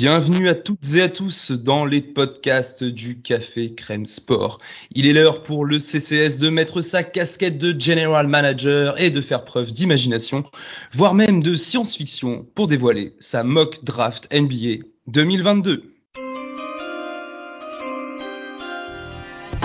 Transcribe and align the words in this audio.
Bienvenue 0.00 0.48
à 0.48 0.54
toutes 0.54 0.94
et 0.94 1.02
à 1.02 1.08
tous 1.08 1.50
dans 1.50 1.84
les 1.84 2.00
podcasts 2.00 2.84
du 2.84 3.20
Café 3.20 3.74
Crème 3.74 4.06
Sport. 4.06 4.58
Il 4.94 5.06
est 5.06 5.12
l'heure 5.12 5.42
pour 5.42 5.64
le 5.64 5.80
CCS 5.80 6.38
de 6.38 6.50
mettre 6.50 6.82
sa 6.82 7.02
casquette 7.02 7.58
de 7.58 7.74
General 7.76 8.28
Manager 8.28 8.94
et 9.02 9.10
de 9.10 9.20
faire 9.20 9.44
preuve 9.44 9.72
d'imagination, 9.72 10.44
voire 10.94 11.14
même 11.14 11.42
de 11.42 11.56
science-fiction 11.56 12.46
pour 12.54 12.68
dévoiler 12.68 13.16
sa 13.18 13.42
mock 13.42 13.82
draft 13.82 14.32
NBA 14.32 14.84
2022. 15.08 15.82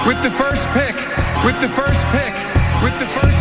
With 0.07 0.19
the 0.23 0.31
first 0.31 0.67
pick, 0.73 0.95
with 1.45 1.61
the 1.61 1.69
first 1.75 2.01
pick, 2.11 2.33
with 2.81 2.97
the 2.97 3.05
first 3.21 3.32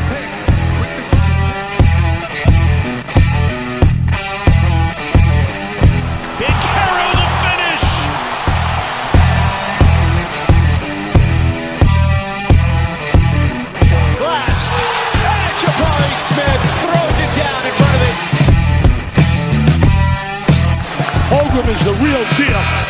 is 21.69 21.85
the 21.85 21.93
real 21.93 22.25
deal. 22.37 22.82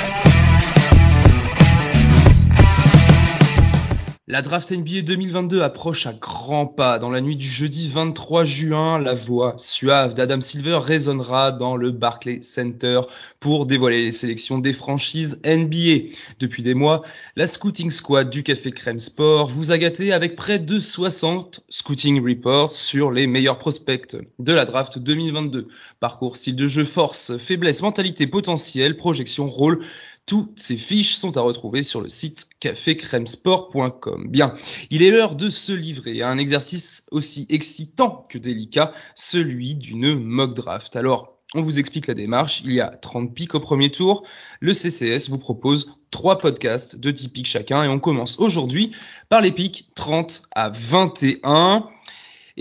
La 4.32 4.40
draft 4.40 4.72
NBA 4.72 5.02
2022 5.02 5.60
approche 5.60 6.06
à 6.06 6.14
grands 6.14 6.64
pas. 6.64 6.98
Dans 6.98 7.10
la 7.10 7.20
nuit 7.20 7.36
du 7.36 7.46
jeudi 7.46 7.90
23 7.90 8.46
juin, 8.46 8.98
la 8.98 9.12
voix 9.12 9.52
suave 9.58 10.14
d'Adam 10.14 10.40
Silver 10.40 10.78
résonnera 10.82 11.52
dans 11.52 11.76
le 11.76 11.90
Barclays 11.90 12.40
Center 12.42 13.02
pour 13.40 13.66
dévoiler 13.66 14.02
les 14.02 14.10
sélections 14.10 14.56
des 14.56 14.72
franchises 14.72 15.38
NBA. 15.44 16.14
Depuis 16.40 16.62
des 16.62 16.72
mois, 16.72 17.02
la 17.36 17.46
scouting 17.46 17.90
squad 17.90 18.30
du 18.30 18.42
Café 18.42 18.70
Crème 18.70 19.00
Sport 19.00 19.50
vous 19.50 19.70
a 19.70 19.76
gâté 19.76 20.14
avec 20.14 20.34
près 20.34 20.58
de 20.58 20.78
60 20.78 21.60
scouting 21.68 22.26
reports 22.26 22.72
sur 22.72 23.10
les 23.10 23.26
meilleurs 23.26 23.58
prospects 23.58 24.16
de 24.38 24.52
la 24.54 24.64
draft 24.64 24.98
2022. 24.98 25.68
Parcours, 26.00 26.36
style 26.36 26.56
de 26.56 26.66
jeu, 26.66 26.86
force, 26.86 27.36
faiblesse, 27.36 27.82
mentalité 27.82 28.26
potentielle, 28.26 28.96
projection, 28.96 29.50
rôle, 29.50 29.84
toutes 30.26 30.58
ces 30.58 30.76
fiches 30.76 31.16
sont 31.16 31.36
à 31.36 31.40
retrouver 31.40 31.82
sur 31.82 32.00
le 32.00 32.08
site 32.08 32.48
cafécremesport.com. 32.60 34.28
Bien, 34.28 34.54
il 34.90 35.02
est 35.02 35.10
l'heure 35.10 35.34
de 35.34 35.50
se 35.50 35.72
livrer 35.72 36.22
à 36.22 36.28
un 36.28 36.38
exercice 36.38 37.04
aussi 37.10 37.46
excitant 37.50 38.26
que 38.28 38.38
délicat, 38.38 38.92
celui 39.14 39.74
d'une 39.74 40.14
mock 40.14 40.54
draft. 40.54 40.96
Alors, 40.96 41.32
on 41.54 41.60
vous 41.60 41.78
explique 41.78 42.06
la 42.06 42.14
démarche. 42.14 42.62
Il 42.64 42.72
y 42.72 42.80
a 42.80 42.88
30 42.88 43.34
pics 43.34 43.54
au 43.54 43.60
premier 43.60 43.90
tour. 43.90 44.24
Le 44.60 44.72
CCS 44.72 45.28
vous 45.28 45.38
propose 45.38 45.94
trois 46.10 46.38
podcasts 46.38 46.96
de 46.96 47.10
10 47.10 47.28
pics 47.28 47.46
chacun 47.46 47.84
et 47.84 47.88
on 47.88 47.98
commence 47.98 48.38
aujourd'hui 48.38 48.92
par 49.28 49.42
les 49.42 49.52
pics 49.52 49.90
30 49.94 50.44
à 50.54 50.70
21. 50.70 51.88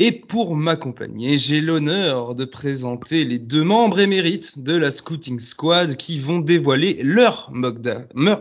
Et 0.03 0.11
pour 0.11 0.55
m'accompagner, 0.55 1.37
j'ai 1.37 1.61
l'honneur 1.61 2.33
de 2.33 2.43
présenter 2.43 3.23
les 3.23 3.37
deux 3.37 3.63
membres 3.63 3.99
émérites 3.99 4.57
de 4.57 4.75
la 4.75 4.89
Scouting 4.89 5.39
Squad 5.39 5.95
qui 5.95 6.19
vont 6.19 6.39
dévoiler 6.39 7.03
leur 7.03 7.51
mock, 7.51 7.77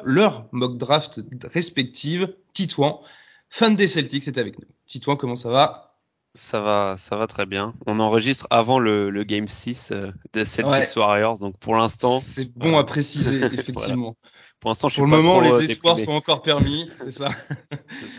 leur 0.06 0.47
mock 0.53 0.78
draft 0.78 1.20
respective. 1.44 2.34
Titouan, 2.54 3.03
fan 3.50 3.76
des 3.76 3.88
Celtics, 3.88 4.26
est 4.26 4.38
avec 4.38 4.59
nous. 4.59 4.65
Titouan, 4.87 5.16
comment 5.16 5.34
ça 5.34 5.50
va? 5.50 5.99
Ça 6.32 6.62
va, 6.62 6.94
ça 6.97 7.16
va 7.16 7.26
très 7.26 7.44
bien. 7.44 7.75
On 7.84 8.00
enregistre 8.00 8.47
avant 8.49 8.78
le, 8.78 9.10
Game 9.25 9.47
6 9.47 9.91
euh, 9.93 10.12
des 10.32 10.47
Celtics 10.47 10.97
Warriors, 10.97 11.41
donc 11.41 11.59
pour 11.59 11.76
l'instant. 11.76 12.20
C'est 12.20 12.50
bon 12.56 12.78
à 12.78 12.84
préciser, 12.84 13.37
effectivement. 13.44 14.16
Pour 14.60 14.71
l'instant, 14.71 14.91
Pour 14.91 15.04
le 15.04 15.10
moment, 15.10 15.41
les 15.41 15.50
euh, 15.50 15.60
espoirs 15.60 15.98
sont 15.98 16.12
encore 16.12 16.43
permis, 16.43 16.84
c'est 17.00 17.12
ça. 17.12 17.31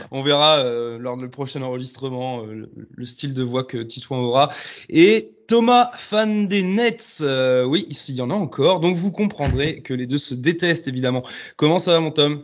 On 0.09 0.23
verra 0.23 0.57
euh, 0.57 0.97
lors 0.97 1.15
du 1.15 1.29
prochain 1.29 1.61
enregistrement 1.61 2.43
euh, 2.43 2.67
le, 2.89 3.05
style 3.05 3.35
de 3.35 3.43
voix 3.43 3.63
que 3.63 3.77
Titouan 3.77 4.21
aura. 4.21 4.51
Et 4.89 5.35
Thomas, 5.47 5.91
fan 5.95 6.47
des 6.47 6.63
Nets, 6.63 7.23
oui, 7.67 7.85
ici 7.89 8.13
il 8.13 8.15
y 8.15 8.21
en 8.21 8.31
a 8.31 8.33
encore, 8.33 8.79
donc 8.79 8.95
vous 8.95 9.11
comprendrez 9.11 9.81
que 9.83 9.93
les 9.93 10.07
deux 10.07 10.17
se 10.17 10.33
détestent 10.33 10.87
évidemment. 10.87 11.21
Comment 11.57 11.77
ça 11.77 11.93
va, 11.93 11.99
mon 11.99 12.09
Tom? 12.09 12.43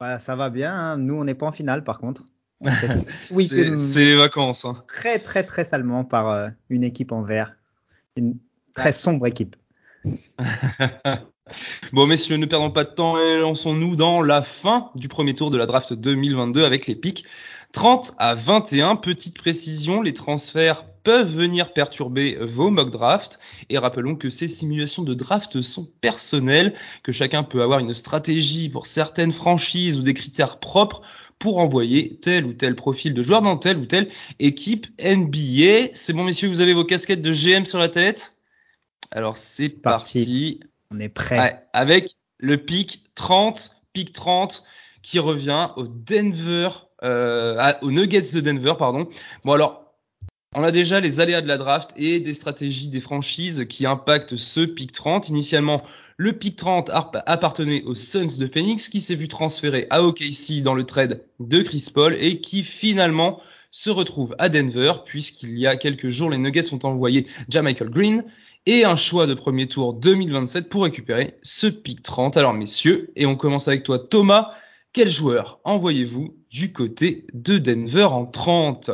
Bah, 0.00 0.18
Ça 0.18 0.34
va 0.34 0.48
bien. 0.48 0.74
Hein. 0.74 0.96
Nous, 0.96 1.14
on 1.14 1.24
n'est 1.24 1.34
pas 1.34 1.46
en 1.46 1.52
finale, 1.52 1.84
par 1.84 1.98
contre. 1.98 2.24
c'est 3.04 4.04
les 4.04 4.16
vacances. 4.16 4.64
Hein. 4.64 4.82
Très, 4.88 5.18
très, 5.18 5.44
très 5.44 5.64
salement 5.64 6.04
par 6.04 6.52
une 6.70 6.84
équipe 6.84 7.12
en 7.12 7.20
vert. 7.20 7.54
Une 8.16 8.38
très 8.74 8.92
sombre 8.92 9.26
équipe. 9.26 9.56
Bon, 11.92 12.06
messieurs, 12.06 12.36
ne 12.38 12.46
perdons 12.46 12.70
pas 12.70 12.84
de 12.84 12.90
temps 12.90 13.18
et 13.18 13.38
lançons-nous 13.38 13.96
dans 13.96 14.22
la 14.22 14.42
fin 14.42 14.90
du 14.94 15.08
premier 15.08 15.34
tour 15.34 15.50
de 15.50 15.58
la 15.58 15.66
draft 15.66 15.92
2022 15.92 16.64
avec 16.64 16.86
les 16.86 16.96
pics 16.96 17.24
30 17.72 18.14
à 18.18 18.34
21. 18.34 18.96
Petite 18.96 19.36
précision, 19.36 20.00
les 20.00 20.14
transferts 20.14 20.86
peuvent 21.02 21.30
venir 21.30 21.72
perturber 21.72 22.38
vos 22.40 22.70
mock 22.70 22.90
drafts. 22.90 23.38
Et 23.68 23.78
rappelons 23.78 24.16
que 24.16 24.30
ces 24.30 24.48
simulations 24.48 25.02
de 25.02 25.12
draft 25.12 25.60
sont 25.60 25.86
personnelles, 26.00 26.74
que 27.02 27.12
chacun 27.12 27.42
peut 27.42 27.62
avoir 27.62 27.78
une 27.78 27.94
stratégie 27.94 28.70
pour 28.70 28.86
certaines 28.86 29.32
franchises 29.32 29.98
ou 29.98 30.02
des 30.02 30.14
critères 30.14 30.58
propres 30.58 31.02
pour 31.38 31.58
envoyer 31.58 32.18
tel 32.22 32.46
ou 32.46 32.54
tel 32.54 32.74
profil 32.74 33.12
de 33.12 33.22
joueur 33.22 33.42
dans 33.42 33.58
telle 33.58 33.76
ou 33.76 33.86
telle 33.86 34.08
équipe 34.38 34.86
NBA. 34.98 35.90
C'est 35.92 36.14
bon, 36.14 36.24
messieurs, 36.24 36.48
vous 36.48 36.62
avez 36.62 36.74
vos 36.74 36.84
casquettes 36.84 37.22
de 37.22 37.32
GM 37.32 37.66
sur 37.66 37.78
la 37.78 37.88
tête? 37.90 38.38
Alors 39.10 39.36
c'est 39.36 39.68
parti. 39.68 40.60
On 40.90 41.00
est 41.00 41.08
prêt. 41.08 41.66
avec 41.72 42.14
le 42.38 42.58
pic 42.58 43.04
30, 43.14 43.76
pic 43.92 44.12
30 44.12 44.64
qui 45.02 45.18
revient 45.18 45.70
au 45.76 45.86
Denver, 45.86 46.68
euh, 47.02 47.72
aux 47.82 47.90
Nuggets 47.90 48.32
de 48.32 48.40
Denver, 48.40 48.74
pardon. 48.78 49.08
Bon 49.44 49.52
alors, 49.52 49.84
on 50.54 50.62
a 50.62 50.70
déjà 50.70 51.00
les 51.00 51.20
aléas 51.20 51.42
de 51.42 51.48
la 51.48 51.58
draft 51.58 51.90
et 51.96 52.20
des 52.20 52.34
stratégies 52.34 52.88
des 52.88 53.00
franchises 53.00 53.66
qui 53.68 53.86
impactent 53.86 54.36
ce 54.36 54.60
pic 54.60 54.92
30. 54.92 55.28
Initialement, 55.28 55.82
le 56.16 56.32
pic 56.32 56.56
30 56.56 56.90
appartenait 56.92 57.82
aux 57.82 57.94
Suns 57.94 58.38
de 58.38 58.46
Phoenix 58.46 58.88
qui 58.88 59.00
s'est 59.00 59.16
vu 59.16 59.26
transférer 59.26 59.88
à 59.90 60.02
OKC 60.04 60.62
dans 60.62 60.74
le 60.74 60.84
trade 60.84 61.24
de 61.40 61.62
Chris 61.62 61.88
Paul 61.92 62.16
et 62.20 62.40
qui 62.40 62.62
finalement 62.62 63.40
se 63.72 63.90
retrouve 63.90 64.36
à 64.38 64.48
Denver 64.48 64.92
puisqu'il 65.04 65.58
y 65.58 65.66
a 65.66 65.76
quelques 65.76 66.08
jours 66.08 66.30
les 66.30 66.38
Nuggets 66.38 66.72
ont 66.72 66.78
envoyé 66.84 67.26
Jamichael 67.48 67.90
Green 67.90 68.24
et 68.66 68.84
un 68.84 68.96
choix 68.96 69.26
de 69.26 69.34
premier 69.34 69.68
tour 69.68 69.94
2027 69.94 70.68
pour 70.68 70.84
récupérer 70.84 71.36
ce 71.42 71.66
pic 71.66 72.02
30. 72.02 72.36
Alors 72.36 72.54
messieurs, 72.54 73.10
et 73.16 73.26
on 73.26 73.36
commence 73.36 73.68
avec 73.68 73.82
toi 73.82 73.98
Thomas, 73.98 74.52
quel 74.92 75.10
joueur 75.10 75.60
envoyez-vous 75.64 76.36
du 76.50 76.72
côté 76.72 77.26
de 77.34 77.58
Denver 77.58 78.04
en 78.04 78.26
30 78.26 78.90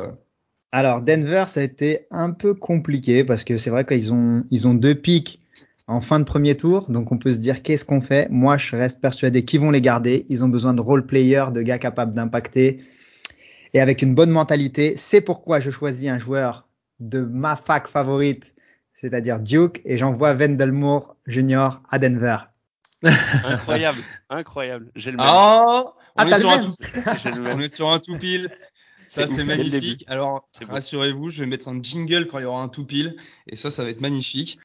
Alors 0.72 1.02
Denver, 1.02 1.44
ça 1.46 1.60
a 1.60 1.62
été 1.62 2.06
un 2.10 2.30
peu 2.30 2.54
compliqué 2.54 3.22
parce 3.24 3.44
que 3.44 3.58
c'est 3.58 3.70
vrai 3.70 3.84
qu'ils 3.84 4.12
ont, 4.12 4.44
ils 4.50 4.66
ont 4.66 4.74
deux 4.74 4.94
pics 4.94 5.40
en 5.86 6.00
fin 6.00 6.20
de 6.20 6.24
premier 6.24 6.56
tour, 6.56 6.88
donc 6.88 7.10
on 7.10 7.18
peut 7.18 7.32
se 7.32 7.38
dire 7.38 7.62
qu'est-ce 7.62 7.84
qu'on 7.84 8.00
fait? 8.00 8.28
Moi, 8.30 8.56
je 8.56 8.76
reste 8.76 9.00
persuadé 9.00 9.44
qu'ils 9.44 9.58
vont 9.58 9.72
les 9.72 9.80
garder. 9.80 10.24
Ils 10.28 10.44
ont 10.44 10.48
besoin 10.48 10.72
de 10.72 10.80
role 10.80 11.04
players, 11.04 11.46
de 11.52 11.62
gars 11.62 11.78
capables 11.78 12.14
d'impacter 12.14 12.84
et 13.74 13.80
avec 13.80 14.02
une 14.02 14.14
bonne 14.14 14.30
mentalité. 14.30 14.94
C'est 14.96 15.20
pourquoi 15.20 15.58
je 15.58 15.70
choisis 15.70 16.08
un 16.08 16.18
joueur 16.18 16.68
de 17.00 17.20
ma 17.20 17.56
fac 17.56 17.88
favorite 17.88 18.54
c'est-à-dire 19.00 19.40
Duke, 19.40 19.80
et 19.86 19.96
j'envoie 19.96 20.34
Wendell 20.34 20.72
Moore 20.72 21.16
Jr. 21.26 21.80
à 21.88 21.98
Denver. 21.98 22.36
incroyable, 23.02 23.98
incroyable. 24.30 24.90
J'ai 24.94 25.12
le 25.12 25.16
même. 25.16 25.26
Oh, 25.26 25.94
on, 26.18 26.26
est 26.26 26.38
sur 26.38 26.50
un 26.50 26.58
tout... 26.58 26.74
on 27.54 27.60
est 27.60 27.74
sur 27.74 27.88
un 27.88 27.98
tout 27.98 28.18
pile. 28.18 28.50
Ça, 29.08 29.26
c'est 29.26 29.44
magnifique. 29.44 30.04
Alors, 30.06 30.48
rassurez-vous, 30.68 31.30
je 31.30 31.40
vais 31.40 31.46
mettre 31.46 31.68
un 31.68 31.82
jingle 31.82 32.26
quand 32.26 32.38
il 32.38 32.42
y 32.42 32.44
aura 32.44 32.62
un 32.62 32.68
tout 32.68 32.84
pile. 32.84 33.16
Et 33.48 33.56
ça, 33.56 33.70
ça 33.70 33.84
va 33.84 33.90
être 33.90 34.02
magnifique. 34.02 34.60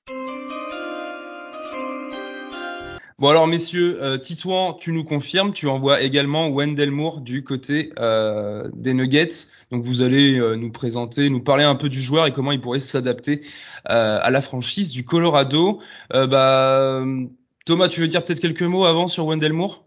Bon 3.17 3.29
alors 3.29 3.47
messieurs, 3.47 4.03
euh, 4.03 4.17
Titouan, 4.17 4.73
tu 4.73 4.91
nous 4.91 5.05
confirmes, 5.05 5.53
tu 5.53 5.69
envoies 5.69 6.01
également 6.01 6.49
Wendell 6.49 6.91
Moore 6.91 7.21
du 7.21 7.45
côté 7.45 7.93
euh, 7.97 8.69
des 8.73 8.93
Nuggets. 8.93 9.47
Donc 9.71 9.85
vous 9.85 10.01
allez 10.01 10.37
euh, 10.37 10.55
nous 10.57 10.69
présenter, 10.69 11.29
nous 11.29 11.41
parler 11.41 11.63
un 11.63 11.75
peu 11.75 11.87
du 11.87 12.01
joueur 12.01 12.25
et 12.25 12.33
comment 12.33 12.51
il 12.51 12.59
pourrait 12.59 12.81
s'adapter 12.81 13.43
euh, 13.89 14.19
à 14.21 14.29
la 14.31 14.41
franchise 14.41 14.91
du 14.91 15.05
Colorado. 15.05 15.79
bah, 16.11 17.05
Thomas, 17.65 17.87
tu 17.87 18.01
veux 18.01 18.09
dire 18.09 18.25
peut-être 18.25 18.41
quelques 18.41 18.63
mots 18.63 18.83
avant 18.83 19.07
sur 19.07 19.25
Wendell 19.27 19.53
Moore? 19.53 19.85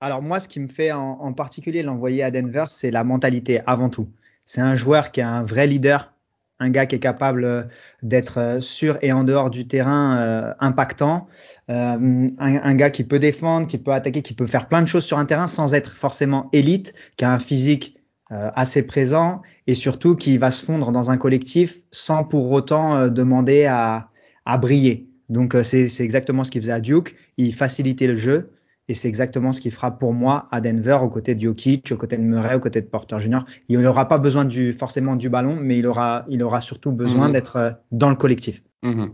Alors 0.00 0.22
moi, 0.22 0.40
ce 0.40 0.48
qui 0.48 0.60
me 0.60 0.68
fait 0.68 0.90
en, 0.90 1.18
en 1.20 1.34
particulier 1.34 1.82
l'envoyer 1.82 2.22
à 2.22 2.30
Denver, 2.30 2.64
c'est 2.68 2.90
la 2.90 3.04
mentalité 3.04 3.60
avant 3.66 3.90
tout. 3.90 4.08
C'est 4.46 4.62
un 4.62 4.74
joueur 4.74 5.12
qui 5.12 5.20
est 5.20 5.24
un 5.24 5.42
vrai 5.42 5.66
leader, 5.66 6.14
un 6.60 6.70
gars 6.70 6.86
qui 6.86 6.96
est 6.96 7.00
capable 7.00 7.44
euh, 7.44 7.62
d'être 8.02 8.38
euh, 8.38 8.60
sur 8.60 8.98
et 9.02 9.12
en 9.12 9.24
dehors 9.24 9.50
du 9.50 9.66
terrain 9.66 10.18
euh, 10.18 10.54
impactant, 10.60 11.28
un, 11.68 12.74
gars 12.74 12.90
qui 12.90 13.04
peut 13.04 13.18
défendre, 13.18 13.66
qui 13.66 13.78
peut 13.78 13.92
attaquer, 13.92 14.22
qui 14.22 14.32
peut 14.34 14.46
faire 14.46 14.68
plein 14.68 14.80
de 14.80 14.86
choses 14.86 15.04
sur 15.04 15.18
un 15.18 15.26
terrain 15.26 15.46
sans 15.46 15.74
être 15.74 15.94
forcément 15.94 16.48
élite, 16.52 16.94
qui 17.16 17.24
a 17.24 17.32
un 17.32 17.38
physique 17.38 17.96
assez 18.30 18.86
présent 18.86 19.42
et 19.66 19.74
surtout 19.74 20.14
qui 20.14 20.38
va 20.38 20.50
se 20.50 20.64
fondre 20.64 20.92
dans 20.92 21.10
un 21.10 21.16
collectif 21.18 21.80
sans 21.90 22.24
pour 22.24 22.50
autant 22.52 23.08
demander 23.08 23.66
à, 23.66 24.08
à, 24.46 24.56
briller. 24.56 25.10
Donc 25.28 25.54
c'est 25.62 26.00
exactement 26.00 26.42
ce 26.42 26.50
qu'il 26.50 26.62
faisait 26.62 26.72
à 26.72 26.80
Duke, 26.80 27.16
il 27.36 27.54
facilitait 27.54 28.06
le 28.06 28.16
jeu 28.16 28.50
et 28.88 28.94
c'est 28.94 29.08
exactement 29.08 29.52
ce 29.52 29.60
qu'il 29.60 29.70
fera 29.70 29.98
pour 29.98 30.14
moi 30.14 30.48
à 30.50 30.60
Denver, 30.60 30.98
aux 31.02 31.08
côtés 31.08 31.34
de 31.34 31.40
Jokic, 31.40 31.92
aux 31.92 31.96
côtés 31.96 32.16
de 32.16 32.22
Murray, 32.22 32.54
aux 32.54 32.60
côtés 32.60 32.80
de 32.80 32.86
Porter 32.86 33.18
Jr. 33.18 33.40
Il 33.68 33.78
n'aura 33.80 34.08
pas 34.08 34.18
besoin 34.18 34.44
du, 34.44 34.72
forcément 34.72 35.14
du 35.14 35.28
ballon, 35.28 35.56
mais 35.60 35.78
il 35.78 35.86
aura, 35.86 36.24
il 36.28 36.42
aura 36.42 36.60
surtout 36.60 36.92
besoin 36.92 37.28
mmh. 37.28 37.32
d'être 37.32 37.56
euh, 37.56 37.70
dans 37.92 38.08
le 38.08 38.16
collectif. 38.16 38.62
Mmh. 38.82 39.08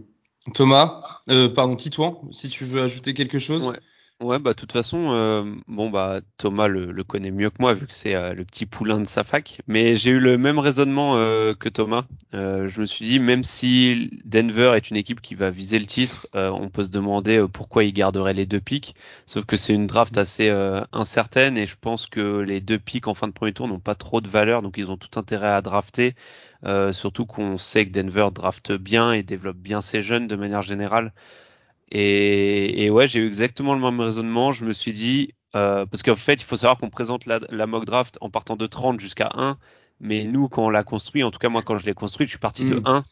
Thomas, 0.55 1.03
euh, 1.31 1.49
pardon, 1.49 1.75
Titouan, 1.75 2.29
si 2.31 2.49
tu 2.49 2.65
veux 2.65 2.83
ajouter 2.83 3.15
quelque 3.15 3.39
chose. 3.39 3.67
Ouais. 3.67 3.79
Ouais, 4.21 4.39
bah 4.39 4.51
de 4.53 4.57
toute 4.57 4.73
façon, 4.73 5.13
euh, 5.13 5.45
bon 5.67 5.91
bah 5.91 6.21
Thomas 6.39 6.69
le, 6.69 6.93
le, 6.93 7.05
connaît 7.05 7.33
mieux 7.33 7.51
que 7.51 7.57
moi 7.59 7.75
vu 7.75 7.87
que 7.87 7.93
c'est 7.93 8.15
euh, 8.15 8.33
le 8.33 8.45
petit 8.45 8.65
poulain 8.65 9.01
de 9.01 9.07
sa 9.07 9.25
fac. 9.25 9.61
Mais 9.67 9.97
j'ai 9.97 10.11
eu 10.13 10.21
le 10.21 10.39
même 10.39 10.59
raisonnement 10.61 11.17
euh, 11.17 11.53
que 11.53 11.69
Thomas. 11.69 12.05
Euh, 12.33 12.69
je 12.69 12.81
me 12.81 12.87
suis 12.87 13.05
dit 13.05 13.19
même 13.19 13.43
si 13.45 14.11
Denver 14.25 14.73
est 14.77 14.89
une 14.89 14.97
équipe 14.97 15.21
qui 15.21 15.35
va 15.35 15.51
viser 15.51 15.79
le 15.81 15.85
titre, 15.85 16.29
euh, 16.37 16.51
on 16.51 16.71
peut 16.71 16.85
se 16.85 16.91
demander 16.91 17.45
pourquoi 17.53 17.83
il 17.85 17.93
garderait 17.93 18.35
les 18.35 18.47
deux 18.47 18.61
pics. 18.61 18.95
Sauf 19.27 19.45
que 19.47 19.57
c'est 19.57 19.75
une 19.75 19.87
draft 19.89 20.17
assez 20.17 20.49
incertaine 20.93 21.59
et 21.59 21.67
je 21.67 21.77
pense 21.79 22.07
que 22.07 22.39
les 22.39 22.61
deux 22.61 22.79
pics 22.79 23.09
en 23.09 23.15
fin 23.15 23.27
de 23.27 23.33
premier 23.33 23.53
tour 23.53 23.67
n'ont 23.69 23.81
pas 23.81 23.95
trop 23.97 24.21
de 24.21 24.29
valeur, 24.29 24.63
donc 24.63 24.79
ils 24.79 24.91
ont 24.91 24.97
tout 24.97 25.19
intérêt 25.19 25.49
à 25.49 25.61
drafter. 25.61 26.15
surtout 26.93 27.27
qu'on 27.27 27.59
sait 27.59 27.87
que 27.87 27.91
Denver 27.93 28.29
drafte 28.33 28.73
bien 28.73 29.13
et 29.13 29.23
développe 29.23 29.57
bien 29.59 29.83
ses 29.83 30.01
jeunes 30.01 30.29
de 30.29 30.37
manière 30.37 30.63
générale. 30.63 31.13
Et, 31.91 32.85
et 32.85 32.91
ouais, 32.91 33.09
j'ai 33.09 33.21
eu 33.21 33.27
exactement 33.27 33.75
le 33.75 33.81
même 33.81 34.01
raisonnement. 34.01 34.53
Je 34.53 34.65
me 34.65 34.73
suis 34.73 34.93
dit, 34.93 35.35
euh, 35.55 35.87
parce 35.87 36.03
qu'en 36.03 36.17
fait, 36.17 36.35
il 36.35 36.45
faut 36.45 36.57
savoir 36.57 36.79
qu'on 36.79 36.91
présente 36.91 37.27
la, 37.27 37.41
la, 37.51 37.67
mock 37.67 37.85
draft 37.85 38.19
en 38.21 38.31
partant 38.31 38.57
de 38.57 38.67
30 38.67 39.01
jusqu'à 39.01 39.31
1, 39.35 39.57
mais 40.01 40.25
nous, 40.25 40.49
quand 40.49 40.67
on 40.67 40.71
l'a 40.71 40.83
construit, 40.83 41.23
en 41.23 41.31
tout 41.31 41.39
cas 41.39 41.49
moi, 41.49 41.63
quand 41.63 41.79
je 41.79 41.87
l'ai 41.87 41.95
construit, 41.95 42.27
je 42.27 42.31
suis 42.31 42.39
parti 42.39 42.65
mm. 42.65 42.71
de 42.71 42.83
1 42.85 43.03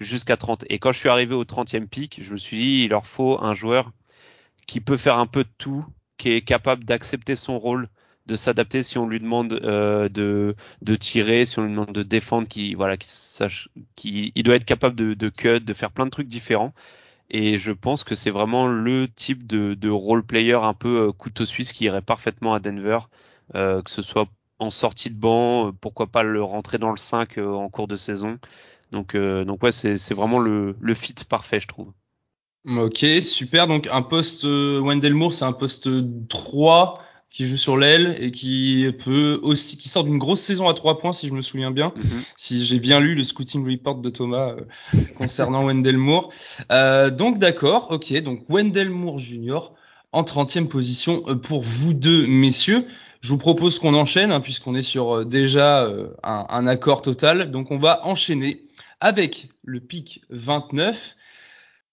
jusqu'à 0.00 0.36
30. 0.36 0.64
Et 0.70 0.78
quand 0.78 0.92
je 0.92 0.98
suis 0.98 1.08
arrivé 1.08 1.34
au 1.34 1.44
30e 1.44 1.86
pic, 1.86 2.20
je 2.22 2.32
me 2.32 2.36
suis 2.36 2.56
dit, 2.56 2.84
il 2.84 2.90
leur 2.90 3.06
faut 3.06 3.42
un 3.42 3.54
joueur 3.54 3.92
qui 4.66 4.80
peut 4.80 4.96
faire 4.96 5.18
un 5.18 5.26
peu 5.26 5.44
de 5.44 5.50
tout, 5.58 5.84
qui 6.16 6.30
est 6.30 6.42
capable 6.42 6.84
d'accepter 6.84 7.36
son 7.36 7.58
rôle, 7.58 7.88
de 8.26 8.36
s'adapter 8.36 8.82
si 8.82 8.98
on 8.98 9.08
lui 9.08 9.20
demande 9.20 9.52
euh, 9.64 10.08
de, 10.08 10.54
de 10.82 10.94
tirer, 10.94 11.44
si 11.44 11.58
on 11.58 11.64
lui 11.64 11.70
demande 11.72 11.92
de 11.92 12.02
défendre, 12.02 12.48
qui 12.48 12.74
voilà, 12.74 12.96
qui 12.96 13.08
sache, 13.08 13.68
qui 13.96 14.32
il 14.34 14.42
doit 14.42 14.54
être 14.54 14.64
capable 14.64 14.94
de, 14.94 15.14
de 15.14 15.28
cut, 15.28 15.60
de 15.60 15.74
faire 15.74 15.90
plein 15.90 16.06
de 16.06 16.10
trucs 16.10 16.28
différents. 16.28 16.72
Et 17.30 17.58
je 17.58 17.70
pense 17.72 18.04
que 18.04 18.14
c'est 18.14 18.30
vraiment 18.30 18.66
le 18.66 19.06
type 19.08 19.46
de, 19.46 19.74
de 19.74 19.88
role 19.88 20.24
player 20.24 20.54
un 20.54 20.74
peu 20.74 21.08
euh, 21.08 21.12
couteau 21.12 21.46
suisse 21.46 21.72
qui 21.72 21.84
irait 21.84 22.02
parfaitement 22.02 22.54
à 22.54 22.60
Denver, 22.60 22.98
euh, 23.54 23.82
que 23.82 23.90
ce 23.90 24.02
soit 24.02 24.26
en 24.58 24.70
sortie 24.70 25.10
de 25.10 25.14
banc, 25.14 25.68
euh, 25.68 25.72
pourquoi 25.72 26.08
pas 26.08 26.22
le 26.22 26.42
rentrer 26.42 26.78
dans 26.78 26.90
le 26.90 26.96
5 26.96 27.38
euh, 27.38 27.52
en 27.52 27.68
cours 27.68 27.88
de 27.88 27.96
saison. 27.96 28.38
Donc, 28.90 29.14
euh, 29.14 29.44
donc 29.44 29.62
ouais, 29.62 29.72
c'est 29.72 30.14
vraiment 30.14 30.40
le, 30.40 30.76
le 30.80 30.94
fit 30.94 31.14
parfait, 31.28 31.60
je 31.60 31.68
trouve. 31.68 31.92
Ok, 32.66 33.04
super. 33.22 33.68
Donc 33.68 33.88
un 33.90 34.02
poste 34.02 34.44
Wendell 34.44 35.14
Moore, 35.14 35.32
c'est 35.32 35.44
un 35.44 35.52
poste 35.52 35.88
3 36.28 36.94
qui 37.30 37.46
joue 37.46 37.56
sur 37.56 37.76
l'aile 37.76 38.16
et 38.18 38.32
qui 38.32 38.90
peut 38.98 39.38
aussi 39.42 39.76
qui 39.76 39.88
sort 39.88 40.02
d'une 40.04 40.18
grosse 40.18 40.40
saison 40.40 40.68
à 40.68 40.74
trois 40.74 40.98
points 40.98 41.12
si 41.12 41.28
je 41.28 41.32
me 41.32 41.42
souviens 41.42 41.70
bien. 41.70 41.92
Mm 41.94 42.00
-hmm. 42.00 42.22
si 42.36 42.64
j'ai 42.64 42.80
bien 42.80 42.98
lu 43.00 43.14
le 43.14 43.24
scouting 43.24 43.64
report 43.70 44.00
de 44.02 44.10
Thomas 44.10 44.50
euh, 44.50 44.64
concernant 45.16 45.64
Wendell 45.64 45.96
Moore. 45.96 46.32
Euh, 46.72 47.10
donc 47.10 47.38
d'accord 47.38 47.88
ok. 47.90 48.12
Donc 48.22 48.44
Wendell 48.48 48.90
Moore 48.90 49.18
Junior 49.18 49.74
en 50.12 50.24
30e 50.24 50.66
position 50.66 51.22
euh, 51.28 51.36
pour 51.36 51.62
vous 51.62 51.94
deux 51.94 52.26
messieurs. 52.26 52.84
Je 53.20 53.28
vous 53.28 53.38
propose 53.38 53.78
qu'on 53.78 53.94
enchaîne 53.94 54.32
hein, 54.32 54.40
puisqu'on 54.40 54.74
est 54.74 54.88
sur 54.94 55.04
euh, 55.18 55.24
déjà 55.24 55.88
un, 56.24 56.46
un, 56.48 56.66
accord 56.66 57.00
total. 57.02 57.52
Donc 57.52 57.70
on 57.70 57.78
va 57.78 58.04
enchaîner 58.06 58.64
avec 59.00 59.48
le 59.64 59.78
pic 59.80 60.22
29 60.30 61.16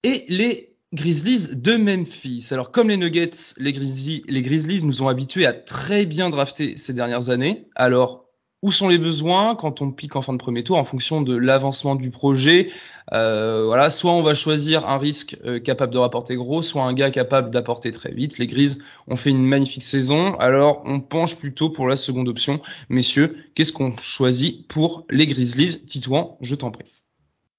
et 0.04 0.26
les 0.30 0.77
Grizzlies 0.94 1.56
de 1.56 1.76
Memphis. 1.76 2.48
Alors 2.52 2.72
comme 2.72 2.90
les 2.90 2.98
Nuggets, 2.98 3.56
les 3.58 3.74
Grizzlies, 3.74 4.24
les 4.30 4.42
Grizzlies 4.42 4.86
nous 4.86 5.02
ont 5.02 5.10
habitués 5.10 5.46
à 5.46 5.54
très 5.54 6.06
bien 6.06 6.30
drafter 6.30 6.78
ces 6.78 6.94
dernières 6.94 7.30
années. 7.30 7.68
Alors 7.76 8.24
où 8.64 8.72
sont 8.72 8.88
les 8.88 8.98
besoins 8.98 9.56
quand 9.56 9.82
on 9.82 9.92
pique 9.92 10.16
en 10.16 10.22
fin 10.22 10.34
de 10.34 10.38
premier 10.38 10.64
tour 10.64 10.78
en 10.78 10.86
fonction 10.86 11.22
de 11.22 11.36
l'avancement 11.36 11.96
du 11.96 12.10
projet? 12.10 12.72
Euh, 13.14 13.66
Voilà, 13.66 13.90
soit 13.90 14.14
on 14.14 14.24
va 14.24 14.34
choisir 14.34 14.88
un 14.88 14.98
risque 14.98 15.38
euh, 15.46 15.60
capable 15.60 15.94
de 15.94 16.00
rapporter 16.00 16.36
gros, 16.36 16.62
soit 16.62 16.84
un 16.84 16.94
gars 16.94 17.12
capable 17.12 17.52
d'apporter 17.52 17.92
très 17.92 18.12
vite. 18.12 18.38
Les 18.38 18.48
Grizzlies 18.48 18.82
ont 19.08 19.16
fait 19.16 19.30
une 19.30 19.46
magnifique 19.46 19.84
saison, 19.84 20.36
alors 20.38 20.82
on 20.86 21.02
penche 21.02 21.36
plutôt 21.36 21.70
pour 21.70 21.88
la 21.88 21.98
seconde 21.98 22.30
option. 22.30 22.62
Messieurs, 22.90 23.38
qu'est-ce 23.56 23.74
qu'on 23.74 23.96
choisit 23.98 24.68
pour 24.68 25.06
les 25.10 25.28
Grizzlies? 25.28 25.86
Titouan, 25.86 26.38
je 26.42 26.56
t'en 26.56 26.72
prie. 26.72 26.90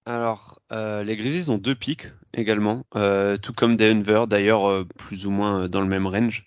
Alors, 0.05 0.61
euh, 0.73 1.05
les 1.05 1.17
Grizzlies 1.17 1.51
ont 1.51 1.59
deux 1.59 1.75
pics 1.75 2.09
également, 2.39 2.85
euh, 2.97 3.37
tout 3.37 3.53
comme 3.53 3.77
Denver, 3.77 4.25
d'ailleurs 4.29 4.69
euh, 4.69 4.87
plus 4.97 5.27
ou 5.27 5.31
moins 5.31 5.69
dans 5.69 5.81
le 5.81 5.87
même 5.87 6.07
range. 6.07 6.47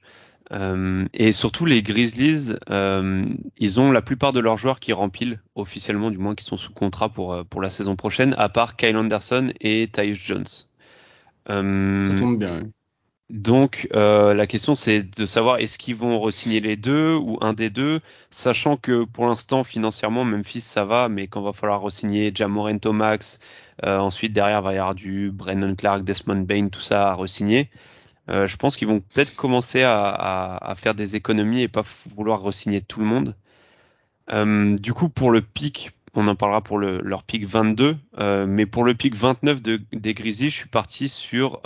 Euh, 0.52 1.06
et 1.14 1.32
surtout, 1.32 1.66
les 1.66 1.82
Grizzlies, 1.82 2.56
euh, 2.70 3.26
ils 3.58 3.80
ont 3.80 3.92
la 3.92 4.02
plupart 4.02 4.34
de 4.34 4.40
leurs 4.40 4.58
joueurs 4.58 4.80
qui 4.80 4.92
remplissent 4.92 5.38
officiellement, 5.56 6.12
du 6.12 6.18
moins 6.18 6.36
qui 6.36 6.44
sont 6.44 6.58
sous 6.58 6.74
contrat 6.74 7.10
pour, 7.10 7.46
pour 7.46 7.62
la 7.62 7.70
saison 7.70 7.96
prochaine, 7.96 8.36
à 8.38 8.50
part 8.50 8.76
Kyle 8.76 8.98
Anderson 8.98 9.54
et 9.62 9.90
Tyus 9.92 10.18
Jones. 10.18 10.46
Ça 12.10 12.20
tombe 12.20 12.40
bien. 12.40 12.70
Donc 13.32 13.88
euh, 13.94 14.34
la 14.34 14.46
question 14.46 14.76
c'est 14.76 15.04
de 15.04 15.26
savoir 15.26 15.60
est-ce 15.60 15.78
qu'ils 15.78 15.96
vont 15.96 16.20
re-signer 16.20 16.60
les 16.60 16.76
deux 16.76 17.16
ou 17.16 17.38
un 17.40 17.54
des 17.54 17.70
deux, 17.70 18.02
sachant 18.30 18.76
que 18.76 19.06
pour 19.06 19.26
l'instant 19.26 19.64
financièrement 19.64 20.26
Memphis 20.26 20.60
ça 20.60 20.84
va, 20.84 21.08
mais 21.08 21.28
quand 21.28 21.42
va 21.42 21.54
falloir 21.54 21.82
re-signer 21.82 22.34
Jamorant 22.36 22.78
Max, 22.92 23.40
euh, 23.86 24.00
ensuite 24.00 24.34
derrière 24.34 24.62
va 24.62 24.74
y 24.74 24.78
avoir 24.78 24.96
du 24.96 25.32
Brandon 25.32 25.74
Clark, 25.76 26.04
Desmond 26.04 26.42
Bain, 26.42 26.68
tout 26.68 26.82
ça 26.82 27.10
à 27.10 27.16
re-signer. 27.16 27.70
Euh, 28.30 28.48
je 28.48 28.58
pense 28.58 28.76
qu'ils 28.76 28.90
vont 28.90 29.00
peut-être 29.00 29.34
commencer 29.34 29.82
à, 29.82 30.04
à, 30.04 30.72
à, 30.72 30.76
faire 30.76 30.94
des 30.94 31.16
économies 31.16 31.62
et 31.62 31.68
pas 31.70 31.84
vouloir 32.14 32.42
re-signer 32.42 32.82
tout 32.82 33.00
le 33.00 33.06
monde. 33.06 33.36
Euh, 34.34 34.76
du 34.76 34.92
coup 34.92 35.08
pour 35.08 35.32
le 35.32 35.42
pic, 35.42 35.92
on 36.16 36.28
en 36.28 36.36
parlera 36.36 36.62
pour 36.62 36.78
le, 36.80 37.00
leur 37.02 37.24
pic 37.24 37.46
22, 37.46 37.96
euh, 38.20 38.46
mais 38.46 38.66
pour 38.66 38.84
le 38.84 38.94
pic 38.94 39.16
29 39.16 39.62
de, 39.62 39.82
des 39.94 40.14
Grizzlies, 40.14 40.50
je 40.50 40.56
suis 40.56 40.70
parti 40.70 41.08
sur 41.08 41.62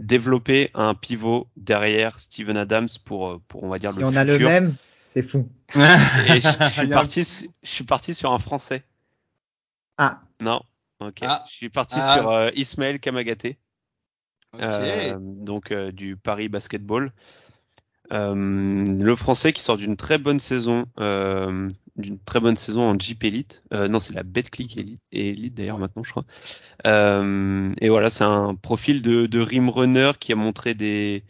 développer 0.00 0.70
un 0.74 0.94
pivot 0.94 1.48
derrière 1.56 2.18
Steven 2.18 2.56
Adams 2.56 2.88
pour, 3.04 3.40
pour 3.46 3.62
on 3.62 3.68
va 3.68 3.78
dire 3.78 3.92
si 3.92 4.00
le 4.00 4.06
on 4.06 4.08
futur. 4.08 4.20
a 4.20 4.24
le 4.24 4.38
même, 4.38 4.74
c'est 5.04 5.22
fou. 5.22 5.48
Et 5.74 6.40
je, 6.40 6.48
je, 6.60 6.68
suis 6.70 6.88
parti, 6.88 7.22
je 7.62 7.68
suis 7.68 7.84
parti 7.84 8.14
sur 8.14 8.32
un 8.32 8.38
français. 8.38 8.82
Ah. 9.98 10.20
Non. 10.40 10.62
Ok. 11.00 11.18
Ah. 11.22 11.44
Je 11.46 11.52
suis 11.52 11.68
parti 11.68 11.96
Ah. 12.00 12.14
sur 12.14 12.30
euh, 12.30 12.50
Ismaël 12.54 12.98
Kamagaté. 12.98 13.58
Ok. 14.54 14.60
Euh, 14.62 15.16
donc 15.20 15.70
euh, 15.70 15.92
du 15.92 16.16
Paris 16.16 16.48
Basketball. 16.48 17.12
Euh, 18.12 18.34
le 18.34 19.14
français 19.14 19.52
qui 19.52 19.62
sort 19.62 19.76
d'une 19.76 19.96
très 19.96 20.18
bonne 20.18 20.40
saison, 20.40 20.86
euh, 20.98 21.68
d'une 22.00 22.18
très 22.18 22.40
bonne 22.40 22.56
saison 22.56 22.82
en 22.82 22.98
Jeep 22.98 23.24
Elite. 23.24 23.62
Euh, 23.72 23.88
non, 23.88 24.00
c'est 24.00 24.14
la 24.14 24.22
BetClick 24.22 24.76
Elite, 24.78 25.00
Elite 25.12 25.54
d'ailleurs 25.54 25.78
maintenant, 25.78 26.02
je 26.02 26.10
crois. 26.10 26.24
Euh, 26.86 27.68
et 27.80 27.88
voilà, 27.88 28.10
c'est 28.10 28.24
un 28.24 28.54
profil 28.54 29.02
de, 29.02 29.26
de 29.26 29.40
rim 29.40 29.68
runner 29.68 30.12
qui 30.18 30.32
a 30.32 30.36
montré 30.36 30.74
des, 30.74 31.24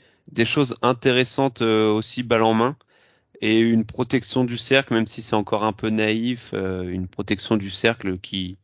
choses 0.45 0.77
intéressantes 0.83 1.62
euh, 1.62 1.91
aussi 1.91 2.23
balle 2.23 2.43
en 2.43 2.55
main 2.55 2.77
et 3.41 3.61
une 3.61 3.85
protection 3.85 4.45
du 4.45 4.59
cercle, 4.59 4.95
même 4.95 5.07
si 5.07 5.23
c'est 5.23 5.37
encore 5.37 5.65
un 5.65 5.73
peu 5.73 5.89
naïf, 5.89 6.53
une 6.53 7.09
protection 7.09 7.57
du 7.57 7.71
cercle 7.71 8.19
qui, 8.19 8.59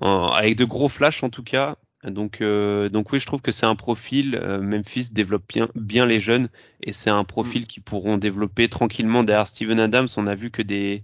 avec 0.00 0.56
de 0.56 0.64
gros 0.64 0.88
flashs 0.88 1.22
en 1.22 1.30
tout 1.30 1.44
cas, 1.44 1.76
donc, 2.04 2.40
euh, 2.40 2.88
donc 2.88 3.12
oui, 3.12 3.20
je 3.20 3.26
trouve 3.26 3.42
que 3.42 3.52
c'est 3.52 3.66
un 3.66 3.76
profil. 3.76 4.38
Euh, 4.42 4.60
Memphis 4.60 5.10
développe 5.12 5.44
bien, 5.48 5.68
bien 5.74 6.04
les 6.06 6.20
jeunes 6.20 6.48
et 6.82 6.92
c'est 6.92 7.10
un 7.10 7.24
profil 7.24 7.62
mm. 7.62 7.66
qui 7.66 7.80
pourront 7.80 8.18
développer 8.18 8.68
tranquillement 8.68 9.22
derrière 9.22 9.46
Steven 9.46 9.78
Adams. 9.80 10.08
On 10.16 10.26
a 10.26 10.34
vu 10.34 10.50
que 10.50 10.62
des 10.62 11.02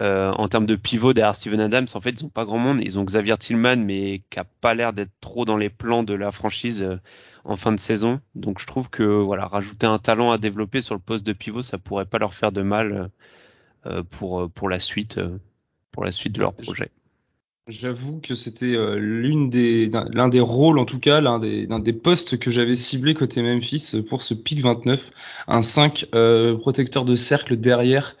Euh, 0.00 0.32
en 0.32 0.48
termes 0.48 0.64
de 0.66 0.74
pivot 0.74 1.12
derrière 1.12 1.36
Steven 1.36 1.60
Adams, 1.60 1.86
en 1.94 2.00
fait, 2.00 2.10
ils 2.10 2.24
ont 2.24 2.30
pas 2.30 2.44
grand 2.44 2.58
monde. 2.58 2.80
Ils 2.82 2.98
ont 2.98 3.04
Xavier 3.04 3.36
Tillman, 3.36 3.76
mais 3.76 4.22
qui 4.30 4.38
a 4.38 4.44
pas 4.44 4.74
l'air 4.74 4.92
d'être 4.92 5.12
trop 5.20 5.44
dans 5.44 5.58
les 5.58 5.68
plans 5.68 6.02
de 6.02 6.14
la 6.14 6.32
franchise 6.32 6.82
euh, 6.82 6.96
en 7.44 7.56
fin 7.56 7.72
de 7.72 7.80
saison. 7.80 8.20
Donc, 8.34 8.58
je 8.58 8.66
trouve 8.66 8.88
que 8.88 9.02
voilà, 9.02 9.46
rajouter 9.46 9.86
un 9.86 9.98
talent 9.98 10.30
à 10.32 10.38
développer 10.38 10.80
sur 10.80 10.94
le 10.94 11.00
poste 11.00 11.26
de 11.26 11.32
pivot, 11.34 11.62
ça 11.62 11.78
pourrait 11.78 12.06
pas 12.06 12.18
leur 12.18 12.32
faire 12.32 12.52
de 12.52 12.62
mal 12.62 13.10
euh, 13.86 14.02
pour 14.02 14.50
pour 14.50 14.68
la 14.68 14.80
suite, 14.80 15.20
pour 15.90 16.04
la 16.04 16.12
suite 16.12 16.32
de 16.32 16.40
leur 16.40 16.54
projet. 16.54 16.90
J'avoue 17.68 18.20
que 18.20 18.34
c'était 18.34 18.76
l'une 18.96 19.48
des 19.48 19.88
l'un 19.88 20.28
des 20.28 20.40
rôles 20.40 20.80
en 20.80 20.84
tout 20.84 20.98
cas 20.98 21.20
l'un 21.20 21.38
des 21.38 21.68
des 21.68 21.92
postes 21.92 22.36
que 22.36 22.50
j'avais 22.50 22.74
ciblé 22.74 23.14
côté 23.14 23.40
Memphis 23.40 24.02
pour 24.08 24.22
ce 24.22 24.34
pick 24.34 24.60
29 24.60 25.12
un 25.46 25.62
5 25.62 26.06
protecteur 26.60 27.04
de 27.04 27.14
cercle 27.14 27.56
derrière 27.56 28.16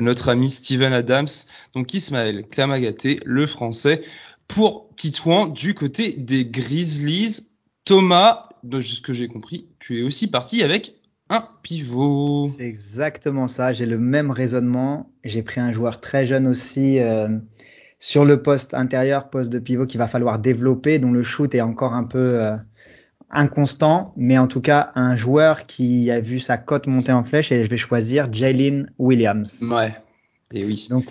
notre 0.00 0.28
ami 0.28 0.50
Steven 0.50 0.92
Adams, 0.92 1.28
donc 1.74 1.92
Ismaël 1.94 2.46
Klamagaté, 2.46 3.20
le 3.24 3.46
français, 3.46 4.02
pour 4.48 4.90
Titouan 4.96 5.46
du 5.46 5.74
côté 5.74 6.12
des 6.12 6.44
Grizzlies. 6.44 7.48
Thomas, 7.84 8.48
de 8.64 8.80
ce 8.80 9.00
que 9.00 9.12
j'ai 9.12 9.28
compris, 9.28 9.68
tu 9.78 10.00
es 10.00 10.02
aussi 10.02 10.26
parti 10.28 10.64
avec 10.64 10.96
un 11.28 11.44
pivot. 11.62 12.44
C'est 12.44 12.66
exactement 12.66 13.46
ça, 13.46 13.72
j'ai 13.72 13.86
le 13.86 13.98
même 13.98 14.32
raisonnement. 14.32 15.12
J'ai 15.22 15.42
pris 15.42 15.60
un 15.60 15.72
joueur 15.72 16.00
très 16.00 16.26
jeune 16.26 16.48
aussi 16.48 16.98
euh, 16.98 17.28
sur 17.98 18.24
le 18.24 18.42
poste 18.42 18.74
intérieur, 18.74 19.30
poste 19.30 19.50
de 19.50 19.58
pivot 19.58 19.86
qu'il 19.86 19.98
va 19.98 20.08
falloir 20.08 20.38
développer, 20.38 20.98
dont 20.98 21.12
le 21.12 21.22
shoot 21.22 21.54
est 21.54 21.60
encore 21.60 21.94
un 21.94 22.04
peu... 22.04 22.42
Euh, 22.42 22.56
inconstant, 23.30 24.12
mais 24.16 24.38
en 24.38 24.46
tout 24.46 24.60
cas 24.60 24.92
un 24.94 25.16
joueur 25.16 25.66
qui 25.66 26.10
a 26.10 26.20
vu 26.20 26.38
sa 26.38 26.58
cote 26.58 26.86
monter 26.86 27.12
en 27.12 27.24
flèche 27.24 27.50
et 27.52 27.64
je 27.64 27.70
vais 27.70 27.76
choisir 27.76 28.32
Jalen 28.32 28.90
Williams. 28.98 29.64
Ouais. 29.70 29.94
Et 30.52 30.64
oui. 30.64 30.86
Donc 30.88 31.04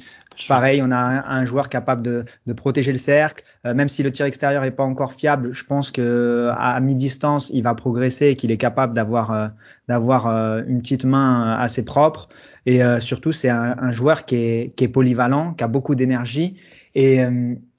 pareil, 0.47 0.81
on 0.81 0.91
a 0.91 0.97
un, 0.97 1.45
joueur 1.45 1.67
capable 1.69 2.01
de, 2.01 2.25
de, 2.45 2.53
protéger 2.53 2.91
le 2.91 2.97
cercle, 2.97 3.43
euh, 3.65 3.73
même 3.73 3.89
si 3.89 4.01
le 4.01 4.11
tir 4.11 4.25
extérieur 4.25 4.63
est 4.63 4.71
pas 4.71 4.83
encore 4.83 5.13
fiable. 5.13 5.53
Je 5.53 5.63
pense 5.65 5.91
que 5.91 6.51
à 6.57 6.79
mi-distance, 6.79 7.49
il 7.53 7.63
va 7.63 7.73
progresser 7.73 8.27
et 8.27 8.35
qu'il 8.35 8.51
est 8.51 8.57
capable 8.57 8.93
d'avoir 8.93 9.31
euh, 9.31 9.47
d'avoir 9.89 10.27
euh, 10.27 10.61
une 10.67 10.81
petite 10.81 11.05
main 11.05 11.57
assez 11.59 11.83
propre. 11.83 12.29
Et 12.65 12.81
surtout, 12.99 13.31
c'est 13.31 13.49
un, 13.49 13.75
un, 13.77 13.91
joueur 13.91 14.25
qui 14.25 14.37
est, 14.37 14.75
qui 14.75 14.85
est 14.85 14.87
polyvalent, 14.87 15.53
qui 15.53 15.63
a 15.63 15.67
beaucoup 15.67 15.93
d'énergie 15.93 16.55
et 16.95 17.23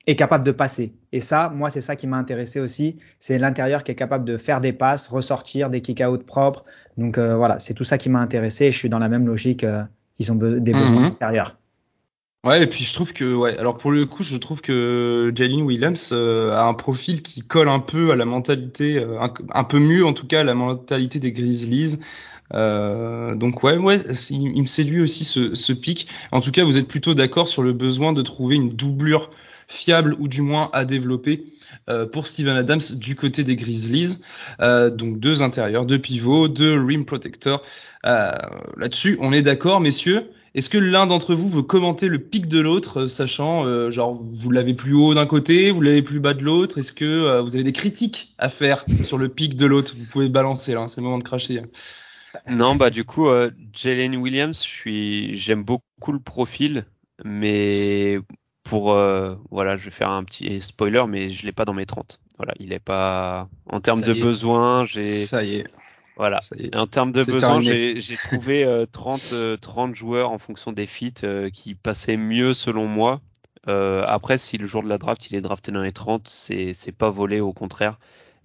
est 0.06 0.14
capable 0.14 0.44
de 0.44 0.52
passer. 0.52 0.94
Et 1.12 1.20
ça, 1.20 1.52
moi, 1.54 1.70
c'est 1.70 1.80
ça 1.80 1.96
qui 1.96 2.06
m'a 2.06 2.16
intéressé 2.16 2.60
aussi. 2.60 2.96
C'est 3.18 3.38
l'intérieur 3.38 3.82
qui 3.82 3.90
est 3.90 3.96
capable 3.96 4.24
de 4.24 4.36
faire 4.36 4.60
des 4.60 4.72
passes, 4.72 5.08
ressortir 5.08 5.68
des 5.68 5.80
kick-out 5.80 6.24
propres. 6.24 6.64
Donc 6.96 7.18
euh, 7.18 7.36
voilà, 7.36 7.58
c'est 7.58 7.74
tout 7.74 7.84
ça 7.84 7.98
qui 7.98 8.08
m'a 8.08 8.20
intéressé. 8.20 8.70
Je 8.70 8.78
suis 8.78 8.88
dans 8.88 9.00
la 9.00 9.08
même 9.08 9.26
logique. 9.26 9.64
Euh, 9.64 9.82
ils 10.18 10.30
ont 10.32 10.36
des 10.36 10.72
besoins 10.72 11.00
mhm. 11.00 11.04
intérieurs. 11.06 11.56
Ouais, 12.44 12.62
et 12.62 12.66
puis 12.68 12.84
je 12.84 12.94
trouve 12.94 13.12
que, 13.12 13.34
ouais, 13.34 13.58
alors 13.58 13.76
pour 13.76 13.90
le 13.90 14.06
coup, 14.06 14.22
je 14.22 14.36
trouve 14.36 14.60
que 14.60 15.32
Jalen 15.34 15.62
Williams 15.62 16.10
euh, 16.12 16.52
a 16.52 16.62
un 16.62 16.74
profil 16.74 17.22
qui 17.22 17.42
colle 17.42 17.68
un 17.68 17.80
peu 17.80 18.12
à 18.12 18.16
la 18.16 18.24
mentalité, 18.24 19.04
un, 19.52 19.64
peu 19.64 19.80
mieux 19.80 20.06
en 20.06 20.12
tout 20.12 20.28
cas 20.28 20.40
à 20.40 20.44
la 20.44 20.54
mentalité 20.54 21.18
des 21.18 21.32
Grizzlies. 21.32 21.98
Donc 22.52 23.62
ouais, 23.62 23.76
ouais, 23.76 24.00
il, 24.30 24.60
me 24.60 24.66
séduit 24.66 25.00
aussi 25.00 25.24
ce, 25.24 25.72
pic. 25.72 26.08
En 26.32 26.40
tout 26.40 26.50
cas, 26.50 26.64
vous 26.64 26.78
êtes 26.78 26.88
plutôt 26.88 27.14
d'accord 27.14 27.48
sur 27.48 27.62
le 27.62 27.72
besoin 27.72 28.12
de 28.12 28.22
trouver 28.22 28.56
une 28.56 28.70
doublure 28.70 29.30
fiable 29.68 30.16
ou 30.18 30.28
du 30.28 30.42
moins 30.42 30.70
à 30.72 30.84
développer 30.84 31.44
euh, 31.88 32.06
pour 32.06 32.26
Steven 32.26 32.56
Adams 32.56 32.80
du 32.94 33.16
côté 33.16 33.44
des 33.44 33.56
Grizzlies. 33.56 34.18
Euh, 34.60 34.90
donc 34.90 35.18
deux 35.18 35.42
intérieurs, 35.42 35.86
deux 35.86 35.98
pivots, 35.98 36.48
deux 36.48 36.80
rim 36.80 37.04
protectors. 37.04 37.62
Euh, 38.04 38.32
là-dessus, 38.76 39.16
on 39.20 39.32
est 39.32 39.42
d'accord, 39.42 39.80
messieurs. 39.80 40.30
Est-ce 40.54 40.70
que 40.70 40.78
l'un 40.78 41.06
d'entre 41.06 41.34
vous 41.34 41.50
veut 41.50 41.62
commenter 41.62 42.08
le 42.08 42.18
pic 42.18 42.48
de 42.48 42.60
l'autre, 42.60 43.06
sachant, 43.08 43.90
genre, 43.90 44.14
vous 44.14 44.50
l'avez 44.50 44.72
plus 44.72 44.94
haut 44.94 45.12
d'un 45.12 45.26
côté, 45.26 45.70
vous 45.70 45.82
l'avez 45.82 46.00
plus 46.00 46.18
bas 46.18 46.32
de 46.32 46.42
l'autre? 46.42 46.78
Est-ce 46.78 46.94
que 46.94 47.42
vous 47.42 47.56
avez 47.56 47.64
des 47.64 47.74
critiques 47.74 48.34
à 48.38 48.48
faire 48.48 48.86
sur 49.04 49.18
le 49.18 49.28
pic 49.28 49.56
de 49.56 49.66
l'autre? 49.66 49.94
Vous 49.98 50.06
pouvez 50.06 50.30
balancer 50.30 50.72
là, 50.72 50.86
c'est 50.88 51.02
le 51.02 51.02
moment 51.02 51.18
de 51.18 51.24
cracher. 51.24 51.60
Non, 52.48 52.76
bah 52.76 52.90
du 52.90 53.04
coup, 53.04 53.28
Jalen 53.72 54.16
Williams, 54.16 54.62
je 54.62 54.68
suis, 54.68 55.36
j'aime 55.36 55.64
beaucoup 55.64 56.12
le 56.12 56.20
profil, 56.20 56.86
mais 57.24 58.18
pour 58.66 58.92
euh, 58.92 59.36
voilà, 59.50 59.76
je 59.76 59.84
vais 59.84 59.90
faire 59.90 60.10
un 60.10 60.24
petit 60.24 60.60
spoiler, 60.60 61.04
mais 61.08 61.28
je 61.28 61.46
l'ai 61.46 61.52
pas 61.52 61.64
dans 61.64 61.72
mes 61.72 61.86
30. 61.86 62.20
Voilà, 62.36 62.52
il 62.58 62.72
est 62.72 62.80
pas 62.80 63.48
en 63.70 63.80
termes 63.80 64.02
de 64.02 64.12
besoins, 64.12 64.84
j'ai 64.84 65.26
ça 65.26 65.42
y 65.42 65.56
est. 65.56 65.66
Voilà. 66.16 66.40
En 66.74 66.86
termes 66.86 67.12
de 67.12 67.24
besoins, 67.24 67.60
j'ai 67.60 68.16
trouvé 68.16 68.64
30 68.90 69.32
euh, 69.32 69.56
30 69.56 69.90
euh, 69.90 69.94
joueurs 69.94 70.30
en 70.30 70.38
fonction 70.38 70.72
des 70.72 70.86
feats 70.86 71.50
qui 71.52 71.74
passaient 71.74 72.16
mieux 72.16 72.54
selon 72.54 72.86
moi. 72.86 73.20
après, 73.66 74.38
si 74.38 74.58
le 74.58 74.66
jour 74.66 74.82
de 74.82 74.88
la 74.88 74.98
draft, 74.98 75.30
il 75.30 75.36
est 75.36 75.40
drafté 75.40 75.72
dans 75.72 75.82
les 75.82 75.92
30, 75.92 76.26
c'est 76.28 76.74
c'est 76.74 76.92
pas 76.92 77.10
volé, 77.10 77.40
au 77.40 77.52
contraire. 77.52 77.98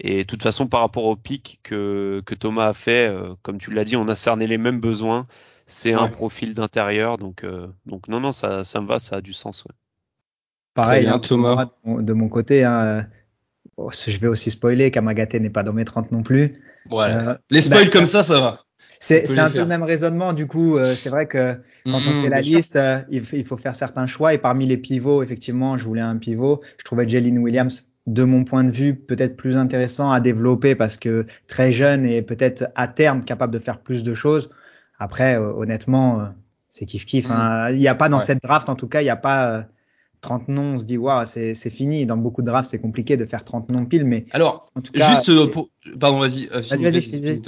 Et 0.03 0.20
de 0.20 0.24
toute 0.24 0.43
façon, 0.43 0.67
par 0.67 0.81
rapport 0.81 1.05
au 1.05 1.15
pic 1.15 1.60
que, 1.63 2.22
que 2.25 2.36
Thomas 2.36 2.67
a 2.67 2.74
fait, 2.74 3.13
comme 3.43 3.58
tu 3.58 3.72
l'as 3.72 3.84
dit, 3.84 3.96
on 3.96 4.08
a 4.08 4.15
cerné 4.15 4.48
les 4.48 4.58
mêmes 4.58 4.79
besoins. 4.79 5.27
C'est 5.67 5.93
un 5.93 6.08
profil 6.08 6.55
d'intérieur, 6.55 7.17
donc 7.17 7.46
donc 7.86 8.08
non 8.08 8.20
non, 8.20 8.31
ça 8.31 8.65
ça 8.65 8.81
me 8.81 8.88
va, 8.88 9.00
ça 9.00 9.17
a 9.17 9.22
du 9.22 9.31
sens. 9.31 9.63
Ouais. 9.63 9.75
Pareil, 10.74 11.08
hein, 11.08 11.20
Thomas. 11.20 11.67
De, 11.86 12.13
mon, 12.13 12.29
côté, 12.29 12.63
hein, 12.63 13.05
oh, 13.77 13.91
je 13.91 14.17
vais 14.20 14.27
aussi 14.27 14.51
spoiler, 14.51 14.91
Kamagaté 14.91 15.39
n'est 15.39 15.50
pas 15.50 15.63
dans 15.63 15.74
mes 15.74 15.86
30 15.86 16.12
non 16.12 16.24
plus. 16.24 16.62
Ouais. 16.89 17.05
Euh, 17.05 17.36
les 17.50 17.62
spoils 17.62 17.86
bah, 17.86 17.91
comme 17.91 18.05
ça, 18.05 18.24
ça 18.24 18.39
va. 18.39 18.65
C'est 19.00 19.39
un 19.39 19.50
peu 19.50 19.60
le 19.60 19.65
même 19.65 19.84
raisonnement. 19.84 20.34
Du 20.34 20.48
coup, 20.48 20.77
euh, 20.77 20.93
c'est 20.93 21.10
vrai 21.10 21.27
que 21.27 21.55
quand 21.86 22.00
on 22.08 22.20
mmh, 22.20 22.24
fait 22.24 22.29
la 22.29 22.41
liste, 22.41 22.75
euh, 22.75 23.00
il, 23.10 23.43
faut 23.43 23.58
faire 23.58 23.75
certains 23.75 24.05
choix. 24.05 24.34
Et 24.34 24.38
parmi 24.38 24.67
les 24.67 24.77
pivots, 24.77 25.24
effectivement, 25.24 25.77
je 25.77 25.84
voulais 25.86 26.01
un 26.01 26.17
pivot. 26.17 26.62
Je 26.77 26.84
trouvais 26.84 27.10
Jalen 27.10 27.39
Williams, 27.39 27.88
de 28.08 28.24
mon 28.24 28.43
point 28.43 28.63
de 28.63 28.72
vue, 28.72 28.96
peut-être 28.96 29.38
plus 29.38 29.58
intéressant 29.58 30.12
à 30.12 30.20
développer 30.20 30.75
parce 30.75 30.98
que 30.98 31.25
très 31.48 31.72
jeune 31.72 32.05
et 32.05 32.22
peut-être 32.22 32.65
à 32.75 32.88
terme 32.88 33.24
capable 33.24 33.53
de 33.53 33.60
faire 33.60 33.79
plus 33.79 34.03
de 34.03 34.13
choses. 34.13 34.50
Après, 34.98 35.38
honnêtement, 35.38 36.29
c'est 36.70 36.86
kiff 36.86 37.05
kiff. 37.05 37.29
Mmh. 37.29 37.31
Hein. 37.31 37.72
Il 37.72 37.79
n'y 37.79 37.88
a 37.88 37.96
pas 37.96 38.10
dans 38.10 38.20
cette 38.20 38.41
draft, 38.41 38.70
en 38.70 38.75
tout 38.75 38.88
cas, 38.88 39.01
il 39.01 39.05
n'y 39.05 39.10
a 39.12 39.15
pas 39.15 39.67
30 40.22 40.48
noms, 40.48 40.74
on 40.74 40.77
se 40.77 40.86
dit, 40.86 40.98
waouh, 40.98 41.25
c'est, 41.25 41.53
fini. 41.70 42.05
Dans 42.05 42.17
beaucoup 42.17 42.41
de 42.41 42.48
drafts, 42.48 42.70
c'est 42.70 42.79
compliqué 42.79 43.17
de 43.17 43.25
faire 43.25 43.43
30 43.43 43.70
noms 43.70 43.86
pile, 43.86 44.05
mais. 44.05 44.25
Alors, 44.31 44.67
en 44.75 44.81
tout 44.81 44.91
cas, 44.93 45.10
juste 45.15 45.29
euh, 45.29 45.48
pour, 45.48 45.70
pardon, 46.00 46.20
vas-y. 46.20 46.48
Euh, 46.48 46.62
vas-y, 46.62 46.84
vas-y, 46.84 47.41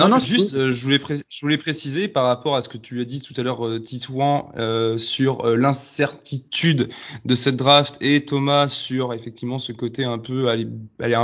Non, 0.00 0.08
non, 0.08 0.18
juste, 0.18 0.54
euh, 0.54 0.70
je, 0.70 0.82
voulais 0.82 1.00
je 1.28 1.40
voulais 1.40 1.58
préciser 1.58 2.08
par 2.08 2.24
rapport 2.24 2.56
à 2.56 2.62
ce 2.62 2.68
que 2.68 2.78
tu 2.78 3.00
as 3.00 3.04
dit 3.04 3.20
tout 3.20 3.34
à 3.36 3.42
l'heure, 3.42 3.62
Titouan, 3.84 4.50
sur 4.98 5.46
l'incertitude 5.46 6.90
de 7.24 7.34
cette 7.34 7.56
draft 7.56 7.96
et 8.00 8.24
Thomas 8.24 8.68
sur 8.68 9.12
effectivement 9.12 9.58
ce 9.58 9.72
côté 9.72 10.04
un 10.04 10.18
peu, 10.18 10.48
elle, 10.48 10.70
elle, 10.98 11.16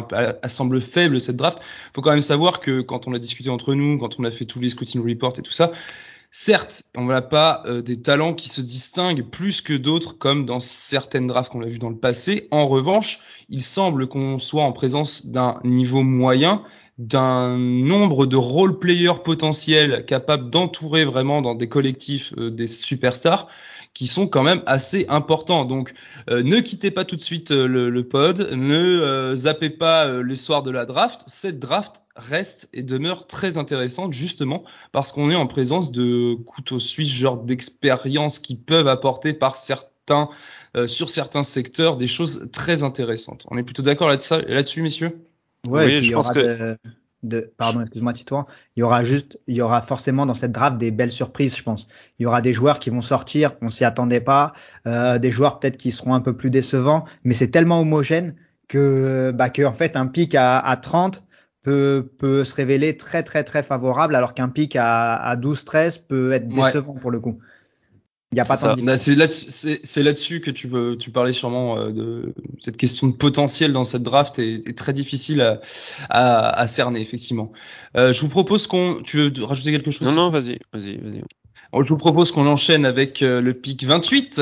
elle, 0.42 0.50
semble 0.50 0.80
faible 0.80 1.21
cette 1.21 1.37
draft. 1.37 1.59
Faut 1.95 2.02
quand 2.02 2.12
même 2.12 2.21
savoir 2.21 2.61
que 2.61 2.80
quand 2.80 3.09
on 3.09 3.14
a 3.14 3.18
discuté 3.18 3.50
entre 3.50 3.75
nous, 3.75 3.99
quand 3.99 4.18
on 4.18 4.25
a 4.25 4.30
fait 4.30 4.45
tous 4.45 4.61
les 4.61 4.71
scouting 4.71 5.06
reports 5.06 5.35
et 5.38 5.42
tout 5.42 5.52
ça, 5.52 5.73
Certes, 6.38 6.83
on 6.95 7.06
n'a 7.06 7.23
pas 7.23 7.62
euh, 7.64 7.80
des 7.80 8.02
talents 8.02 8.35
qui 8.35 8.50
se 8.50 8.61
distinguent 8.61 9.25
plus 9.25 9.62
que 9.62 9.73
d'autres 9.73 10.18
comme 10.18 10.45
dans 10.45 10.61
certaines 10.61 11.26
drafts 11.26 11.50
qu'on 11.50 11.62
a 11.62 11.66
vu 11.66 11.78
dans 11.78 11.88
le 11.88 11.97
passé. 11.97 12.49
En 12.50 12.68
revanche, 12.68 13.21
il 13.49 13.62
semble 13.62 14.06
qu'on 14.06 14.38
soit 14.38 14.64
en 14.64 14.73
présence 14.73 15.26
d'un 15.26 15.61
niveau 15.64 16.02
moyen, 16.02 16.62
d'un 16.99 17.59
nombre 17.59 18.26
de 18.26 18.37
role 18.37 18.79
players 18.79 19.23
potentiels 19.25 20.05
capables 20.07 20.50
d'entourer 20.50 21.05
vraiment 21.05 21.43
dans 21.43 21.55
des 21.55 21.69
collectifs 21.69 22.33
euh, 22.38 22.50
des 22.50 22.67
superstars 22.67 23.49
qui 23.93 24.07
sont 24.07 24.29
quand 24.29 24.43
même 24.43 24.62
assez 24.67 25.07
importants. 25.09 25.65
Donc, 25.65 25.95
euh, 26.29 26.43
ne 26.43 26.61
quittez 26.61 26.91
pas 26.91 27.05
tout 27.05 27.17
de 27.17 27.23
suite 27.23 27.50
le, 27.50 28.03
pod, 28.03 28.50
ne 28.53 29.33
zappez 29.35 29.71
pas 29.71 30.23
les 30.23 30.37
soirs 30.37 30.62
de 30.62 30.71
la 30.71 30.85
draft. 30.85 31.23
Cette 31.26 31.59
draft 31.59 32.03
reste 32.17 32.69
et 32.73 32.83
demeure 32.83 33.26
très 33.26 33.59
intéressante 33.59 34.12
justement 34.12 34.65
parce 34.93 35.12
qu'on 35.12 35.31
est 35.31 35.35
en 35.35 35.47
présence 35.47 35.93
de 35.93 36.35
couteaux 36.35 36.81
suisses, 36.81 37.12
genre 37.12 37.38
d'expériences 37.38 38.38
qui 38.38 38.57
peuvent 38.57 38.88
apporter 38.88 39.33
par 39.33 39.57
certains 39.57 40.29
euh, 40.76 40.87
sur 40.87 41.11
certains 41.11 41.43
secteurs 41.43 41.97
des 41.97 42.07
choses 42.07 42.49
très 42.53 42.83
intéressantes. 42.83 43.47
On 43.50 43.59
est 43.59 43.62
plutôt 43.62 43.83
d'accord 43.83 44.09
là-dessus, 44.09 44.83
messieurs? 44.83 45.25
Ouais, 45.68 45.87
oui, 45.87 46.02
je 46.02 46.12
pense 46.12 46.30
que 46.30 46.76
de, 47.23 47.52
pardon, 47.56 47.80
excuse-moi 47.80 48.12
Titouan, 48.12 48.46
il 48.76 48.80
y 48.80 48.82
aura 48.82 49.04
juste, 49.04 49.38
il 49.46 49.56
y 49.56 49.61
aura 49.61 49.82
forcément 49.82 50.26
dans 50.26 50.35
cette 50.35 50.52
draft 50.52 50.78
des 50.78 50.90
belles 50.90 51.11
surprises, 51.11 51.56
je 51.56 51.62
pense. 51.62 51.88
Il 52.18 52.23
y 52.23 52.26
aura 52.26 52.40
des 52.40 52.52
joueurs 52.52 52.78
qui 52.78 52.90
vont 52.90 53.02
sortir, 53.02 53.54
on 53.62 53.70
s'y 53.70 53.85
attendait 53.85 54.20
pas, 54.20 54.52
euh, 54.87 55.18
des 55.18 55.32
joueurs 55.32 55.58
peut-être 55.58 55.76
qui 55.76 55.92
seront 55.92 56.14
un 56.14 56.20
peu 56.20 56.37
plus 56.37 56.50
décevants, 56.50 57.04
mais 57.25 57.35
c'est 57.35 57.49
tellement 57.49 57.80
homogène 57.80 58.37
que, 58.68 59.32
bah, 59.32 59.50
que 59.50 59.62
en 59.62 59.73
fait 59.73 59.96
un 59.96 60.06
pic 60.06 60.35
à, 60.35 60.58
à 60.58 60.76
30 60.76 61.25
peut, 61.62 62.08
peut 62.18 62.44
se 62.44 62.54
révéler 62.54 62.96
très 62.96 63.23
très 63.23 63.42
très 63.42 63.62
favorable, 63.62 64.14
alors 64.14 64.35
qu'un 64.35 64.49
pic 64.49 64.76
à, 64.76 65.14
à 65.16 65.37
12-13 65.37 66.06
peut 66.06 66.32
être 66.32 66.49
décevant 66.49 66.94
pour 66.94 67.11
le 67.11 67.20
coup. 67.20 67.38
Il 68.33 68.38
y 68.38 68.40
a 68.40 68.45
pas 68.45 68.56
tant 68.59 68.76
bah, 68.76 68.99
C'est 68.99 69.14
là-dessus 69.14 70.40
que 70.40 70.50
tu, 70.50 70.66
veux, 70.66 70.99
tu 70.99 71.11
parlais 71.11 71.33
sûrement 71.33 71.78
euh, 71.78 71.92
de 71.92 72.35
cette 72.61 72.76
question 72.76 73.06
de 73.06 73.14
potentiel 73.14 73.73
dans 73.73 73.85
cette 73.85 74.02
draft 74.02 74.38
est, 74.40 74.66
est 74.66 74.76
très 74.76 74.92
difficile 74.92 75.40
à, 75.40 75.61
à, 76.11 76.61
à 76.61 76.66
cerner 76.66 77.00
effectivement. 77.00 77.52
Euh, 77.97 78.12
je 78.12 78.21
vous 78.21 78.28
propose 78.28 78.66
qu'on. 78.66 79.00
Tu 79.04 79.18
veux 79.30 79.45
rajouter 79.45 79.71
quelque 79.71 79.92
chose? 79.92 80.09
Non 80.09 80.12
non 80.12 80.30
vas-y 80.30 80.59
vas-y 80.73 80.97
vas-y. 80.97 81.23
Je 81.83 81.88
vous 81.88 81.99
propose 81.99 82.33
qu'on 82.33 82.47
enchaîne 82.47 82.87
avec 82.87 83.23
euh, 83.23 83.40
le 83.40 83.54
pic 83.54 83.85
28. 83.85 84.40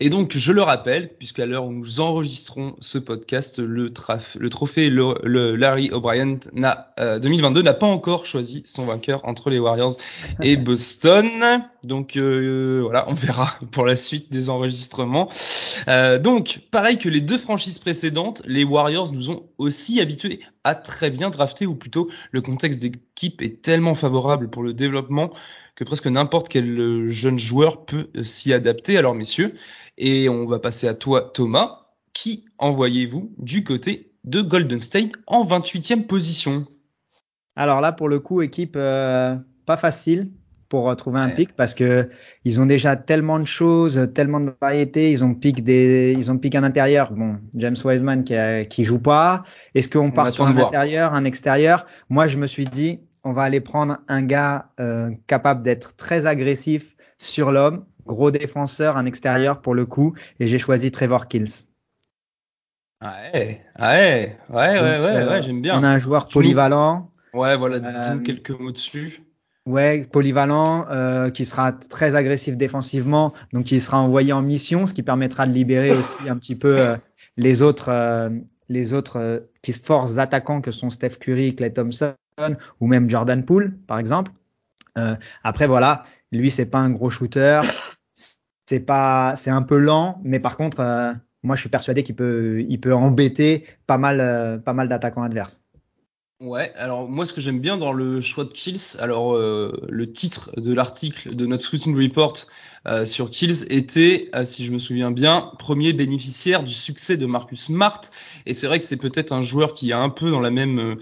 Et 0.00 0.08
donc, 0.10 0.36
je 0.36 0.52
le 0.52 0.62
rappelle, 0.62 1.10
puisqu'à 1.18 1.46
l'heure 1.46 1.64
où 1.66 1.72
nous 1.72 2.00
enregistrons 2.00 2.76
ce 2.80 2.98
podcast, 2.98 3.58
le, 3.58 3.90
traf- 3.90 4.36
le 4.38 4.48
trophée 4.50 4.88
le, 4.90 5.14
le 5.22 5.56
Larry 5.56 5.90
O'Brien 5.90 6.38
n'a, 6.52 6.92
euh, 6.98 7.18
2022 7.18 7.62
n'a 7.62 7.74
pas 7.74 7.86
encore 7.86 8.26
choisi 8.26 8.62
son 8.66 8.86
vainqueur 8.86 9.20
entre 9.24 9.50
les 9.50 9.58
Warriors 9.58 9.96
et 10.42 10.56
Boston. 10.56 11.28
Donc 11.84 12.16
euh, 12.16 12.80
voilà, 12.82 13.04
on 13.08 13.14
verra 13.14 13.50
pour 13.72 13.84
la 13.84 13.96
suite 13.96 14.32
des 14.32 14.50
enregistrements. 14.50 15.30
Euh, 15.88 16.18
donc, 16.18 16.60
pareil 16.70 16.98
que 16.98 17.08
les 17.08 17.20
deux 17.20 17.38
franchises 17.38 17.78
précédentes, 17.78 18.42
les 18.46 18.64
Warriors 18.64 19.12
nous 19.12 19.30
ont 19.30 19.42
aussi 19.58 20.00
habitués 20.00 20.40
à 20.64 20.74
très 20.74 21.10
bien 21.10 21.30
drafter, 21.30 21.66
ou 21.66 21.74
plutôt 21.74 22.10
le 22.30 22.40
contexte 22.40 22.80
d'équipe 22.80 23.42
est 23.42 23.62
tellement 23.62 23.94
favorable 23.94 24.48
pour 24.50 24.62
le 24.62 24.72
développement 24.72 25.32
que 25.74 25.84
presque 25.84 26.06
n'importe 26.06 26.48
quel 26.48 26.78
euh, 26.78 27.08
jeune 27.08 27.38
joueur 27.38 27.84
peut 27.84 28.10
euh, 28.16 28.24
s'y 28.24 28.52
adapter. 28.52 28.96
Alors 28.96 29.14
messieurs, 29.14 29.54
et 29.98 30.28
on 30.28 30.46
va 30.46 30.58
passer 30.58 30.86
à 30.86 30.94
toi 30.94 31.30
Thomas, 31.34 31.86
qui 32.12 32.44
envoyez-vous 32.58 33.34
du 33.38 33.64
côté 33.64 34.12
de 34.24 34.40
Golden 34.40 34.78
State 34.78 35.12
en 35.26 35.44
28e 35.44 36.06
position? 36.06 36.66
Alors 37.56 37.80
là, 37.80 37.92
pour 37.92 38.08
le 38.08 38.20
coup, 38.20 38.42
équipe 38.42 38.76
euh, 38.76 39.36
pas 39.66 39.76
facile 39.76 40.30
pour 40.72 40.96
trouver 40.96 41.20
un 41.20 41.28
Ouais. 41.28 41.34
pic 41.34 41.54
parce 41.54 41.74
que 41.74 42.08
ils 42.46 42.58
ont 42.62 42.64
déjà 42.64 42.96
tellement 42.96 43.38
de 43.38 43.44
choses, 43.44 44.08
tellement 44.14 44.40
de 44.40 44.52
variétés. 44.58 45.10
Ils 45.10 45.22
ont 45.22 45.34
pic 45.34 45.62
des, 45.62 46.14
ils 46.16 46.30
ont 46.30 46.38
pic 46.38 46.54
un 46.54 46.64
intérieur. 46.64 47.12
Bon, 47.12 47.36
James 47.54 47.76
Wiseman 47.84 48.24
qui, 48.24 48.34
a- 48.34 48.64
qui 48.64 48.82
joue 48.84 48.98
pas. 48.98 49.42
Est-ce 49.74 49.90
qu'on 49.90 50.10
part 50.10 50.30
sur 50.30 50.46
un 50.46 50.52
voir. 50.54 50.68
intérieur, 50.68 51.12
un 51.12 51.24
extérieur? 51.26 51.84
Moi, 52.08 52.26
je 52.26 52.38
me 52.38 52.46
suis 52.46 52.64
dit, 52.64 53.00
on 53.22 53.34
va 53.34 53.42
aller 53.42 53.60
prendre 53.60 53.98
un 54.08 54.22
gars 54.22 54.70
euh, 54.80 55.10
capable 55.26 55.62
d'être 55.62 55.94
très 55.96 56.24
agressif 56.24 56.96
sur 57.18 57.52
l'homme, 57.52 57.84
gros 58.06 58.30
défenseur, 58.30 58.96
un 58.96 59.04
extérieur 59.04 59.60
pour 59.60 59.74
le 59.74 59.84
coup, 59.84 60.14
et 60.40 60.46
j'ai 60.48 60.58
choisi 60.58 60.90
Trevor 60.90 61.28
Kills. 61.28 61.68
Ouais, 63.02 63.60
ouais, 63.78 64.38
ouais, 64.48 64.48
ouais, 64.48 64.80
ouais, 64.80 64.80
euh, 64.86 65.28
ouais, 65.30 65.42
j'aime 65.42 65.60
bien. 65.60 65.78
On 65.78 65.82
a 65.82 65.88
un 65.88 65.98
joueur 65.98 66.28
polyvalent. 66.28 67.10
Ouais, 67.34 67.56
voilà, 67.56 67.76
Euh, 67.76 68.18
quelques 68.20 68.50
mots 68.50 68.72
dessus. 68.72 69.22
Ouais, 69.64 70.04
polyvalent, 70.10 70.86
euh, 70.90 71.30
qui 71.30 71.44
sera 71.44 71.70
très 71.70 72.16
agressif 72.16 72.56
défensivement, 72.56 73.32
donc 73.52 73.66
qui 73.66 73.78
sera 73.78 74.00
envoyé 74.00 74.32
en 74.32 74.42
mission, 74.42 74.86
ce 74.86 74.94
qui 74.94 75.04
permettra 75.04 75.46
de 75.46 75.52
libérer 75.52 75.92
aussi 75.92 76.28
un 76.28 76.36
petit 76.36 76.56
peu 76.56 76.80
euh, 76.80 76.96
les 77.36 77.62
autres, 77.62 77.88
euh, 77.90 78.28
les 78.68 78.92
autres 78.92 79.18
euh, 79.20 79.38
qui 79.62 79.72
forces 79.72 80.18
attaquants 80.18 80.60
que 80.60 80.72
sont 80.72 80.90
Steph 80.90 81.16
Curry, 81.20 81.54
Clay 81.54 81.72
Thompson 81.72 82.14
ou 82.80 82.88
même 82.88 83.08
Jordan 83.08 83.44
Poole, 83.44 83.76
par 83.86 84.00
exemple. 84.00 84.32
Euh, 84.98 85.14
après 85.44 85.68
voilà, 85.68 86.04
lui 86.32 86.50
c'est 86.50 86.66
pas 86.66 86.78
un 86.78 86.90
gros 86.90 87.10
shooter, 87.10 87.62
c'est 88.66 88.80
pas, 88.80 89.34
c'est 89.36 89.50
un 89.50 89.62
peu 89.62 89.78
lent, 89.78 90.20
mais 90.24 90.40
par 90.40 90.56
contre, 90.56 90.80
euh, 90.80 91.12
moi 91.44 91.54
je 91.54 91.60
suis 91.60 91.70
persuadé 91.70 92.02
qu'il 92.02 92.16
peut, 92.16 92.64
il 92.68 92.80
peut 92.80 92.94
embêter 92.94 93.64
pas 93.86 93.96
mal, 93.96 94.60
pas 94.64 94.72
mal 94.72 94.88
d'attaquants 94.88 95.22
adverses. 95.22 95.60
Ouais, 96.42 96.72
alors 96.74 97.08
moi 97.08 97.24
ce 97.24 97.32
que 97.32 97.40
j'aime 97.40 97.60
bien 97.60 97.76
dans 97.76 97.92
le 97.92 98.20
choix 98.20 98.42
de 98.42 98.52
Kills, 98.52 98.96
alors 98.98 99.36
euh, 99.36 99.80
le 99.88 100.10
titre 100.10 100.50
de 100.56 100.72
l'article 100.72 101.36
de 101.36 101.46
notre 101.46 101.62
scouting 101.62 101.96
report 101.96 102.32
euh, 102.88 103.06
sur 103.06 103.30
Kills 103.30 103.64
était, 103.70 104.28
euh, 104.34 104.44
si 104.44 104.64
je 104.64 104.72
me 104.72 104.80
souviens 104.80 105.12
bien, 105.12 105.52
premier 105.60 105.92
bénéficiaire 105.92 106.64
du 106.64 106.72
succès 106.72 107.16
de 107.16 107.26
Marcus 107.26 107.66
Smart. 107.66 108.00
Et 108.46 108.54
c'est 108.54 108.66
vrai 108.66 108.80
que 108.80 108.84
c'est 108.84 108.96
peut-être 108.96 109.30
un 109.30 109.42
joueur 109.42 109.72
qui 109.72 109.90
est 109.90 109.94
un 109.94 110.08
peu 110.08 110.32
dans 110.32 110.40
la 110.40 110.50
même 110.50 110.96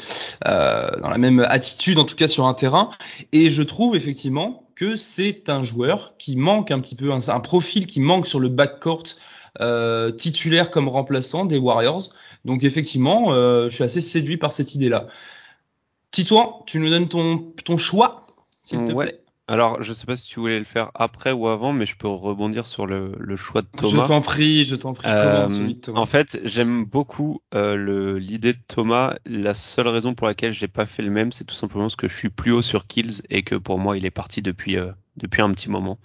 dans 0.45 1.11
la 1.11 1.19
même 1.19 1.41
attitude, 1.41 1.99
en 1.99 2.05
tout 2.05 2.17
cas 2.17 2.29
sur 2.29 2.45
un 2.45 2.53
terrain. 2.53 2.91
Et 3.33 3.49
je 3.49 3.63
trouve 3.63 3.97
effectivement 3.97 4.69
que 4.75 4.95
c'est 4.95 5.49
un 5.49 5.63
joueur 5.63 6.17
qui 6.19 6.37
manque 6.37 6.71
un 6.71 6.81
petit 6.81 6.97
peu, 6.97 7.13
un, 7.13 7.41
profil 7.41 7.87
qui 7.87 8.01
manque 8.01 8.27
sur 8.27 8.41
le 8.41 8.51
backcourt 8.51 9.05
titulaire 10.19 10.71
comme 10.71 10.91
remplaçant 10.91 11.47
des 11.47 11.57
Warriors. 11.57 12.11
Donc 12.45 12.65
effectivement, 12.65 13.33
euh, 13.33 13.69
je 13.69 13.75
suis 13.75 13.85
assez 13.85 14.01
séduit 14.01 14.37
par 14.37 14.53
cette 14.53 14.75
idée-là. 14.75 15.07
Titouan, 16.11 16.63
tu 16.67 16.79
nous 16.81 16.89
donnes 16.91 17.09
ton, 17.09 17.39
ton 17.65 17.77
choix, 17.79 18.27
s'il 18.63 18.85
te 18.87 18.93
Ouais. 18.93 19.07
plaît. 19.07 19.17
Alors, 19.47 19.83
je 19.83 19.93
sais 19.93 20.07
pas 20.07 20.17
si 20.17 20.29
tu 20.29 20.39
voulais 20.39 20.61
le 20.61 20.65
faire 20.65 20.93
après 20.95 21.33
ou 21.33 21.49
avant, 21.49 21.73
mais 21.73 21.85
je 21.85 21.97
peux 21.97 22.07
rebondir 22.07 22.67
sur 22.67 22.87
le, 22.87 23.13
le 23.19 23.37
choix 23.37 23.63
de 23.63 23.69
Je 23.75 23.81
Thomas. 23.81 24.07
t'en 24.07 24.21
prie, 24.21 24.65
je 24.65 24.77
t'en 24.77 24.93
prie. 24.95 25.09
Euh, 25.09 25.43
Commande 25.43 25.51
celui 25.51 25.75
de 25.75 25.81
Thomas. 25.81 25.99
en 26.01 26.07
fait, 26.07 26.41
j'aime 26.45 26.85
beaucoup 26.85 27.41
euh, 27.55 28.17
l'idée 28.21 28.53
de 28.53 28.59
Thomas. 28.69 29.17
La 29.27 29.55
seule 29.55 29.89
raison 29.89 30.15
pour 30.15 30.29
laquelle 30.29 30.53
j'ai 30.53 30.69
pas 30.69 30.87
fait 30.87 31.03
le 31.03 31.11
même, 31.11 31.33
c'est 31.33 31.43
tout 31.45 31.55
simplement 31.57 31.85
parce 31.85 31.97
que 31.97 32.07
je 32.07 32.15
suis 32.17 32.29
plus 32.31 32.53
haut 32.53 32.63
sur 32.63 32.87
Kills 32.87 33.23
et 33.29 33.43
que 33.43 33.57
pour 33.57 33.81
moi, 33.81 33.97
il 33.99 34.05
est 34.07 34.11
parti 34.13 34.41
depuis 34.41 34.77
euh, 34.77 34.93
depuis 35.21 35.43
un 35.43 35.53
petit 35.53 35.71
moment, 35.71 35.99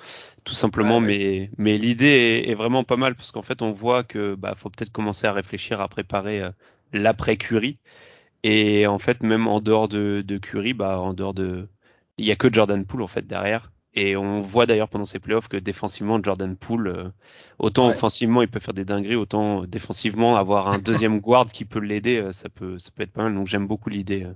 tout 0.46 0.54
simplement. 0.56 1.00
Ouais, 1.00 1.02
Mais 1.02 1.50
mais 1.58 1.78
l'idée 1.78 2.06
est, 2.46 2.50
est 2.52 2.56
vraiment 2.56 2.84
pas 2.84 2.98
mal 2.98 3.16
parce 3.16 3.32
qu'en 3.32 3.42
fait, 3.42 3.62
on 3.62 3.72
voit 3.74 4.04
que 4.04 4.36
bah 4.36 4.54
faut 4.56 4.70
peut-être 4.70 4.92
commencer 4.92 5.28
à 5.28 5.34
réfléchir 5.34 5.82
à 5.82 5.88
préparer 5.90 6.42
euh, 6.42 6.52
l'après 6.94 7.38
Curry. 7.38 7.80
Et 8.44 8.88
en 8.88 9.00
fait, 9.00 9.24
même 9.24 9.48
en 9.48 9.60
dehors 9.62 9.88
de, 9.88 10.24
de 10.26 10.38
Curry, 10.38 10.74
bah 10.74 11.00
en 11.00 11.14
dehors 11.14 11.34
de, 11.34 11.68
il 12.18 12.26
y 12.26 12.32
a 12.32 12.36
que 12.36 12.52
Jordan 12.54 12.86
Poole 12.86 13.02
en 13.04 13.08
fait 13.08 13.26
derrière. 13.28 13.72
Et 13.98 14.18
on 14.18 14.42
voit 14.42 14.66
d'ailleurs 14.66 14.90
pendant 14.90 15.06
ces 15.06 15.20
playoffs 15.20 15.48
que 15.48 15.58
défensivement, 15.58 16.22
Jordan 16.22 16.56
Poole, 16.58 16.88
euh, 16.90 17.10
autant 17.60 17.88
Ouais. 17.88 17.90
offensivement, 17.90 18.42
il 18.42 18.50
peut 18.50 18.60
faire 18.60 18.74
des 18.74 18.86
dingueries, 18.86 19.16
autant 19.16 19.64
défensivement, 19.66 20.36
avoir 20.38 20.68
un 20.68 20.80
deuxième 20.80 21.20
guard 21.22 21.48
qui 21.52 21.66
peut 21.66 21.80
l'aider, 21.80 22.18
euh, 22.20 22.32
ça 22.34 22.50
peut, 22.50 22.78
ça 22.80 22.92
peut 22.94 23.04
être 23.04 23.14
pas 23.14 23.24
mal. 23.24 23.34
Donc 23.36 23.48
j'aime 23.48 23.68
beaucoup 23.68 23.90
l'idée 23.90 24.24
euh, 24.26 24.34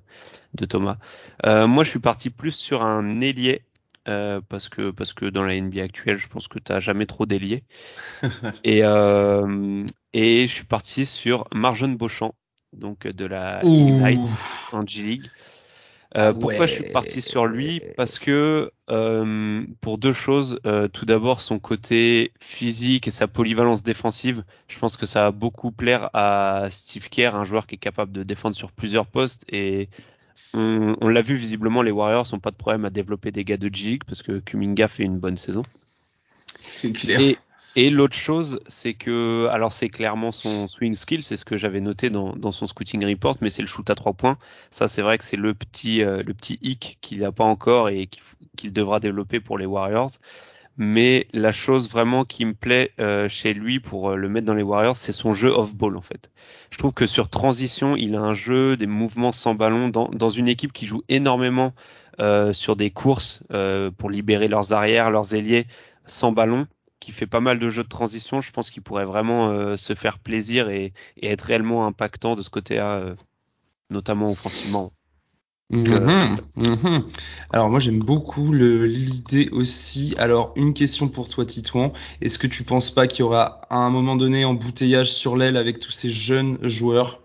de 0.55 0.65
Thomas. 0.65 0.97
Euh, 1.45 1.67
moi, 1.67 1.83
je 1.83 1.89
suis 1.91 1.99
parti 1.99 2.29
plus 2.29 2.51
sur 2.53 2.83
un 2.83 3.21
ailier. 3.21 3.63
Euh, 4.09 4.41
parce 4.49 4.69
que 4.69 4.91
parce 4.91 5.13
que 5.13 5.25
dans 5.25 5.43
la 5.43 5.59
NBA 5.59 5.83
actuelle, 5.83 6.17
je 6.17 6.27
pense 6.27 6.47
que 6.47 6.59
t'as 6.59 6.79
jamais 6.79 7.05
trop 7.05 7.25
d'ailier. 7.25 7.63
et 8.63 8.83
euh, 8.83 9.85
et 10.13 10.47
je 10.47 10.51
suis 10.53 10.65
parti 10.65 11.05
sur 11.05 11.45
Marjon 11.53 11.89
Beauchamp, 11.89 12.33
donc 12.73 13.07
de 13.07 13.25
la 13.25 13.63
Ignite 13.63 14.29
en 14.71 14.85
G 14.85 15.03
League. 15.03 15.29
Euh, 16.17 16.29
Ah 16.29 16.33
pourquoi 16.33 16.65
je 16.65 16.73
suis 16.73 16.89
parti 16.89 17.21
sur 17.21 17.45
lui? 17.45 17.81
Parce 17.95 18.17
que 18.17 18.71
euh, 18.89 19.63
pour 19.79 19.97
deux 19.99 20.13
choses. 20.13 20.59
Euh, 20.65 20.87
tout 20.87 21.05
d'abord, 21.05 21.39
son 21.39 21.59
côté 21.59 22.33
physique 22.39 23.07
et 23.07 23.11
sa 23.11 23.27
polyvalence 23.27 23.83
défensive. 23.83 24.43
Je 24.67 24.79
pense 24.79 24.97
que 24.97 25.05
ça 25.05 25.23
va 25.23 25.31
beaucoup 25.31 25.71
plaire 25.71 26.09
à 26.13 26.67
Steve 26.71 27.09
Kerr, 27.09 27.35
un 27.35 27.45
joueur 27.45 27.67
qui 27.67 27.75
est 27.75 27.79
capable 27.79 28.11
de 28.11 28.23
défendre 28.23 28.55
sur 28.55 28.71
plusieurs 28.71 29.05
postes. 29.05 29.45
Et 29.49 29.89
on, 30.53 30.95
on 31.01 31.07
l'a 31.07 31.21
vu 31.21 31.35
visiblement, 31.35 31.81
les 31.81 31.91
Warriors 31.91 32.27
n'ont 32.31 32.39
pas 32.39 32.51
de 32.51 32.55
problème 32.55 32.85
à 32.85 32.89
développer 32.89 33.31
des 33.31 33.43
gars 33.43 33.57
de 33.57 33.69
G 33.73 33.99
parce 34.05 34.21
que 34.21 34.39
Kuminga 34.39 34.87
fait 34.87 35.03
une 35.03 35.19
bonne 35.19 35.37
saison. 35.37 35.63
C'est 36.67 36.91
clair. 36.91 37.19
Et, 37.19 37.37
et 37.75 37.89
l'autre 37.89 38.15
chose, 38.15 38.59
c'est 38.67 38.93
que, 38.93 39.47
alors 39.51 39.73
c'est 39.73 39.89
clairement 39.89 40.31
son 40.31 40.67
swing 40.67 40.95
skill, 40.95 41.23
c'est 41.23 41.37
ce 41.37 41.45
que 41.45 41.57
j'avais 41.57 41.81
noté 41.81 42.09
dans, 42.09 42.35
dans 42.35 42.51
son 42.51 42.67
scouting 42.67 43.05
report, 43.05 43.37
mais 43.41 43.49
c'est 43.49 43.61
le 43.61 43.67
shoot 43.67 43.89
à 43.89 43.95
trois 43.95 44.13
points. 44.13 44.37
Ça, 44.71 44.87
c'est 44.87 45.01
vrai 45.01 45.17
que 45.17 45.23
c'est 45.23 45.37
le 45.37 45.53
petit, 45.53 46.01
euh, 46.01 46.23
le 46.23 46.33
petit 46.33 46.57
hic 46.61 46.97
qu'il 47.01 47.19
n'a 47.19 47.31
pas 47.31 47.45
encore 47.45 47.89
et 47.89 48.07
qu'il 48.07 48.23
qu'il 48.57 48.73
devra 48.73 48.99
développer 48.99 49.39
pour 49.39 49.57
les 49.57 49.65
Warriors. 49.65 50.11
Mais 50.81 51.27
la 51.33 51.51
chose 51.51 51.89
vraiment 51.89 52.23
qui 52.23 52.45
me 52.45 52.53
plaît 52.53 52.93
euh, 53.01 53.27
chez 53.27 53.53
lui 53.53 53.81
pour 53.81 54.11
euh, 54.11 54.15
le 54.15 54.29
mettre 54.29 54.47
dans 54.47 54.53
les 54.53 54.63
Warriors, 54.63 54.95
c'est 54.95 55.11
son 55.11 55.33
jeu 55.33 55.49
off-ball 55.49 55.97
en 55.97 56.01
fait. 56.01 56.31
Je 56.71 56.77
trouve 56.77 56.93
que 56.93 57.05
sur 57.05 57.29
transition, 57.29 57.97
il 57.97 58.15
a 58.15 58.21
un 58.21 58.33
jeu, 58.33 58.77
des 58.77 58.87
mouvements 58.87 59.33
sans 59.33 59.55
ballon 59.55 59.89
dans, 59.89 60.07
dans 60.07 60.29
une 60.29 60.47
équipe 60.47 60.71
qui 60.71 60.85
joue 60.85 61.03
énormément 61.09 61.73
euh, 62.21 62.51
sur 62.51 62.77
des 62.77 62.91
courses 62.91 63.43
euh, 63.51 63.91
pour 63.91 64.09
libérer 64.09 64.47
leurs 64.47 64.71
arrières, 64.71 65.09
leurs 65.09 65.35
ailiers 65.35 65.67
sans 66.05 66.31
ballon 66.31 66.65
qui 66.99 67.13
fait 67.13 67.27
pas 67.27 67.39
mal 67.39 67.59
de 67.59 67.69
jeux 67.69 67.83
de 67.83 67.89
transition, 67.89 68.41
je 68.41 68.51
pense 68.51 68.71
qu'il 68.71 68.81
pourrait 68.81 69.05
vraiment 69.05 69.49
euh, 69.51 69.77
se 69.77 69.95
faire 69.95 70.19
plaisir 70.19 70.69
et, 70.69 70.93
et, 71.15 71.27
être 71.27 71.43
réellement 71.43 71.85
impactant 71.85 72.35
de 72.35 72.41
ce 72.41 72.49
côté-là, 72.49 73.15
notamment 73.89 74.31
offensivement. 74.31 74.91
Mmh, 75.71 76.35
mmh. 76.55 77.03
Alors 77.51 77.69
moi 77.69 77.79
j'aime 77.79 77.99
beaucoup 77.99 78.51
l'idée 78.53 79.49
aussi. 79.51 80.15
Alors 80.17 80.51
une 80.55 80.73
question 80.73 81.09
pour 81.09 81.29
toi 81.29 81.45
Titouan, 81.45 81.93
est-ce 82.21 82.39
que 82.39 82.47
tu 82.47 82.63
penses 82.63 82.89
pas 82.89 83.05
qu'il 83.05 83.19
y 83.19 83.23
aura 83.23 83.61
à 83.69 83.75
un 83.75 83.91
moment 83.91 84.15
donné 84.15 84.45
embouteillage 84.45 85.11
sur 85.11 85.37
l'aile 85.37 85.57
avec 85.57 85.79
tous 85.79 85.91
ces 85.91 86.09
jeunes 86.09 86.57
joueurs? 86.63 87.21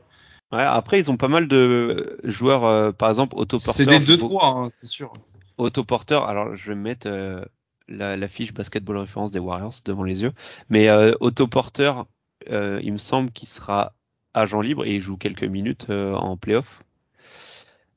Ouais, 0.52 0.60
après 0.60 0.98
ils 0.98 1.10
ont 1.10 1.16
pas 1.16 1.28
mal 1.28 1.48
de 1.48 2.18
joueurs, 2.24 2.64
euh, 2.64 2.92
par 2.92 3.08
exemple 3.08 3.34
autoporteur. 3.36 3.74
C'est 3.74 3.86
des 3.86 4.16
2-3, 4.16 4.44
hein, 4.44 4.68
c'est 4.70 4.86
sûr. 4.86 5.14
Autoporteur, 5.56 6.24
alors 6.24 6.54
je 6.54 6.68
vais 6.68 6.74
mettre 6.74 7.06
euh, 7.08 7.42
la, 7.88 8.16
la, 8.16 8.28
fiche 8.28 8.52
basketball 8.52 8.98
référence 8.98 9.32
des 9.32 9.38
Warriors 9.38 9.74
devant 9.84 10.04
les 10.04 10.22
yeux. 10.22 10.32
Mais 10.68 10.88
euh, 10.88 11.12
autoporteur, 11.20 12.06
euh, 12.50 12.80
il 12.82 12.92
me 12.92 12.98
semble 12.98 13.30
qu'il 13.30 13.48
sera 13.48 13.92
agent 14.34 14.60
libre 14.60 14.84
et 14.84 14.94
il 14.94 15.00
joue 15.00 15.16
quelques 15.16 15.44
minutes 15.44 15.86
euh, 15.90 16.14
en 16.14 16.36
playoff. 16.36 16.82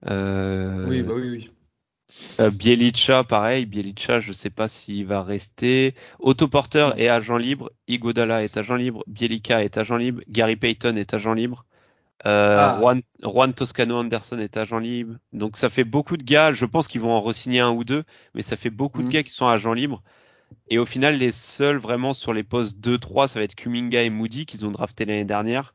Oui, 0.05 1.01
bah 1.01 1.13
oui, 1.15 1.29
oui. 1.29 1.51
Euh, 2.39 2.49
Bielicha, 2.49 3.23
pareil. 3.23 3.65
Bielicha, 3.65 4.19
je 4.19 4.31
sais 4.31 4.49
pas 4.49 4.67
s'il 4.67 5.05
va 5.05 5.23
rester. 5.23 5.93
Autoporteur 6.19 6.97
est 6.99 7.09
agent 7.09 7.37
libre. 7.37 7.71
Igodala 7.87 8.43
est 8.43 8.57
agent 8.57 8.75
libre. 8.75 9.03
Bielica 9.07 9.63
est 9.63 9.77
agent 9.77 9.97
libre. 9.97 10.21
Gary 10.29 10.55
Payton 10.55 10.95
est 10.95 11.13
agent 11.13 11.33
libre. 11.33 11.65
Euh, 12.25 12.57
Ah. 12.59 12.77
Juan, 12.79 13.01
Juan 13.21 13.53
Toscano 13.53 13.97
Anderson 13.97 14.39
est 14.39 14.57
agent 14.57 14.79
libre. 14.79 15.15
Donc 15.33 15.57
ça 15.57 15.69
fait 15.69 15.83
beaucoup 15.83 16.17
de 16.17 16.23
gars. 16.23 16.53
Je 16.53 16.65
pense 16.65 16.87
qu'ils 16.87 17.01
vont 17.01 17.11
en 17.11 17.21
re-signer 17.21 17.59
un 17.59 17.71
ou 17.71 17.83
deux, 17.83 18.03
mais 18.33 18.41
ça 18.41 18.55
fait 18.55 18.69
beaucoup 18.71 19.01
de 19.01 19.07
Mhm. 19.07 19.11
gars 19.13 19.23
qui 19.23 19.31
sont 19.31 19.47
agents 19.47 19.73
libres. 19.73 20.01
Et 20.69 20.77
au 20.79 20.85
final, 20.85 21.17
les 21.17 21.31
seuls 21.31 21.77
vraiment 21.77 22.13
sur 22.13 22.33
les 22.33 22.43
postes 22.43 22.79
2-3, 22.79 23.27
ça 23.27 23.39
va 23.39 23.43
être 23.43 23.55
Kuminga 23.55 24.01
et 24.01 24.09
Moody 24.09 24.45
qu'ils 24.45 24.65
ont 24.65 24.71
drafté 24.71 25.05
l'année 25.05 25.25
dernière. 25.25 25.73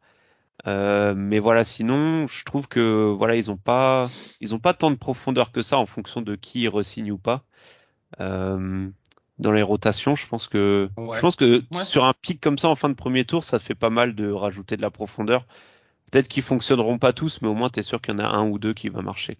Euh, 0.66 1.14
mais 1.16 1.38
voilà, 1.40 1.64
sinon, 1.64 2.26
je 2.28 2.44
trouve 2.44 2.68
que 2.68 3.10
voilà, 3.16 3.34
ils 3.36 3.50
ont 3.50 3.56
pas, 3.56 4.10
ils 4.40 4.54
ont 4.54 4.58
pas 4.60 4.74
tant 4.74 4.90
de 4.90 4.96
profondeur 4.96 5.50
que 5.52 5.62
ça 5.62 5.78
en 5.78 5.86
fonction 5.86 6.20
de 6.22 6.36
qui 6.36 6.62
ils 6.62 6.68
re-signent 6.68 7.10
ou 7.12 7.18
pas. 7.18 7.44
Euh, 8.20 8.88
dans 9.38 9.52
les 9.52 9.62
rotations, 9.62 10.14
je 10.16 10.26
pense 10.26 10.48
que, 10.48 10.88
Ouais. 10.96 11.16
je 11.16 11.20
pense 11.20 11.36
que 11.36 11.62
Ouais. 11.72 11.84
sur 11.84 12.04
un 12.04 12.14
pic 12.14 12.40
comme 12.40 12.58
ça 12.58 12.68
en 12.68 12.76
fin 12.76 12.88
de 12.88 12.94
premier 12.94 13.24
tour, 13.24 13.44
ça 13.44 13.58
fait 13.58 13.74
pas 13.74 13.90
mal 13.90 14.14
de 14.14 14.30
rajouter 14.30 14.76
de 14.76 14.82
la 14.82 14.90
profondeur. 14.90 15.46
Peut-être 16.10 16.28
qu'ils 16.28 16.42
fonctionneront 16.42 16.98
pas 16.98 17.12
tous, 17.12 17.40
mais 17.42 17.48
au 17.48 17.54
moins 17.54 17.70
t'es 17.70 17.82
sûr 17.82 18.00
qu'il 18.00 18.14
y 18.14 18.16
en 18.16 18.20
a 18.20 18.28
un 18.28 18.48
ou 18.48 18.58
deux 18.58 18.74
qui 18.74 18.88
va 18.88 19.02
marcher. 19.02 19.38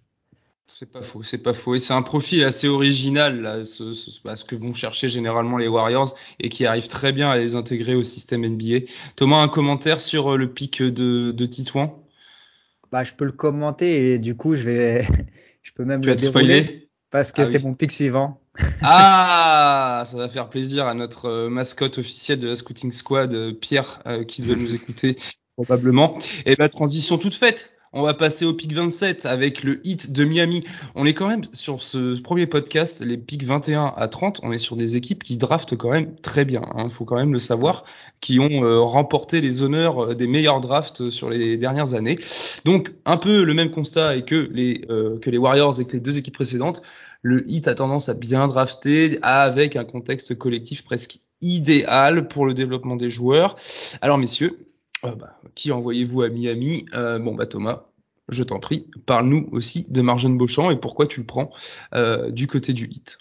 C'est 0.67 0.91
pas 0.91 1.01
faux, 1.03 1.23
c'est 1.23 1.41
pas 1.41 1.53
faux. 1.53 1.75
Et 1.75 1.79
c'est 1.79 1.93
un 1.93 2.01
profil 2.01 2.43
assez 2.43 2.67
original, 2.67 3.41
là, 3.41 3.63
ce, 3.63 3.93
ce- 3.93 4.21
bah, 4.23 4.35
ce 4.35 4.43
que 4.43 4.55
vont 4.55 4.73
chercher 4.73 5.07
généralement 5.07 5.57
les 5.57 5.67
Warriors 5.69 6.15
et 6.39 6.49
qui 6.49 6.65
arrive 6.65 6.87
très 6.87 7.11
bien 7.13 7.29
à 7.29 7.37
les 7.37 7.55
intégrer 7.55 7.95
au 7.95 8.03
système 8.03 8.43
NBA. 8.43 8.85
Thomas, 9.15 9.41
un 9.41 9.47
commentaire 9.47 10.01
sur 10.01 10.33
euh, 10.33 10.37
le 10.37 10.51
pic 10.53 10.81
de, 10.81 11.31
de 11.31 11.45
Titouan? 11.45 12.03
Bah, 12.91 13.03
je 13.03 13.13
peux 13.13 13.25
le 13.25 13.31
commenter 13.31 14.13
et 14.13 14.19
du 14.19 14.35
coup, 14.35 14.55
je 14.55 14.63
vais, 14.63 15.05
je 15.63 15.71
peux 15.73 15.85
même 15.85 16.03
Tu 16.03 16.11
le 16.11 16.15
dérouler 16.15 16.61
spoiler? 16.61 16.89
parce 17.09 17.31
que 17.31 17.43
Ah 17.43 17.45
c'est 17.45 17.59
oui. 17.59 17.59
mon 17.59 17.73
pic 17.75 17.91
suivant. 17.91 18.41
Ah, 18.81 20.03
ça 20.05 20.17
va 20.17 20.27
faire 20.29 20.49
plaisir 20.49 20.87
à 20.87 20.93
notre 20.93 21.25
euh, 21.27 21.49
mascotte 21.49 21.97
officielle 21.99 22.39
de 22.39 22.47
la 22.47 22.55
Scouting 22.57 22.91
Squad, 22.91 23.33
euh, 23.33 23.53
Pierre, 23.53 24.01
euh, 24.05 24.25
qui 24.25 24.41
doit 24.41 24.55
nous 24.57 24.73
écouter 24.73 25.17
probablement. 25.55 26.17
Et 26.45 26.55
bah, 26.55 26.67
transition 26.69 27.17
toute 27.17 27.35
faite. 27.35 27.73
On 27.95 28.01
va 28.01 28.15
passer 28.15 28.43
au 28.43 28.53
pic 28.53 28.73
27 28.73 29.27
avec 29.27 29.61
le 29.61 29.79
hit 29.87 30.11
de 30.11 30.25
Miami. 30.25 30.63
On 30.95 31.05
est 31.05 31.13
quand 31.13 31.27
même 31.27 31.43
sur 31.53 31.83
ce 31.83 32.19
premier 32.19 32.47
podcast, 32.47 33.05
les 33.05 33.17
pics 33.17 33.43
21 33.43 33.93
à 33.95 34.07
30, 34.07 34.39
on 34.41 34.51
est 34.51 34.57
sur 34.57 34.75
des 34.75 34.97
équipes 34.97 35.23
qui 35.23 35.37
draftent 35.37 35.77
quand 35.77 35.91
même 35.91 36.15
très 36.15 36.43
bien. 36.43 36.63
Il 36.83 36.89
faut 36.89 37.05
quand 37.05 37.17
même 37.17 37.33
le 37.33 37.39
savoir, 37.39 37.83
qui 38.19 38.39
ont 38.39 38.63
euh, 38.63 38.79
remporté 38.79 39.41
les 39.41 39.61
honneurs 39.61 40.05
euh, 40.05 40.15
des 40.15 40.25
meilleurs 40.25 40.59
drafts 40.59 41.11
sur 41.11 41.29
les 41.29 41.55
dernières 41.55 41.93
années. 41.93 42.17
Donc 42.65 42.91
un 43.05 43.17
peu 43.17 43.43
le 43.43 43.53
même 43.53 43.69
constat 43.69 44.15
et 44.15 44.25
que 44.25 44.49
les 44.51 44.85
euh, 44.89 45.19
que 45.19 45.29
les 45.29 45.37
Warriors 45.37 45.79
et 45.79 45.85
que 45.85 45.93
les 45.93 45.99
deux 45.99 46.17
équipes 46.17 46.33
précédentes 46.33 46.81
le 47.21 47.47
hit 47.47 47.67
a 47.67 47.75
tendance 47.75 48.09
à 48.09 48.15
bien 48.15 48.47
drafter 48.47 49.19
avec 49.21 49.75
un 49.75 49.83
contexte 49.83 50.35
collectif 50.35 50.83
presque 50.83 51.19
idéal 51.41 52.27
pour 52.27 52.47
le 52.47 52.55
développement 52.55 52.95
des 52.95 53.11
joueurs. 53.11 53.55
Alors 54.01 54.17
messieurs, 54.17 54.72
euh, 55.05 55.15
bah, 55.15 55.39
qui 55.55 55.71
envoyez-vous 55.71 56.21
à 56.21 56.29
Miami? 56.29 56.85
Euh, 56.93 57.19
Bon 57.19 57.35
bah 57.35 57.45
Thomas, 57.45 57.83
je 58.29 58.43
t'en 58.43 58.59
prie, 58.59 58.87
parle-nous 59.05 59.49
aussi 59.51 59.85
de 59.91 60.01
Marjon 60.01 60.29
Beauchamp 60.31 60.71
et 60.71 60.77
pourquoi 60.77 61.07
tu 61.07 61.19
le 61.21 61.25
prends 61.25 61.51
euh, 61.93 62.31
du 62.31 62.47
côté 62.47 62.73
du 62.73 62.87
hit. 62.87 63.17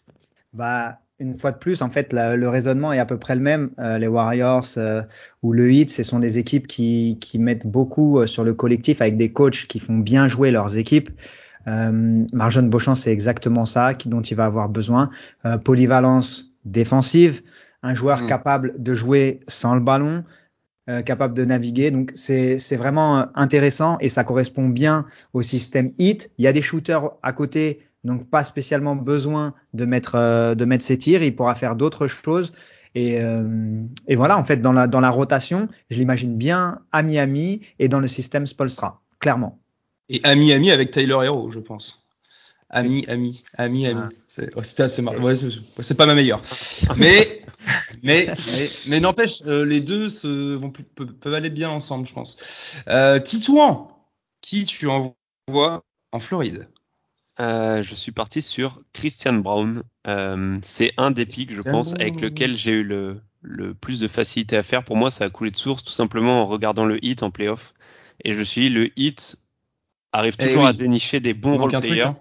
Bah, 0.53 0.99
une 1.18 1.35
fois 1.35 1.53
de 1.53 1.59
plus, 1.59 1.83
en 1.83 1.90
fait, 1.90 2.12
la- 2.12 2.37
le 2.37 2.49
raisonnement 2.49 2.92
est 2.92 2.99
à 2.99 3.07
peu 3.07 3.18
près 3.18 3.35
le 3.35 3.40
même. 3.40 3.71
Euh, 3.79 3.99
les 3.99 4.09
Warriors 4.09 4.66
euh, 4.77 5.03
ou 5.42 5.53
le 5.53 5.71
Heat, 5.73 5.90
ce 5.90 6.03
sont 6.03 6.18
des 6.18 6.38
équipes 6.38 6.66
qui, 6.66 7.18
qui 7.21 7.38
mettent 7.38 7.66
beaucoup 7.66 8.18
euh, 8.18 8.27
sur 8.27 8.42
le 8.45 8.55
collectif 8.55 9.01
avec 9.01 9.16
des 9.16 9.33
coachs 9.33 9.66
qui 9.68 9.79
font 9.79 9.99
bien 9.99 10.27
jouer 10.29 10.51
leurs 10.51 10.77
équipes. 10.79 11.11
Euh, 11.68 12.25
Marjon 12.33 12.64
Beauchamp, 12.64 12.97
c'est 12.97 13.12
exactement 13.12 13.66
ça 13.66 13.95
qui, 13.95 14.09
dont 14.09 14.21
il 14.21 14.37
va 14.37 14.47
avoir 14.47 14.68
besoin. 14.68 15.11
Euh, 15.47 15.59
polyvalence 15.59 16.53
défensive, 16.64 17.42
un 17.85 17.95
joueur 17.95 18.23
Mm. 18.23 18.27
capable 18.27 18.75
de 18.83 18.95
jouer 18.95 19.40
sans 19.47 19.75
le 19.75 19.81
ballon, 19.81 20.25
euh, 20.88 21.03
capable 21.03 21.35
de 21.35 21.45
naviguer. 21.45 21.90
Donc 21.90 22.12
c'est 22.14 22.59
c'est 22.59 22.77
vraiment 22.77 23.18
euh, 23.18 23.25
intéressant 23.35 23.99
et 24.01 24.09
ça 24.09 24.25
correspond 24.25 24.68
bien 24.68 25.07
au 25.33 25.42
système 25.42 25.92
hit. 25.99 26.31
Il 26.38 26.45
y 26.45 26.49
a 26.49 26.53
des 26.53 26.62
shooters 26.62 27.12
à 27.23 27.33
côté, 27.33 27.81
donc 28.05 28.29
pas 28.29 28.45
spécialement 28.45 28.97
besoin 28.97 29.55
de 29.75 29.85
mettre 29.85 30.16
euh, 30.16 30.55
de 30.55 30.64
mettre 30.64 30.85
ses 30.85 30.99
tirs. 30.99 31.23
Il 31.23 31.37
pourra 31.37 31.55
faire 31.55 31.77
d'autres 31.77 32.09
choses. 32.09 32.53
Et, 32.95 33.21
euh, 33.23 33.83
et 34.07 34.16
voilà, 34.16 34.37
en 34.37 34.45
fait, 34.45 34.59
dans 34.59 34.73
la 34.73 34.87
dans 34.87 35.01
la 35.01 35.11
rotation, 35.11 35.68
je 35.88 35.99
l'imagine 35.99 36.37
bien 36.37 36.81
à 36.92 37.03
Miami 37.03 37.62
et 37.79 37.88
dans 37.88 38.01
le 38.01 38.09
système 38.09 38.47
Spolstra, 38.47 39.01
clairement. 39.18 39.59
Et 40.09 40.21
ami 40.25 40.53
ami 40.53 40.71
avec 40.71 40.90
Tyler 40.90 41.16
Hero, 41.25 41.51
je 41.51 41.61
pense. 41.61 42.07
Ami 42.68 43.05
ami 43.09 43.45
ami 43.57 43.87
ami. 43.87 44.01
Ah. 44.05 44.22
C'est 44.35 44.49
oh, 44.57 44.62
c'était 44.62 44.85
assez 44.85 45.03
marrant. 45.03 45.18
Ouais, 45.18 45.37
c'est- 45.37 45.51
c'est 45.81 45.95
pas 45.95 46.07
ma 46.07 46.14
meilleure. 46.14 46.40
Mais 46.97 47.42
mais 48.03 48.35
mais, 48.57 48.71
mais 48.87 48.99
n'empêche, 49.01 49.42
euh, 49.47 49.66
les 49.66 49.83
deux 49.83 50.09
se, 50.09 50.55
vont 50.55 50.71
plus- 50.71 50.85
peuvent, 50.85 51.12
peuvent 51.12 51.35
aller 51.35 51.51
bien 51.51 51.68
ensemble, 51.68 52.07
je 52.07 52.14
pense. 52.14 52.38
Euh, 52.88 53.21
Titouan, 53.21 53.88
qui 54.40 54.64
tu 54.64 54.88
envoies 54.88 55.83
en 56.12 56.21
Floride? 56.21 56.66
Euh, 57.40 57.83
je 57.83 57.95
suis 57.95 58.12
parti 58.12 58.40
sur 58.40 58.81
Christian 58.95 59.35
Brown. 59.35 59.83
Euh, 60.07 60.57
c'est 60.62 60.92
un 60.97 61.11
des 61.11 61.27
pics, 61.27 61.53
je 61.53 61.61
pense, 61.61 61.92
avec 61.92 62.21
lequel 62.23 62.57
j'ai 62.57 62.73
eu 62.73 62.85
le, 62.85 63.21
le 63.42 63.75
plus 63.75 64.01
de 64.01 64.09
facilité 64.09 64.57
à 64.57 64.62
faire. 64.62 64.83
Pour 64.83 64.97
moi, 64.97 65.11
ça 65.11 65.27
a 65.27 65.29
coulé 65.31 65.51
de 65.51 65.57
source, 65.57 65.85
tout 65.85 65.92
simplement 65.92 66.40
en 66.40 66.47
regardant 66.47 66.87
le 66.87 67.05
hit 67.05 67.23
en 67.23 67.31
playoff. 67.31 67.75
Et 68.25 68.33
je 68.33 68.38
me 68.38 68.45
suis 68.45 68.62
dit, 68.62 68.68
le 68.71 68.90
hit 68.99 69.37
arrive 70.12 70.37
Eh 70.38 70.45
toujours 70.45 70.62
oui. 70.62 70.68
à 70.68 70.73
dénicher 70.73 71.21
des 71.21 71.35
bons 71.35 71.59
truc, 71.59 71.73
role-players. 71.73 72.03
hein. 72.03 72.16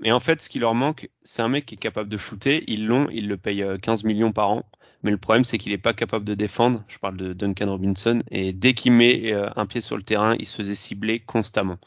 Mais 0.00 0.12
en 0.12 0.20
fait, 0.20 0.40
ce 0.42 0.48
qui 0.48 0.58
leur 0.58 0.74
manque, 0.74 1.08
c'est 1.22 1.42
un 1.42 1.48
mec 1.48 1.66
qui 1.66 1.74
est 1.74 1.78
capable 1.78 2.08
de 2.08 2.16
shooter. 2.16 2.64
Ils 2.68 2.86
l'ont, 2.86 3.08
ils 3.10 3.28
le 3.28 3.36
payent 3.36 3.62
euh, 3.62 3.78
15 3.78 4.04
millions 4.04 4.32
par 4.32 4.50
an. 4.50 4.64
Mais 5.02 5.10
le 5.10 5.16
problème, 5.16 5.44
c'est 5.44 5.58
qu'il 5.58 5.72
n'est 5.72 5.78
pas 5.78 5.92
capable 5.92 6.24
de 6.24 6.34
défendre. 6.34 6.82
Je 6.88 6.98
parle 6.98 7.16
de 7.16 7.32
Duncan 7.32 7.70
Robinson. 7.70 8.20
Et 8.30 8.52
dès 8.52 8.74
qu'il 8.74 8.92
met 8.92 9.32
euh, 9.32 9.48
un 9.56 9.66
pied 9.66 9.80
sur 9.80 9.96
le 9.96 10.02
terrain, 10.02 10.34
il 10.38 10.46
se 10.46 10.56
faisait 10.56 10.74
cibler 10.74 11.20
constamment. 11.20 11.78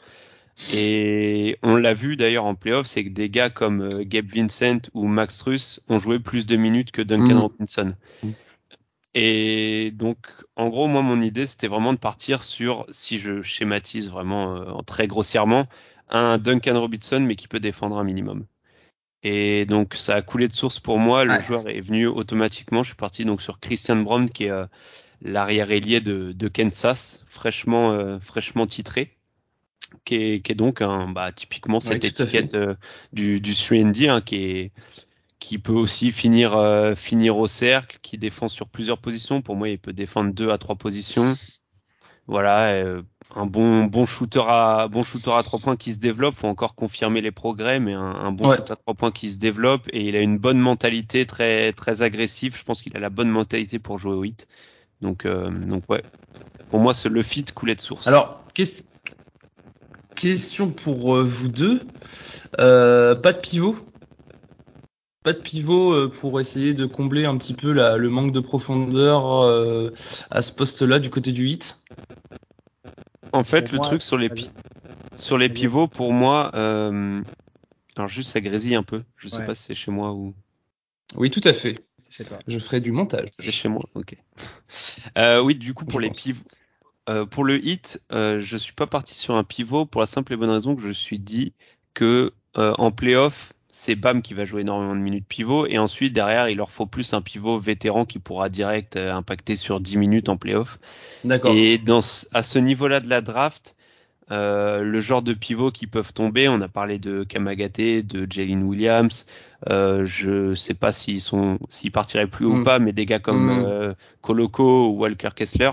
Et 0.72 1.58
on 1.62 1.76
l'a 1.76 1.94
vu 1.94 2.16
d'ailleurs 2.16 2.44
en 2.44 2.54
playoff, 2.54 2.86
c'est 2.86 3.04
que 3.04 3.10
des 3.10 3.30
gars 3.30 3.50
comme 3.50 3.80
euh, 3.80 4.04
Gabe 4.04 4.26
Vincent 4.26 4.78
ou 4.94 5.06
Max 5.06 5.38
Truss 5.38 5.80
ont 5.88 5.98
joué 5.98 6.18
plus 6.18 6.46
de 6.46 6.56
minutes 6.56 6.90
que 6.90 7.02
Duncan 7.02 7.34
Mm. 7.34 7.38
Robinson. 7.38 7.92
Mm. 8.22 8.30
Et 9.14 9.90
donc, 9.92 10.18
en 10.56 10.68
gros, 10.68 10.88
moi, 10.88 11.02
mon 11.02 11.20
idée, 11.20 11.46
c'était 11.46 11.68
vraiment 11.68 11.92
de 11.92 11.98
partir 11.98 12.42
sur, 12.42 12.86
si 12.90 13.18
je 13.18 13.42
schématise 13.42 14.10
vraiment 14.10 14.56
euh, 14.56 14.70
en 14.70 14.82
très 14.82 15.06
grossièrement, 15.06 15.66
un 16.12 16.38
Duncan 16.38 16.80
Robinson, 16.80 17.20
mais 17.20 17.36
qui 17.36 17.48
peut 17.48 17.60
défendre 17.60 17.98
un 17.98 18.04
minimum. 18.04 18.46
Et 19.24 19.66
donc, 19.66 19.94
ça 19.94 20.16
a 20.16 20.22
coulé 20.22 20.48
de 20.48 20.52
source 20.52 20.80
pour 20.80 20.98
moi. 20.98 21.24
Le 21.24 21.38
Ouais. 21.38 21.40
joueur 21.40 21.68
est 21.68 21.80
venu 21.80 22.06
automatiquement. 22.08 22.82
Je 22.82 22.88
suis 22.90 22.96
parti 22.96 23.24
donc 23.24 23.42
sur 23.42 23.60
Christian 23.60 23.96
Brown, 23.96 24.28
qui 24.30 24.44
est 24.44 24.50
euh, 24.50 24.66
l'arrière 25.22 25.70
ailier 25.72 26.00
de, 26.00 26.32
de 26.32 26.48
Kansas, 26.48 27.24
fraîchement, 27.26 27.92
euh, 27.92 28.18
fraîchement 28.20 28.66
titré, 28.66 29.16
qui 30.04 30.16
est, 30.16 30.42
qui 30.42 30.52
est 30.52 30.56
donc 30.56 30.82
un, 30.82 31.08
bah, 31.08 31.32
typiquement 31.32 31.80
cette 31.80 32.04
Ouais, 32.04 32.08
étiquette 32.08 32.54
euh, 32.54 32.74
du, 33.12 33.40
du 33.40 33.52
3D, 33.52 34.08
hein, 34.08 34.20
qui 34.20 34.36
est 34.36 34.72
qui 35.40 35.58
peut 35.58 35.72
aussi 35.72 36.12
finir 36.12 36.52
finir 36.96 37.36
au 37.38 37.48
cercle, 37.48 37.98
qui 38.02 38.18
défend 38.18 38.48
sur 38.48 38.68
plusieurs 38.68 38.98
positions. 38.98 39.42
Pour 39.42 39.56
moi, 39.56 39.68
il 39.68 39.78
peut 39.78 39.92
défendre 39.92 40.32
deux 40.32 40.50
à 40.50 40.58
trois 40.58 40.76
positions. 40.76 41.36
Voilà, 42.26 42.84
un 43.34 43.46
bon 43.46 43.84
bon 43.84 44.04
shooter 44.06 44.42
à 44.46 44.88
bon 44.88 45.02
shooter 45.04 45.32
à 45.32 45.42
trois 45.42 45.58
points 45.58 45.76
qui 45.76 45.94
se 45.94 45.98
développe. 45.98 46.34
Faut 46.34 46.48
encore 46.48 46.74
confirmer 46.74 47.20
les 47.20 47.30
progrès, 47.30 47.80
mais 47.80 47.92
un, 47.94 48.00
un 48.00 48.32
bon 48.32 48.48
Ouais. 48.48 48.56
shooter 48.56 48.72
à 48.72 48.76
trois 48.76 48.94
points 48.94 49.10
qui 49.10 49.30
se 49.32 49.38
développe 49.38 49.88
et 49.92 50.06
il 50.08 50.16
a 50.16 50.20
une 50.20 50.38
bonne 50.38 50.58
mentalité, 50.58 51.24
très 51.26 51.72
très 51.72 52.02
agressif. 52.02 52.58
Je 52.58 52.64
pense 52.64 52.82
qu'il 52.82 52.96
a 52.96 53.00
la 53.00 53.10
bonne 53.10 53.30
mentalité 53.30 53.78
pour 53.78 53.98
jouer 53.98 54.14
au 54.14 54.24
hit. 54.24 54.48
Donc 55.00 55.24
euh, 55.26 55.50
donc 55.50 55.84
ouais, 55.88 56.02
pour 56.68 56.78
moi, 56.80 56.94
c'est 56.94 57.08
le 57.08 57.22
fit 57.22 57.44
coulé 57.44 57.74
de 57.74 57.80
source. 57.80 58.06
Alors, 58.06 58.42
qu'est-ce- 58.54 58.82
question 60.14 60.70
pour 60.70 61.16
euh, 61.16 61.24
vous 61.24 61.48
deux. 61.48 61.80
Euh, 62.60 63.14
pas 63.14 63.32
de 63.32 63.38
pivot 63.38 63.76
Pas 65.24 65.32
de 65.32 65.38
pivot 65.38 66.08
pour 66.08 66.40
essayer 66.40 66.74
de 66.74 66.84
combler 66.86 67.24
un 67.24 67.36
petit 67.36 67.54
peu 67.54 67.72
la- 67.72 67.96
le 67.96 68.08
manque 68.10 68.32
de 68.32 68.40
profondeur 68.40 69.90
à 70.30 70.42
ce 70.42 70.52
poste-là 70.52 70.98
du 70.98 71.10
côté 71.10 71.32
du 71.32 71.48
hit 71.48 71.78
En 73.32 73.44
fait, 73.44 73.62
Pour 73.62 73.72
le 73.72 73.78
moi, 73.78 73.86
truc 73.88 74.02
sur 74.02 74.18
les 74.18 74.28
vas-y. 74.28 74.44
pi- 74.44 74.50
sur 75.16 75.38
les 75.38 75.48
Vas-y. 75.48 75.58
pivots, 75.58 75.88
pour 75.88 76.12
moi, 76.12 76.50
euh, 76.54 77.22
alors 77.96 78.08
juste 78.08 78.30
ça 78.30 78.40
grésille 78.40 78.74
un 78.74 78.82
peu. 78.82 79.02
Je 79.16 79.28
sais 79.28 79.38
Ouais. 79.38 79.46
pas 79.46 79.54
si 79.54 79.64
c'est 79.64 79.74
chez 79.74 79.90
moi 79.90 80.12
ou 80.12 80.34
Oui, 81.16 81.30
tout 81.30 81.42
à 81.44 81.52
fait. 81.52 81.84
C'est 81.98 82.12
chez 82.12 82.24
toi. 82.24 82.38
Je 82.46 82.58
ferai 82.58 82.80
du 82.80 82.92
montage. 82.92 83.28
c'est 83.30 83.52
chez 83.52 83.68
moi. 83.68 83.84
Ok. 83.94 84.16
Euh, 85.18 85.40
oui, 85.40 85.54
du 85.54 85.74
coup 85.74 85.84
pour 85.84 86.00
Je 86.00 86.04
les 86.04 86.08
pense. 86.10 86.22
pivots, 86.22 86.42
euh, 87.08 87.26
pour 87.26 87.44
le 87.44 87.64
hit, 87.64 88.02
euh, 88.12 88.38
je 88.40 88.56
suis 88.56 88.72
pas 88.72 88.86
parti 88.86 89.14
sur 89.14 89.34
un 89.36 89.44
pivot 89.44 89.86
pour 89.86 90.00
la 90.00 90.06
simple 90.06 90.32
et 90.32 90.36
bonne 90.36 90.50
raison 90.50 90.74
que 90.76 90.82
je 90.82 90.88
me 90.88 90.92
suis 90.92 91.18
dit 91.18 91.52
que 91.94 92.32
euh, 92.58 92.74
en 92.78 92.90
playoff, 92.90 93.52
c'est 93.74 93.96
Bam 93.96 94.20
qui 94.20 94.34
va 94.34 94.44
jouer 94.44 94.60
énormément 94.60 94.94
de 94.94 95.00
minutes 95.00 95.24
pivot 95.26 95.66
et 95.66 95.78
ensuite 95.78 96.12
derrière 96.12 96.50
il 96.50 96.58
leur 96.58 96.70
faut 96.70 96.84
plus 96.86 97.14
un 97.14 97.22
pivot 97.22 97.58
vétéran 97.58 98.04
qui 98.04 98.18
pourra 98.18 98.50
direct 98.50 98.96
euh, 98.96 99.12
impacter 99.14 99.56
sur 99.56 99.80
10 99.80 99.96
minutes 99.96 100.28
en 100.28 100.36
playoff. 100.36 100.78
D'accord. 101.24 101.54
Et 101.56 101.78
dans 101.78 102.02
ce- 102.02 102.26
à 102.34 102.42
ce 102.42 102.58
niveau-là 102.58 103.00
de 103.00 103.08
la 103.08 103.22
draft, 103.22 103.74
euh, 104.30 104.82
le 104.82 105.00
genre 105.00 105.22
de 105.22 105.32
pivots 105.32 105.70
qui 105.70 105.86
peuvent 105.86 106.12
tomber, 106.12 106.48
on 106.48 106.60
a 106.60 106.68
parlé 106.68 106.98
de 106.98 107.24
Kamagate, 107.24 107.80
de 108.06 108.26
Jalen 108.30 108.62
Williams. 108.62 109.24
Euh, 109.70 110.04
je 110.06 110.54
sais 110.54 110.74
pas 110.74 110.92
s'ils 110.92 111.20
sont, 111.22 111.58
s'ils 111.70 111.92
partiraient 111.92 112.26
plus 112.26 112.44
haut 112.46 112.54
Mm. 112.56 112.60
ou 112.60 112.64
pas, 112.64 112.78
mais 112.78 112.92
des 112.92 113.06
gars 113.06 113.20
comme 113.20 113.46
Mm. 113.46 113.64
euh, 113.66 113.94
Koloko 114.20 114.88
ou 114.88 114.98
Walker 115.00 115.30
Kessler, 115.34 115.70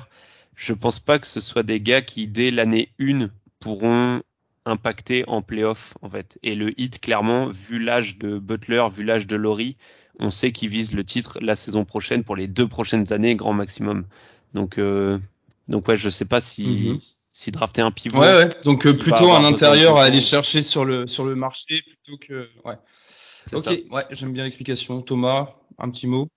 je 0.55 0.73
pense 0.73 0.99
pas 0.99 1.19
que 1.19 1.27
ce 1.27 1.41
soit 1.41 1.63
des 1.63 1.81
gars 1.81 2.01
qui 2.01 2.27
dès 2.27 2.49
l'année 2.51 2.89
1 2.99 3.29
pourront 3.59 4.21
impacter 4.69 5.23
en 5.27 5.41
playoff 5.41 5.95
en 6.01 6.09
fait. 6.09 6.37
Et 6.43 6.55
le 6.55 6.79
hit 6.79 6.99
clairement, 7.01 7.49
vu 7.49 7.79
l'âge 7.79 8.17
de 8.17 8.39
Butler, 8.39 8.85
vu 8.95 9.03
l'âge 9.03 9.27
de 9.27 9.35
Laurie, 9.35 9.75
on 10.19 10.31
sait 10.31 10.51
qu'ils 10.51 10.69
visent 10.69 10.93
le 10.93 11.03
titre 11.03 11.39
la 11.41 11.55
saison 11.55 11.85
prochaine 11.85 12.23
pour 12.23 12.35
les 12.35 12.47
deux 12.47 12.67
prochaines 12.67 13.11
années 13.13 13.35
grand 13.35 13.53
maximum. 13.53 14.05
Donc 14.53 14.77
euh, 14.77 15.17
donc 15.67 15.87
ouais, 15.87 15.97
je 15.97 16.09
sais 16.09 16.25
pas 16.25 16.39
si 16.39 16.65
Mhm. 16.91 16.97
si 17.31 17.51
drafter 17.51 17.81
un 17.81 17.91
pivot. 17.91 18.19
Ouais, 18.19 18.33
ouais. 18.33 18.49
Donc 18.63 18.85
euh, 18.85 18.93
plutôt 18.93 19.31
un 19.31 19.43
intérieur 19.43 19.97
à 19.97 20.03
aller 20.05 20.21
chercher 20.21 20.61
sur 20.61 20.85
le 20.85 21.07
sur 21.07 21.25
le 21.25 21.35
marché 21.35 21.81
plutôt 21.81 22.17
que. 22.17 22.47
Ouais. 22.65 22.75
c'est 23.07 23.55
Ok. 23.55 23.63
ça. 23.63 23.71
Ouais, 23.91 24.05
j'aime 24.11 24.33
bien 24.33 24.43
l'explication. 24.43 25.01
Thomas, 25.01 25.55
un 25.77 25.89
petit 25.89 26.07
mot. 26.07 26.27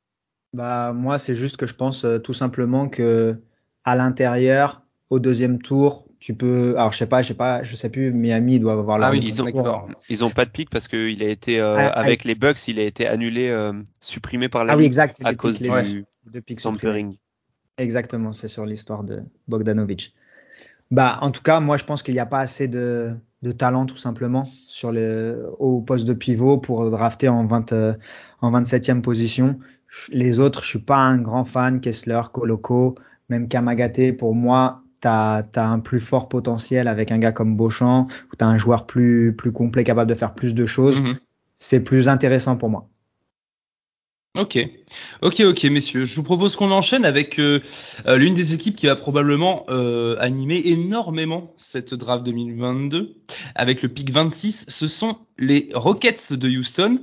Bah, 0.53 0.93
moi, 0.93 1.19
c'est 1.19 1.35
juste 1.35 1.57
que 1.57 1.67
je 1.67 1.75
pense 1.75 2.05
euh, 2.05 2.19
tout 2.19 2.35
simplement 2.35 2.89
que 2.89 3.41
à 3.85 3.97
l'intérieur, 3.97 4.83
au 5.09 5.19
deuxième 5.19 5.61
tour, 5.61 6.07
tu 6.23 6.35
peux. 6.35 6.77
Alors, 6.77 6.93
je 6.93 6.99
sais 6.99 7.09
pas, 7.09 7.21
je 7.21 7.29
sais 7.29 7.35
pas, 7.35 7.65
je 7.65 7.75
sais 7.75 7.89
plus. 7.91 8.13
Miami 8.13 8.61
doit 8.61 8.75
avoir 8.75 8.97
leur 8.97 9.09
Ah 9.09 9.11
oui, 9.11 9.21
ils 9.25 9.43
ont-. 9.43 9.89
Ils 10.09 10.25
ont 10.25 10.31
pas 10.31 10.45
de 10.45 10.51
pic 10.51 10.71
parce 10.71 10.87
que 10.87 11.11
il 11.11 11.21
a 11.21 11.29
été 11.29 11.61
euh, 11.61 11.75
Ah, 11.77 11.89
ah, 11.89 11.99
avec 11.99 12.23
les 12.23 12.37
Bucks, 12.37 12.69
il 12.69 12.79
a 12.79 12.85
été 12.85 13.09
annulé, 13.09 13.49
euh, 13.49 13.73
supprimé 14.01 14.49
par 14.49 14.65
la 14.65 14.75
Ah 14.75 14.77
oui, 14.77 14.85
exact. 14.85 15.21
à 15.25 15.35
cause 15.35 15.59
pics, 15.59 15.73
du 15.73 15.99
les 15.99 16.05
deux 16.31 16.41
pics 16.41 16.63
tampering. 16.63 17.17
Exactement, 17.77 18.33
c'est 18.33 18.47
sur 18.47 18.65
l'histoire 18.65 19.03
de 19.03 19.25
Bogdanovic. 19.49 20.15
Bah, 20.93 21.19
en 21.23 21.33
tout 21.33 21.43
cas, 21.43 21.59
moi, 21.59 21.77
je 21.77 21.85
pense 21.85 22.05
qu'il 22.05 22.15
n'y 22.15 22.21
a 22.21 22.27
pas 22.27 22.39
assez 22.39 22.69
de, 22.69 23.17
de 23.43 23.51
talent, 23.51 23.87
tout 23.87 23.97
simplement, 23.97 24.49
sur 24.69 24.93
le, 24.93 25.51
au 25.59 25.81
poste 25.81 26.05
de 26.05 26.13
pivot 26.13 26.59
pour 26.59 26.89
drafter 26.89 27.31
en, 27.31 27.47
20, 27.47 27.73
euh, 27.73 27.95
en 28.43 28.53
27e 28.53 29.01
position. 29.01 29.59
Les 30.11 30.39
autres, 30.39 30.63
je 30.63 30.69
suis 30.69 30.79
pas 30.79 30.99
un 30.99 31.19
grand 31.19 31.45
fan. 31.45 31.81
Kessler, 31.81 32.21
Koloko, 32.33 32.95
même 33.29 33.49
Kamagaté, 33.49 34.13
pour 34.13 34.37
moi, 34.37 34.83
tu 35.03 35.09
as, 35.09 35.45
un 35.57 35.81
plus 35.81 36.01
fort 36.01 36.29
potentiel 36.29 36.89
avec 36.89 37.13
un 37.13 37.19
gars 37.19 37.33
comme 37.33 37.57
Beauchamp, 37.57 38.07
où 38.33 38.37
tu 38.37 38.45
as 38.45 38.49
un 38.49 38.59
joueur 38.59 38.87
plus, 38.87 39.35
plus 39.37 39.53
complet, 39.53 39.85
capable 39.85 40.09
de 40.09 40.15
faire 40.15 40.35
plus 40.35 40.55
de 40.55 40.67
choses. 40.67 41.01
Mhm. 41.01 41.19
C'est 41.59 41.85
plus 41.85 42.09
intéressant 42.09 42.57
pour 42.57 42.71
moi. 42.71 42.89
Ok, 44.35 44.59
ok, 45.21 45.41
ok, 45.41 45.65
messieurs. 45.65 46.07
Je 46.07 46.17
vous 46.17 46.23
propose 46.23 46.57
qu'on 46.57 46.71
enchaîne 46.71 47.05
avec 47.05 47.39
euh, 47.39 47.61
euh, 48.07 48.17
l'une 48.17 48.33
des 48.33 48.55
équipes 48.55 48.77
qui 48.77 48.87
va 48.87 48.97
probablement 48.97 49.65
euh, 49.69 50.17
animer 50.21 50.63
énormément 50.65 51.53
cette 51.59 51.93
draft 51.93 52.25
2022. 52.25 53.15
Avec 53.55 53.83
le 53.83 53.91
pick 53.91 54.11
26, 54.11 54.65
ce 54.69 54.89
sont 54.89 55.19
les 55.37 55.69
Rockets 55.75 56.33
de 56.33 56.49
Houston. 56.49 57.03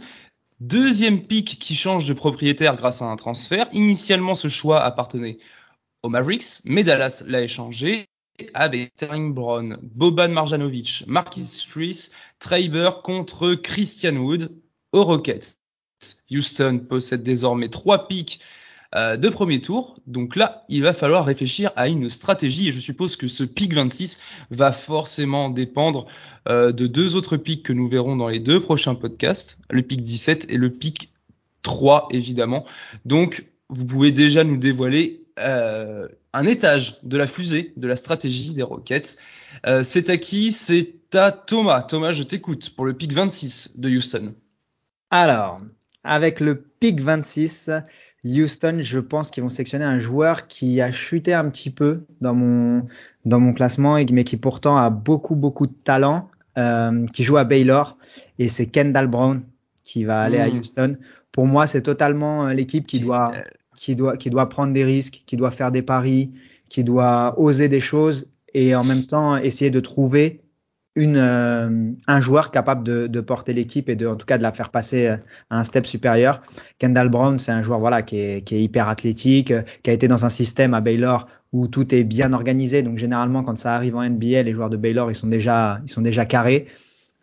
Deuxième 0.59 1.21
pick 1.21 1.59
qui 1.59 1.75
change 1.75 2.05
de 2.05 2.13
propriétaire 2.13 2.75
grâce 2.75 3.03
à 3.03 3.05
un 3.05 3.15
transfert. 3.15 3.67
Initialement, 3.73 4.33
ce 4.33 4.47
choix 4.47 4.81
appartenait 4.81 5.37
aux 6.03 6.09
Mavericks, 6.09 6.61
mais 6.65 6.83
Dallas 6.83 7.23
l'a 7.27 7.41
échangé 7.41 8.07
avec 8.53 8.91
Sterling 8.95 9.33
Brown, 9.33 9.77
Boban 9.81 10.29
Marjanovic, 10.29 11.03
Marquis 11.07 11.65
Chris, 11.69 12.09
Traber 12.39 12.89
contre 13.03 13.55
Christian 13.55 14.15
Wood 14.15 14.51
aux 14.93 15.03
Rockets. 15.03 15.57
Houston 16.31 16.79
possède 16.87 17.23
désormais 17.23 17.67
trois 17.67 18.07
pics 18.07 18.39
euh, 18.95 19.17
de 19.17 19.29
premier 19.29 19.61
tour. 19.61 19.99
Donc 20.07 20.35
là, 20.35 20.63
il 20.69 20.81
va 20.81 20.93
falloir 20.93 21.25
réfléchir 21.25 21.71
à 21.75 21.87
une 21.87 22.09
stratégie 22.09 22.69
et 22.69 22.71
je 22.71 22.79
suppose 22.79 23.17
que 23.17 23.27
ce 23.27 23.43
pic 23.43 23.73
26 23.73 24.19
va 24.49 24.71
forcément 24.71 25.49
dépendre 25.49 26.07
euh, 26.47 26.71
de 26.71 26.87
deux 26.87 27.15
autres 27.15 27.37
pics 27.37 27.63
que 27.63 27.73
nous 27.73 27.87
verrons 27.87 28.15
dans 28.15 28.29
les 28.29 28.39
deux 28.39 28.59
prochains 28.59 28.95
podcasts, 28.95 29.59
le 29.69 29.81
pic 29.81 30.01
17 30.01 30.47
et 30.49 30.57
le 30.57 30.71
pic 30.71 31.13
3 31.61 32.07
évidemment. 32.11 32.65
Donc 33.05 33.45
vous 33.67 33.85
pouvez 33.85 34.11
déjà 34.11 34.43
nous 34.43 34.57
dévoiler 34.57 35.23
euh, 35.39 36.07
un 36.33 36.45
étage 36.45 36.99
de 37.03 37.17
la 37.17 37.27
fusée 37.27 37.73
de 37.77 37.87
la 37.87 37.95
stratégie 37.95 38.53
des 38.53 38.63
Rockets. 38.63 39.17
Euh, 39.65 39.83
c'est 39.83 40.09
à 40.09 40.17
qui? 40.17 40.51
C'est 40.51 40.93
à 41.13 41.31
Thomas. 41.31 41.81
Thomas, 41.83 42.11
je 42.11 42.23
t'écoute 42.23 42.71
pour 42.75 42.85
le 42.85 42.93
pic 42.93 43.13
26 43.13 43.79
de 43.79 43.89
Houston. 43.89 44.33
Alors, 45.09 45.61
avec 46.03 46.39
le 46.39 46.55
pick 46.55 47.01
26, 47.01 47.71
Houston, 48.25 48.77
je 48.81 48.99
pense 48.99 49.31
qu'ils 49.31 49.43
vont 49.43 49.49
sélectionner 49.49 49.85
un 49.85 49.99
joueur 49.99 50.47
qui 50.47 50.81
a 50.81 50.91
chuté 50.91 51.33
un 51.33 51.49
petit 51.49 51.71
peu 51.71 52.05
dans 52.21 52.33
mon, 52.35 52.85
dans 53.25 53.39
mon 53.39 53.53
classement, 53.53 53.97
mais 54.11 54.23
qui 54.23 54.37
pourtant 54.37 54.77
a 54.77 54.89
beaucoup, 54.89 55.35
beaucoup 55.35 55.67
de 55.67 55.73
talent, 55.83 56.29
euh, 56.57 57.05
qui 57.07 57.23
joue 57.23 57.37
à 57.37 57.43
Baylor, 57.43 57.97
et 58.37 58.47
c'est 58.47 58.67
Kendall 58.67 59.07
Brown 59.07 59.41
qui 59.83 60.03
va 60.03 60.21
aller 60.21 60.37
à 60.37 60.47
Mm. 60.47 60.57
Houston. 60.57 60.97
Pour 61.31 61.47
moi, 61.47 61.65
c'est 61.67 61.81
totalement 61.81 62.47
l'équipe 62.49 62.85
qui 62.85 62.99
doit, 62.99 63.31
qui, 63.79 63.95
doit, 63.95 64.17
qui 64.17 64.29
doit 64.29 64.49
prendre 64.49 64.73
des 64.73 64.83
risques, 64.83 65.23
qui 65.25 65.37
doit 65.37 65.51
faire 65.51 65.71
des 65.71 65.81
paris, 65.81 66.31
qui 66.67 66.83
doit 66.83 67.39
oser 67.39 67.69
des 67.69 67.79
choses, 67.79 68.27
et 68.53 68.75
en 68.75 68.83
même 68.83 69.05
temps 69.05 69.37
essayer 69.37 69.71
de 69.71 69.79
trouver 69.79 70.41
une, 70.95 71.15
euh, 71.15 71.91
un 72.07 72.19
joueur 72.19 72.51
capable 72.51 72.83
de, 72.83 73.07
de 73.07 73.21
porter 73.21 73.53
l'équipe 73.53 73.87
et 73.87 73.95
de, 73.95 74.05
en 74.05 74.17
tout 74.17 74.25
cas 74.25 74.37
de 74.37 74.43
la 74.43 74.51
faire 74.51 74.69
passer 74.69 75.07
euh, 75.07 75.15
à 75.49 75.59
un 75.59 75.63
step 75.63 75.85
supérieur. 75.85 76.41
Kendall 76.77 77.07
Brown, 77.07 77.39
c'est 77.39 77.53
un 77.53 77.63
joueur 77.63 77.79
voilà 77.79 78.01
qui 78.01 78.19
est, 78.19 78.41
qui 78.43 78.55
est 78.55 78.61
hyper 78.61 78.89
athlétique, 78.89 79.51
euh, 79.51 79.61
qui 79.81 79.91
a 79.91 79.93
été 79.93 80.09
dans 80.09 80.25
un 80.25 80.29
système 80.29 80.73
à 80.73 80.81
Baylor 80.81 81.27
où 81.53 81.67
tout 81.67 81.95
est 81.95 82.03
bien 82.03 82.33
organisé. 82.33 82.81
Donc 82.81 82.97
généralement, 82.97 83.43
quand 83.43 83.57
ça 83.57 83.75
arrive 83.75 83.95
en 83.95 84.03
NBA, 84.03 84.43
les 84.43 84.51
joueurs 84.51 84.69
de 84.69 84.77
Baylor 84.77 85.09
ils 85.09 85.15
sont 85.15 85.27
déjà 85.27 85.79
ils 85.85 85.89
sont 85.89 86.01
déjà 86.01 86.25
carrés, 86.25 86.65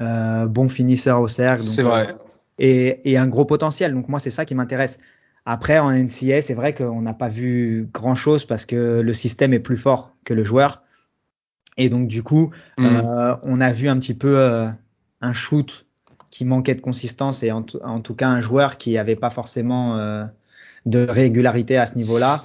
euh, 0.01 0.47
bon 0.47 0.71
finisseur 0.71 1.21
au 1.21 1.29
cercle. 1.29 1.63
C'est 1.63 1.83
euh, 1.83 1.89
vrai. 1.89 2.17
et, 2.59 3.11
et 3.11 3.19
un 3.19 3.27
gros 3.27 3.45
potentiel. 3.45 3.93
Donc 3.93 4.09
moi, 4.09 4.21
c'est 4.21 4.31
ça 4.31 4.47
qui 4.47 4.55
m'intéresse. 4.55 5.01
Après, 5.47 5.79
en 5.79 5.91
NCA, 5.93 6.43
c'est 6.43 6.55
vrai 6.55 6.75
qu'on 6.75 7.01
n'a 7.03 7.15
pas 7.15 7.29
vu 7.29 7.89
grand-chose 7.95 8.45
parce 8.45 8.67
que 8.67 9.01
le 9.01 9.13
système 9.13 9.55
est 9.55 9.61
plus 9.61 9.77
fort 9.77 10.13
que 10.25 10.35
le 10.35 10.43
joueur. 10.45 10.83
Et 11.77 11.89
donc, 11.89 12.09
du 12.09 12.23
coup, 12.23 12.51
Mm. 12.79 12.87
euh, 12.87 13.37
on 13.45 13.61
a 13.61 13.71
vu 13.71 13.89
un 13.89 13.99
petit 13.99 14.15
peu 14.15 14.37
euh, 14.39 14.67
un 15.21 15.33
shoot 15.33 15.87
qui 16.31 16.45
manquait 16.45 16.75
de 16.75 16.81
consistance 16.81 17.43
et 17.43 17.53
en, 17.53 17.63
tout- 17.63 17.79
en 17.85 18.01
tout 18.01 18.15
cas 18.15 18.29
un 18.29 18.41
joueur 18.41 18.77
qui 18.77 18.95
n'avait 18.95 19.15
pas 19.17 19.31
forcément 19.31 19.97
euh, 19.97 20.25
de 20.85 21.07
régularité 21.09 21.77
à 21.77 21.87
ce 21.87 21.97
niveau-là. 21.97 22.45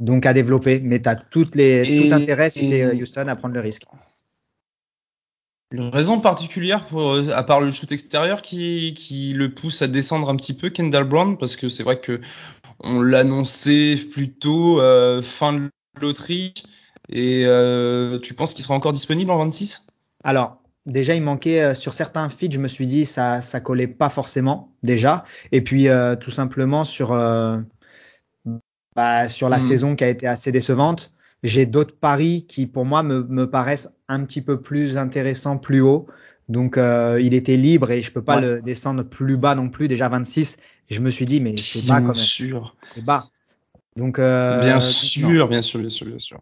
Donc 0.00 0.26
à 0.26 0.32
développer, 0.32 0.80
mais 0.80 1.00
tu 1.00 1.08
as 1.08 1.14
toutes 1.16 1.54
les, 1.54 1.82
Et- 2.04 2.08
tout 2.08 2.14
intérêt 2.14 2.50
si 2.50 2.72
et- 2.72 2.86
Houston 3.02 3.28
à 3.28 3.36
prendre 3.36 3.54
le 3.54 3.60
risque. 3.60 3.84
Une 5.72 5.88
raison 5.88 6.20
particulière 6.20 6.84
pour, 6.86 7.12
euh, 7.12 7.30
à 7.32 7.44
part 7.44 7.60
le 7.60 7.70
shoot 7.70 7.90
extérieur 7.92 8.42
qui, 8.42 8.92
qui 8.94 9.32
le 9.34 9.54
pousse 9.54 9.82
à 9.82 9.86
descendre 9.86 10.28
un 10.28 10.36
petit 10.36 10.52
peu 10.54 10.68
Kendall 10.68 11.04
Brown 11.04 11.38
parce 11.38 11.56
que 11.56 11.68
c'est 11.68 11.84
vrai 11.84 12.00
que 12.00 12.20
on 12.80 13.02
l'annonçait 13.02 13.96
plutôt 14.10 14.80
euh, 14.80 15.22
fin 15.22 15.52
de 15.52 15.70
loterie 16.00 16.54
et 17.08 17.44
euh, 17.46 18.18
tu 18.18 18.34
penses 18.34 18.54
qu'il 18.54 18.64
sera 18.64 18.74
encore 18.74 18.92
disponible 18.92 19.30
en 19.30 19.38
26 19.38 19.86
Alors, 20.24 20.58
déjà, 20.86 21.14
il 21.14 21.22
manquait 21.22 21.60
euh, 21.62 21.74
sur 21.74 21.92
certains 21.92 22.28
feeds, 22.30 22.52
je 22.52 22.58
me 22.58 22.68
suis 22.68 22.86
dit 22.86 23.04
ça 23.04 23.40
ça 23.40 23.60
collait 23.60 23.86
pas 23.86 24.08
forcément 24.10 24.72
déjà. 24.82 25.24
Et 25.52 25.60
puis 25.60 25.86
tout 26.20 26.30
simplement 26.30 26.84
sur 26.84 27.12
bah, 28.96 29.28
sur 29.28 29.48
la 29.48 29.58
Mhm. 29.58 29.62
saison 29.62 29.96
qui 29.96 30.04
a 30.04 30.08
été 30.08 30.26
assez 30.26 30.52
décevante, 30.52 31.12
j'ai 31.42 31.66
d'autres 31.66 31.96
paris 31.96 32.46
qui 32.46 32.66
pour 32.66 32.84
moi 32.84 33.02
me, 33.02 33.22
me 33.24 33.50
paraissent 33.50 33.94
un 34.08 34.24
petit 34.24 34.42
peu 34.42 34.60
plus 34.60 34.96
intéressants 34.96 35.58
plus 35.58 35.80
haut. 35.80 36.06
Donc 36.48 36.78
euh, 36.78 37.20
il 37.20 37.34
était 37.34 37.56
libre 37.56 37.90
et 37.90 38.02
je 38.02 38.10
peux 38.12 38.24
pas 38.24 38.36
Ouais. 38.36 38.38
le 38.38 38.60
descendre 38.62 39.02
plus 39.04 39.36
bas 39.36 39.54
non 39.54 39.68
plus. 39.70 39.88
Déjà 39.88 40.08
26, 40.08 40.56
et 40.88 40.94
je 40.94 41.00
me 41.00 41.10
suis 41.10 41.26
dit 41.26 41.40
mais 41.40 41.60
c'est 41.60 41.82
bas 41.82 42.00
quand 42.00 42.12
Bien 42.12 42.14
même, 42.14 42.30
sûr, 42.30 42.76
c'est 42.94 43.04
bas. 43.04 43.30
Donc 43.96 44.18
euh, 44.18 44.78
bien 44.78 44.80
sûr, 44.80 45.48
bien 45.48 45.62
sûr, 45.62 45.78
bien 45.78 45.90
sûr, 45.90 46.06
bien 46.06 46.18
sûr. 46.18 46.40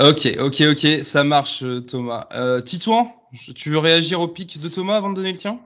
Ok, 0.00 0.26
ok, 0.38 0.62
ok, 0.72 1.04
ça 1.04 1.22
marche 1.24 1.62
euh, 1.62 1.80
Thomas. 1.80 2.26
Euh, 2.32 2.60
Titouan, 2.62 3.14
tu 3.54 3.70
veux 3.70 3.78
réagir 3.78 4.20
au 4.20 4.28
pic 4.28 4.58
de 4.60 4.68
Thomas 4.68 4.96
avant 4.96 5.10
de 5.10 5.16
donner 5.16 5.32
le 5.32 5.38
tien? 5.38 5.60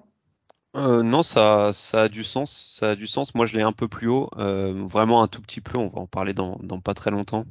Euh, 0.77 1.03
non, 1.03 1.23
ça, 1.23 1.73
ça 1.73 2.03
a 2.03 2.09
du 2.09 2.23
sens. 2.25 2.77
Ça 2.79 2.91
a 2.91 2.97
du 2.97 3.07
sens. 3.07 3.35
Moi, 3.35 3.47
je 3.47 3.57
l'ai 3.57 3.63
un 3.63 3.73
peu 3.73 3.89
plus 3.89 4.09
haut, 4.09 4.29
euh, 4.37 4.73
vraiment 4.87 5.23
un 5.23 5.29
tout 5.29 5.41
petit 5.41 5.61
peu. 5.61 5.79
On 5.79 5.89
va 5.89 6.01
en 6.01 6.07
parler 6.07 6.35
dans, 6.35 6.59
dans 6.63 6.81
pas 6.81 6.93
très 6.95 7.11
longtemps. 7.11 7.45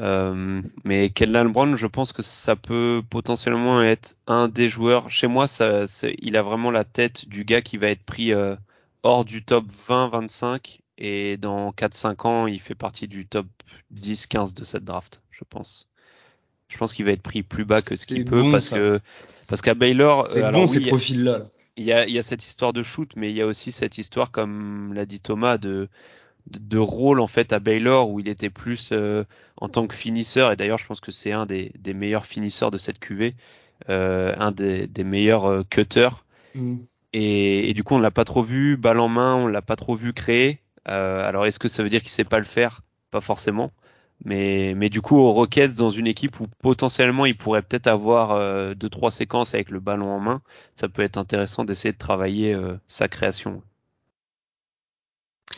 Euh, 0.00 0.62
mais 0.84 1.10
Kendall 1.10 1.48
Brown, 1.48 1.76
je 1.76 1.86
pense 1.86 2.12
que 2.12 2.22
ça 2.22 2.54
peut 2.56 3.02
potentiellement 3.10 3.82
être 3.82 4.16
un 4.26 4.48
des 4.48 4.68
joueurs. 4.68 5.10
Chez 5.10 5.26
moi, 5.26 5.46
ça, 5.46 5.84
il 6.22 6.36
a 6.36 6.42
vraiment 6.42 6.70
la 6.70 6.84
tête 6.84 7.28
du 7.28 7.44
gars 7.44 7.62
qui 7.62 7.76
va 7.78 7.88
être 7.88 8.04
pris 8.04 8.32
euh, 8.32 8.54
hors 9.02 9.24
du 9.24 9.44
top 9.44 9.64
20-25 9.88 10.80
et 10.98 11.36
dans 11.36 11.70
4-5 11.70 12.26
ans, 12.26 12.46
il 12.46 12.60
fait 12.60 12.74
partie 12.74 13.08
du 13.08 13.26
top 13.26 13.46
10-15 13.94 14.54
de 14.54 14.64
cette 14.64 14.84
draft, 14.84 15.22
je 15.30 15.44
pense. 15.48 15.88
Je 16.68 16.76
pense 16.76 16.92
qu'il 16.92 17.04
va 17.04 17.12
être 17.12 17.22
pris 17.22 17.42
plus 17.42 17.64
bas 17.64 17.82
que 17.82 17.96
ce 17.96 18.06
qu'il 18.06 18.24
peut 18.24 18.50
parce 18.50 18.66
ça. 18.68 18.76
que 18.76 19.00
parce 19.46 19.62
qu'à 19.62 19.74
Baylor, 19.74 20.26
C'est 20.28 20.44
euh, 20.44 20.50
bon 20.50 20.62
oui, 20.62 20.68
ces 20.68 20.80
profils-là. 20.80 21.42
il 21.78 21.84
y 21.84 21.92
a, 21.92 22.06
il 22.06 22.12
y 22.12 22.18
a 22.18 22.22
cette 22.22 22.44
histoire 22.44 22.72
de 22.74 22.82
shoot, 22.82 23.10
mais 23.16 23.30
il 23.30 23.36
y 23.36 23.40
a 23.40 23.46
aussi 23.46 23.72
cette 23.72 23.96
histoire, 23.96 24.30
comme 24.30 24.92
l'a 24.92 25.06
dit 25.06 25.20
Thomas, 25.20 25.56
de, 25.56 25.88
de, 26.50 26.78
rôle 26.78 27.20
en 27.20 27.26
fait 27.26 27.52
à 27.52 27.58
Baylor 27.58 28.10
où 28.10 28.20
il 28.20 28.28
était 28.28 28.50
plus 28.50 28.90
euh, 28.92 29.24
en 29.56 29.68
tant 29.68 29.86
que 29.86 29.94
finisseur. 29.94 30.52
Et 30.52 30.56
d'ailleurs, 30.56 30.78
je 30.78 30.86
pense 30.86 31.00
que 31.00 31.10
c'est 31.10 31.32
un 31.32 31.46
des, 31.46 31.72
des 31.78 31.94
meilleurs 31.94 32.24
finisseurs 32.24 32.70
de 32.70 32.78
cette 32.78 32.98
QV, 32.98 33.34
euh, 33.88 34.34
un 34.38 34.50
des, 34.50 34.86
des 34.86 35.04
meilleurs 35.04 35.46
euh, 35.46 35.62
cutters. 35.68 36.24
Mm. 36.54 36.76
Et, 37.12 37.70
et 37.70 37.74
du 37.74 37.84
coup, 37.84 37.94
on 37.94 37.98
l'a 37.98 38.10
pas 38.10 38.24
trop 38.24 38.42
vu 38.42 38.76
balle 38.76 39.00
en 39.00 39.08
main, 39.08 39.36
on 39.36 39.46
l'a 39.46 39.62
pas 39.62 39.76
trop 39.76 39.94
vu 39.94 40.12
créer. 40.12 40.60
Euh, 40.88 41.26
alors, 41.26 41.46
est-ce 41.46 41.58
que 41.58 41.68
ça 41.68 41.82
veut 41.82 41.88
dire 41.88 42.00
qu'il 42.00 42.10
sait 42.10 42.24
pas 42.24 42.38
le 42.38 42.44
faire? 42.44 42.82
Pas 43.10 43.20
forcément. 43.20 43.72
Mais, 44.24 44.74
mais 44.76 44.88
du 44.88 45.00
coup, 45.00 45.16
aux 45.16 45.32
Rockets, 45.32 45.76
dans 45.76 45.90
une 45.90 46.06
équipe 46.06 46.40
où 46.40 46.46
potentiellement 46.60 47.24
il 47.24 47.36
pourrait 47.36 47.62
peut-être 47.62 47.86
avoir 47.86 48.32
euh, 48.32 48.74
deux 48.74 48.88
trois 48.88 49.10
séquences 49.10 49.54
avec 49.54 49.70
le 49.70 49.80
ballon 49.80 50.10
en 50.10 50.20
main, 50.20 50.42
ça 50.74 50.88
peut 50.88 51.02
être 51.02 51.18
intéressant 51.18 51.64
d'essayer 51.64 51.92
de 51.92 51.98
travailler 51.98 52.54
euh, 52.54 52.76
sa 52.88 53.06
création. 53.08 53.62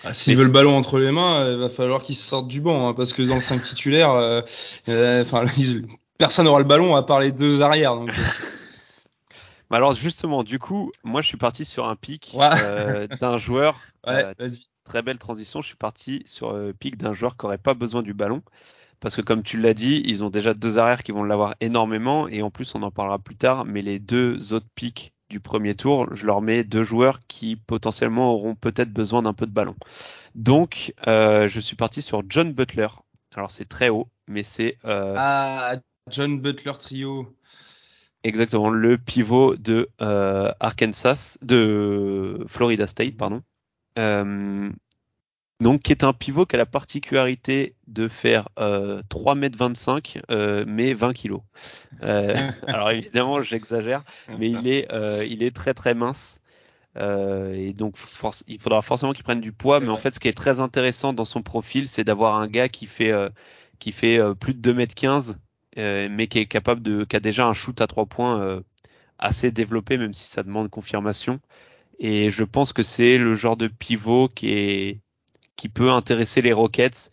Ah, 0.04 0.14
S'il 0.14 0.36
veut 0.36 0.44
le 0.44 0.50
ballon 0.50 0.76
entre 0.76 0.98
les 0.98 1.10
mains, 1.12 1.50
il 1.52 1.58
va 1.58 1.68
falloir 1.68 2.02
qu'il 2.02 2.16
sorte 2.16 2.48
du 2.48 2.60
banc, 2.60 2.88
hein, 2.88 2.94
parce 2.94 3.12
que 3.12 3.22
dans 3.22 3.34
le 3.34 3.40
5 3.40 3.62
titulaire, 3.62 4.10
euh, 4.12 4.40
euh, 4.88 5.24
personne 6.18 6.46
n'aura 6.46 6.58
le 6.60 6.64
ballon 6.64 6.96
à 6.96 7.02
part 7.02 7.20
les 7.20 7.32
deux 7.32 7.60
arrières. 7.62 7.94
Donc, 7.96 8.10
euh. 8.10 8.12
Alors 9.70 9.94
justement, 9.94 10.42
du 10.42 10.58
coup, 10.58 10.90
moi 11.04 11.22
je 11.22 11.28
suis 11.28 11.36
parti 11.36 11.64
sur 11.64 11.86
un 11.88 11.96
pic 11.96 12.32
Ouais. 12.34 12.48
euh, 12.62 13.06
d'un 13.20 13.38
joueur. 13.38 13.78
ouais, 14.06 14.24
euh, 14.24 14.34
vas-y. 14.38 14.66
très 14.84 15.02
belle 15.02 15.18
transition. 15.18 15.62
Je 15.62 15.68
suis 15.68 15.76
parti 15.76 16.22
sur 16.26 16.52
le 16.52 16.72
pic 16.72 16.96
d'un 16.96 17.12
joueur 17.12 17.36
qui 17.36 17.44
aurait 17.46 17.58
pas 17.58 17.74
besoin 17.74 18.02
du 18.02 18.14
ballon. 18.14 18.42
Parce 19.00 19.16
que 19.16 19.22
comme 19.22 19.42
tu 19.42 19.58
l'as 19.58 19.72
dit, 19.72 20.02
ils 20.06 20.24
ont 20.24 20.28
déjà 20.28 20.52
deux 20.54 20.78
arrières 20.78 21.02
qui 21.02 21.12
vont 21.12 21.22
l'avoir 21.24 21.54
énormément. 21.60 22.26
Et 22.28 22.42
en 22.42 22.50
plus, 22.50 22.74
on 22.74 22.82
en 22.82 22.90
parlera 22.90 23.18
plus 23.18 23.36
tard. 23.36 23.64
Mais 23.64 23.80
les 23.80 23.98
deux 23.98 24.52
autres 24.52 24.66
pics 24.74 25.12
du 25.30 25.40
premier 25.40 25.74
tour, 25.74 26.14
je 26.14 26.26
leur 26.26 26.42
mets 26.42 26.64
deux 26.64 26.84
joueurs 26.84 27.20
qui 27.28 27.56
potentiellement 27.56 28.34
auront 28.34 28.54
peut-être 28.54 28.92
besoin 28.92 29.22
d'un 29.22 29.32
peu 29.32 29.46
de 29.46 29.52
ballon. 29.52 29.76
Donc, 30.34 30.92
euh, 31.06 31.48
je 31.48 31.60
suis 31.60 31.76
parti 31.76 32.02
sur 32.02 32.22
John 32.28 32.52
Butler. 32.52 32.88
Alors 33.36 33.50
c'est 33.50 33.64
très 33.68 33.88
haut, 33.88 34.08
mais 34.26 34.42
c'est 34.42 34.76
euh, 34.84 35.14
Ah, 35.16 35.76
John 36.10 36.40
Butler 36.40 36.72
trio. 36.78 37.32
exactement 38.24 38.70
le 38.70 38.98
pivot 38.98 39.56
de 39.56 39.88
euh, 40.02 40.52
Arkansas, 40.58 41.38
de 41.42 42.44
Florida 42.48 42.86
State, 42.88 43.16
pardon. 43.16 43.42
Donc, 45.60 45.82
qui 45.82 45.92
est 45.92 46.04
un 46.04 46.12
pivot 46.12 46.46
qui 46.46 46.56
a 46.56 46.58
la 46.58 46.66
particularité 46.66 47.74
de 47.86 48.08
faire 48.08 48.48
euh, 48.58 49.02
3 49.10 49.34
mètres 49.34 49.58
25 49.58 50.20
euh, 50.30 50.64
mais 50.66 50.94
20 50.94 51.12
kilos. 51.12 51.42
Euh, 52.02 52.34
alors 52.66 52.90
évidemment, 52.90 53.42
j'exagère, 53.42 54.02
mais 54.38 54.50
il 54.50 54.66
est, 54.66 54.90
euh, 54.92 55.24
il 55.28 55.42
est 55.42 55.54
très 55.54 55.74
très 55.74 55.94
mince. 55.94 56.40
Euh, 56.96 57.52
et 57.54 57.72
donc, 57.72 57.96
il 58.46 58.58
faudra 58.58 58.82
forcément 58.82 59.12
qu'il 59.12 59.24
prenne 59.24 59.40
du 59.40 59.52
poids. 59.52 59.80
Mais 59.80 59.88
en 59.88 59.96
fait, 59.96 60.14
ce 60.14 60.20
qui 60.20 60.28
est 60.28 60.36
très 60.36 60.60
intéressant 60.60 61.12
dans 61.12 61.24
son 61.24 61.42
profil, 61.42 61.88
c'est 61.88 62.04
d'avoir 62.04 62.36
un 62.36 62.48
gars 62.48 62.68
qui 62.68 62.86
fait, 62.86 63.12
euh, 63.12 63.28
qui 63.78 63.92
fait 63.92 64.18
euh, 64.18 64.34
plus 64.34 64.54
de 64.54 64.60
2 64.60 64.74
mètres 64.74 64.94
15, 64.94 65.38
euh, 65.78 66.08
mais 66.10 66.26
qui 66.26 66.38
est 66.38 66.46
capable 66.46 66.82
de, 66.82 67.04
qui 67.04 67.16
a 67.16 67.20
déjà 67.20 67.46
un 67.46 67.54
shoot 67.54 67.80
à 67.80 67.86
3 67.86 68.06
points 68.06 68.40
euh, 68.40 68.60
assez 69.18 69.50
développé, 69.50 69.98
même 69.98 70.14
si 70.14 70.26
ça 70.26 70.42
demande 70.42 70.68
confirmation. 70.68 71.40
Et 71.98 72.30
je 72.30 72.44
pense 72.44 72.72
que 72.72 72.82
c'est 72.82 73.18
le 73.18 73.34
genre 73.34 73.56
de 73.56 73.68
pivot 73.68 74.28
qui 74.28 74.52
est, 74.52 75.00
qui 75.60 75.68
peut 75.68 75.90
intéresser 75.90 76.40
les 76.40 76.54
Rockets 76.54 77.10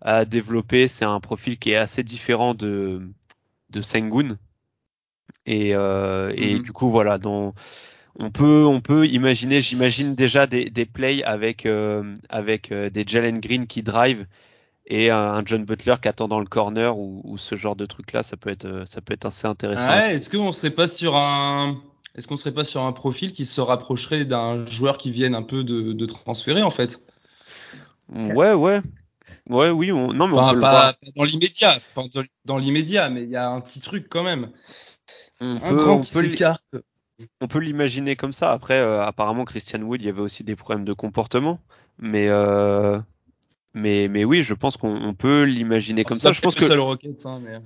à 0.00 0.24
développer. 0.24 0.88
C'est 0.88 1.04
un 1.04 1.20
profil 1.20 1.58
qui 1.58 1.72
est 1.72 1.76
assez 1.76 2.02
différent 2.02 2.54
de, 2.54 3.02
de 3.68 3.80
Sengun. 3.82 4.38
Et, 5.44 5.74
euh, 5.74 6.32
et 6.34 6.54
Mhm. 6.54 6.62
du 6.62 6.72
coup, 6.72 6.90
voilà, 6.90 7.18
dans, 7.18 7.54
on 8.18 8.30
peut, 8.30 8.64
on 8.64 8.80
peut 8.80 9.06
imaginer, 9.06 9.60
j'imagine 9.60 10.14
déjà 10.14 10.46
des, 10.46 10.70
des 10.70 10.86
plays 10.86 11.22
avec, 11.24 11.66
euh, 11.66 12.14
avec 12.30 12.72
euh, 12.72 12.88
des 12.88 13.04
Jalen 13.06 13.38
Green 13.38 13.66
qui 13.66 13.82
drive 13.82 14.26
et 14.86 15.10
un, 15.10 15.18
un 15.34 15.42
John 15.44 15.64
Butler 15.64 15.96
qui 16.00 16.08
attend 16.08 16.28
dans 16.28 16.40
le 16.40 16.46
corner 16.46 16.98
ou, 16.98 17.20
ou 17.24 17.38
ce 17.38 17.54
genre 17.54 17.76
de 17.76 17.86
truc 17.86 18.12
là, 18.12 18.22
ça 18.22 18.36
peut 18.38 18.50
être, 18.50 18.84
ça 18.86 19.02
peut 19.02 19.12
être 19.14 19.26
assez 19.26 19.46
intéressant. 19.46 19.88
Ouais, 19.88 20.14
est-ce 20.14 20.30
qu'on 20.30 20.52
serait 20.52 20.70
pas 20.70 20.88
sur 20.88 21.16
un, 21.16 21.82
est-ce 22.14 22.26
qu'on 22.26 22.36
serait 22.36 22.54
pas 22.54 22.64
sur 22.64 22.82
un 22.82 22.92
profil 22.92 23.32
qui 23.32 23.44
se 23.44 23.60
rapprocherait 23.60 24.24
d'un 24.24 24.66
joueur 24.66 24.96
qui 24.98 25.10
vienne 25.10 25.34
un 25.34 25.42
peu 25.42 25.64
de, 25.64 25.92
de 25.92 26.06
transférer 26.06 26.62
en 26.62 26.70
fait? 26.70 27.04
Ouais, 28.12 28.52
ouais, 28.52 28.80
ouais, 29.48 29.70
oui, 29.70 29.92
on, 29.92 30.12
non, 30.12 30.26
mais 30.28 30.38
on 30.38 30.48
peut 30.48 30.54
le 30.54 30.60
voir. 30.60 30.96
pas, 30.96 30.98
dans 31.16 31.24
l'immédiat, 31.24 31.78
pas 31.94 32.02
dans, 32.44 32.58
l'immédiat, 32.58 33.08
mais 33.10 33.22
il 33.22 33.30
y 33.30 33.36
a 33.36 33.48
un 33.48 33.60
petit 33.60 33.80
truc 33.80 34.08
quand 34.08 34.24
même. 34.24 34.50
On 35.40 35.56
Un 35.56 35.58
peut, 35.58 35.88
on. 35.88 36.02
On 37.40 37.58
l'imaginer 37.58 38.16
comme 38.16 38.32
ça. 38.32 38.50
Après, 38.50 38.78
euh, 38.78 39.04
apparemment, 39.04 39.44
Christian 39.44 39.82
Wood, 39.82 40.00
il 40.00 40.06
y 40.06 40.08
avait 40.08 40.22
aussi 40.22 40.42
des 40.42 40.56
problèmes 40.56 40.84
de 40.84 40.92
comportement. 40.92 41.60
Mais, 41.98 42.28
euh, 42.28 42.98
mais, 43.74 44.08
mais 44.08 44.24
oui, 44.24 44.42
je 44.42 44.54
pense 44.54 44.76
qu'on 44.76 45.02
on 45.02 45.14
peut 45.14 45.44
l'imaginer 45.44 46.04
comme 46.04 46.18
ça. 46.18 46.32
Je 46.32 46.40
pense 46.40 46.54
que 46.54 46.64
le 46.64 46.80
Rockets, 46.80 47.26
hein, 47.26 47.40
mais... 47.42 47.58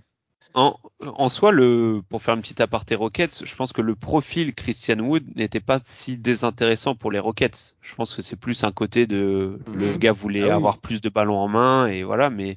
en, 0.55 0.79
en 1.01 1.29
soi, 1.29 1.51
le, 1.53 2.01
pour 2.09 2.23
faire 2.23 2.35
une 2.35 2.41
petite 2.41 2.61
aparté 2.61 2.95
Rockets, 2.95 3.45
je 3.45 3.55
pense 3.57 3.73
que 3.73 3.83
le 3.83 3.95
profil 3.97 4.55
Christian 4.55 5.01
Wood 5.01 5.25
n'était 5.37 5.61
pas 5.61 5.79
si 5.83 6.17
désintéressant 6.19 6.95
pour 6.95 7.11
les 7.11 7.19
Rockets. 7.19 7.77
Je 7.83 7.95
pense 7.95 8.15
que 8.15 8.23
c'est 8.23 8.37
plus 8.37 8.63
un 8.65 8.73
côté 8.73 9.07
de 9.07 9.59
le 9.73 9.93
Mhm. 9.93 9.99
gars 9.99 10.13
voulait 10.13 10.43
Ah 10.43 10.47
oui. 10.47 10.53
avoir 10.55 10.79
plus 10.79 11.01
de 11.01 11.09
ballons 11.09 11.39
en 11.39 11.49
main 11.49 11.87
et 11.89 12.05
voilà. 12.05 12.31
Mais 12.31 12.57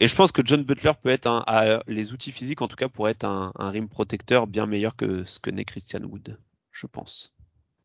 et 0.00 0.06
je 0.08 0.14
pense 0.16 0.32
que 0.32 0.42
John 0.44 0.62
Butler 0.64 0.92
peut 1.02 1.10
être 1.10 1.26
un, 1.26 1.44
a 1.46 1.82
les 1.86 2.12
outils 2.12 2.32
physiques 2.32 2.62
en 2.62 2.68
tout 2.68 2.76
cas 2.76 2.88
pour 2.88 3.08
être 3.08 3.24
un, 3.24 3.52
un 3.58 3.70
rim 3.70 3.88
protecteur 3.88 4.46
bien 4.46 4.66
meilleur 4.66 4.96
que 4.96 5.24
ce 5.24 5.38
que 5.38 5.50
n'est 5.50 5.64
Christian 5.64 6.02
Wood, 6.02 6.38
je 6.72 6.86
pense. 6.86 7.32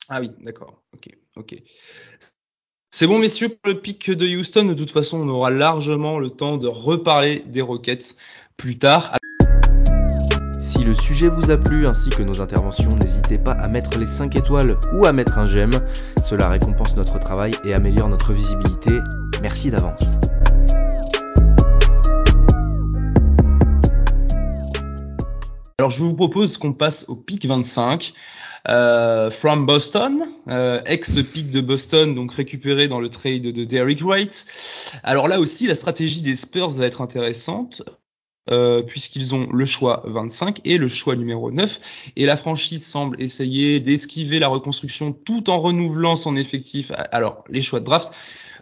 Ah 0.07 0.19
oui, 0.21 0.31
d'accord. 0.41 0.83
Ok, 0.93 1.09
ok. 1.35 1.55
C'est 2.91 3.05
bon, 3.07 3.19
messieurs, 3.19 3.49
pour 3.49 3.71
le 3.71 3.79
pic 3.81 4.09
de 4.09 4.27
Houston. 4.27 4.65
De 4.65 4.73
toute 4.73 4.91
façon, 4.91 5.19
on 5.19 5.29
aura 5.29 5.51
largement 5.51 6.17
le 6.19 6.29
temps 6.31 6.57
de 6.57 6.67
reparler 6.67 7.43
des 7.43 7.61
Rockets 7.61 8.15
plus 8.59 8.77
tard. 8.77 9.15
Si 10.59 10.83
le 10.83 10.93
sujet 10.93 11.29
vous 11.29 11.49
a 11.49 11.57
plu 11.57 11.87
ainsi 11.87 12.09
que 12.09 12.21
nos 12.21 12.41
interventions, 12.41 12.89
n'hésitez 12.89 13.37
pas 13.37 13.53
à 13.53 13.69
mettre 13.69 13.97
les 13.97 14.05
5 14.05 14.35
étoiles 14.35 14.77
ou 14.93 15.05
à 15.05 15.13
mettre 15.13 15.37
un 15.37 15.47
j'aime. 15.47 15.71
Cela 16.23 16.49
récompense 16.49 16.97
notre 16.97 17.19
travail 17.19 17.53
et 17.63 17.73
améliore 17.73 18.09
notre 18.09 18.33
visibilité. 18.33 18.99
Merci 19.41 19.71
d'avance. 19.71 20.03
Alors, 25.79 25.89
je 25.89 26.03
vous 26.03 26.13
propose 26.13 26.57
qu'on 26.57 26.73
passe 26.73 27.07
au 27.07 27.15
pic 27.15 27.45
25. 27.45 28.13
Euh, 28.67 29.31
from 29.31 29.65
Boston, 29.65 30.27
euh, 30.49 30.81
ex-pic 30.85 31.49
de 31.53 31.61
Boston, 31.61 32.13
donc 32.13 32.33
récupéré 32.33 32.89
dans 32.89 32.99
le 32.99 33.09
trade 33.09 33.43
de 33.43 33.63
Derrick 33.63 34.03
White. 34.03 34.45
Alors 35.03 35.29
là 35.29 35.39
aussi, 35.39 35.65
la 35.65 35.75
stratégie 35.75 36.21
des 36.21 36.35
Spurs 36.35 36.71
va 36.71 36.85
être 36.85 36.99
intéressante. 36.99 37.83
Euh, 38.51 38.81
puisqu'ils 38.81 39.35
ont 39.35 39.47
le 39.51 39.65
choix 39.65 40.01
25 40.05 40.61
et 40.65 40.77
le 40.77 40.87
choix 40.87 41.15
numéro 41.15 41.51
9. 41.51 41.79
Et 42.15 42.25
la 42.25 42.37
franchise 42.37 42.85
semble 42.85 43.21
essayer 43.21 43.79
d'esquiver 43.79 44.39
la 44.39 44.47
reconstruction 44.47 45.11
tout 45.11 45.49
en 45.49 45.59
renouvelant 45.59 46.15
son 46.15 46.35
effectif. 46.35 46.91
Alors, 47.11 47.43
les 47.49 47.61
choix 47.61 47.79
de 47.79 47.85
draft 47.85 48.11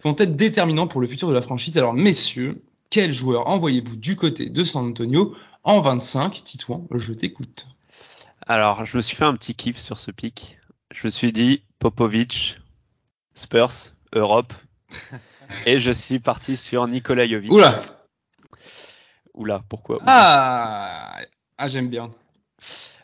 vont 0.03 0.15
être 0.17 0.35
déterminants 0.35 0.87
pour 0.87 1.01
le 1.01 1.07
futur 1.07 1.29
de 1.29 1.33
la 1.33 1.41
franchise. 1.41 1.77
Alors, 1.77 1.93
messieurs, 1.93 2.61
quel 2.89 3.11
joueur 3.11 3.47
envoyez-vous 3.47 3.95
du 3.95 4.15
côté 4.15 4.49
de 4.49 4.63
San 4.63 4.85
Antonio 4.87 5.35
en 5.63 5.81
25 5.81 6.43
Titouan, 6.43 6.87
je 6.91 7.13
t'écoute. 7.13 7.67
Alors, 8.45 8.85
je 8.85 8.97
me 8.97 9.01
suis 9.01 9.15
fait 9.15 9.25
un 9.25 9.35
petit 9.35 9.55
kiff 9.55 9.77
sur 9.77 9.99
ce 9.99 10.11
pic. 10.11 10.57
Je 10.93 11.07
me 11.07 11.09
suis 11.09 11.31
dit 11.31 11.63
Popovic, 11.79 12.57
Spurs, 13.35 13.93
Europe. 14.13 14.53
Et 15.65 15.79
je 15.79 15.91
suis 15.91 16.19
parti 16.19 16.57
sur 16.57 16.87
Nikola 16.87 17.27
Jovic. 17.27 17.51
Oula 17.51 17.81
Oula, 19.37 19.63
pourquoi 19.69 19.99
Ah, 20.05 21.19
ah 21.57 21.67
j'aime 21.67 21.89
bien. 21.89 22.09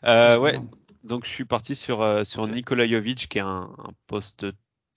Euh, 0.04 0.38
ouais, 0.40 0.60
donc 1.04 1.26
je 1.26 1.30
suis 1.30 1.46
parti 1.46 1.76
sur, 1.76 2.02
euh, 2.02 2.24
sur 2.24 2.48
Nikola 2.48 2.88
Jovic, 2.88 3.30
qui 3.30 3.38
est 3.38 3.42
un, 3.42 3.70
un 3.78 3.92
poste 4.08 4.48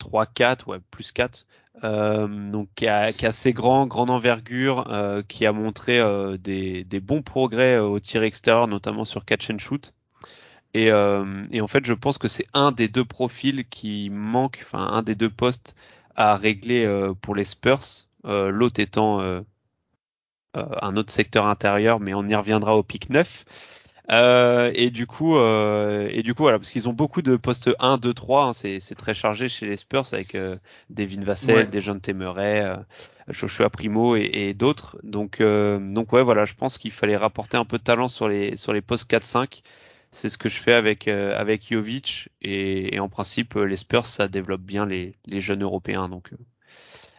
3-4, 0.01 0.67
ouais, 0.67 0.79
plus 0.91 1.13
4. 1.13 1.47
Euh, 1.85 2.27
donc 2.51 2.71
qui 2.75 2.87
a 2.87 3.13
assez 3.23 3.53
grand, 3.53 3.87
grande 3.87 4.09
envergure, 4.09 4.91
euh, 4.91 5.23
qui 5.29 5.45
a 5.45 5.53
montré 5.53 6.01
euh, 6.01 6.39
des, 6.39 6.85
des 6.85 7.01
bons 7.01 7.21
progrès 7.21 7.77
euh, 7.77 7.85
au 7.85 8.01
tir 8.01 8.23
extérieur, 8.23 8.67
notamment 8.67 9.05
sur 9.05 9.27
catch 9.27 9.51
and 9.51 9.59
shoot. 9.59 9.93
Et, 10.73 10.91
euh, 10.91 11.45
et 11.51 11.61
en 11.61 11.67
fait, 11.67 11.85
je 11.85 11.93
pense 11.93 12.17
que 12.17 12.29
c'est 12.29 12.47
un 12.55 12.73
des 12.73 12.89
deux 12.89 13.05
profils 13.05 13.69
qui 13.69 14.09
manque, 14.11 14.61
enfin 14.63 14.87
un 14.87 15.03
des 15.03 15.15
deux 15.15 15.31
postes 15.31 15.75
à 16.15 16.37
régler 16.37 16.87
euh, 16.87 17.13
pour 17.13 17.35
les 17.35 17.45
Spurs, 17.45 18.07
euh, 18.25 18.51
l'autre 18.51 18.81
étant 18.81 19.21
un 20.83 20.97
autre 20.97 21.13
secteur 21.13 21.47
intérieur, 21.47 22.01
mais 22.01 22.15
on 22.15 22.27
y 22.27 22.35
reviendra 22.35 22.77
au 22.77 22.83
pic 22.83 23.11
9. 23.11 23.45
Euh, 24.11 24.71
et 24.75 24.91
du 24.91 25.07
coup, 25.07 25.37
euh, 25.37 26.09
et 26.13 26.23
du 26.23 26.35
coup, 26.35 26.45
voilà, 26.45 26.59
parce 26.59 26.71
qu'ils 26.71 26.89
ont 26.89 26.93
beaucoup 26.93 27.23
de 27.23 27.37
postes 27.37 27.71
1, 27.81 27.99
2, 27.99 28.15
3. 28.15 28.47
Hein, 28.47 28.53
c'est, 28.53 28.95
très 28.97 29.15
chargé 29.15 29.49
chez 29.49 29.67
les 29.67 29.77
Spurs 29.77 30.07
avec 30.13 30.35
euh, 30.35 30.57
Devin 30.91 31.23
Vassell, 31.23 31.57
Ouais. 31.57 31.67
Dejounte 31.67 32.03
Temeray, 32.03 32.61
euh, 32.61 32.77
Joshua 33.29 33.71
Primo 33.71 34.17
et, 34.17 34.31
et 34.33 34.55
d'autres. 34.55 34.99
Donc, 35.03 35.41
euh, 35.41 35.79
donc 35.81 36.13
ouais, 36.13 36.23
voilà, 36.23 36.45
je 36.45 36.55
pense 36.55 36.79
qu'il 36.79 36.93
fallait 36.93 37.17
rapporter 37.17 37.57
un 37.57 37.65
peu 37.65 37.79
de 37.79 37.83
talent 37.83 38.09
sur 38.09 38.29
les 38.29 38.57
sur 38.57 38.73
les 38.73 38.81
postes 38.81 39.11
4-5. 39.11 39.63
C'est 40.13 40.29
ce 40.29 40.39
que 40.39 40.49
je 40.49 40.59
fais 40.59 40.73
avec 40.73 41.09
avec 41.09 41.37
avec 41.37 41.69
Jovic 41.71 42.29
et, 42.41 42.95
et 42.95 43.01
en 43.01 43.09
principe 43.09 43.55
les 43.55 43.77
Spurs 43.77 44.07
ça 44.07 44.29
développe 44.29 44.63
bien 44.63 44.87
les 44.87 45.15
les 45.27 45.41
jeunes 45.41 45.63
européens. 45.63 46.09
Donc 46.09 46.31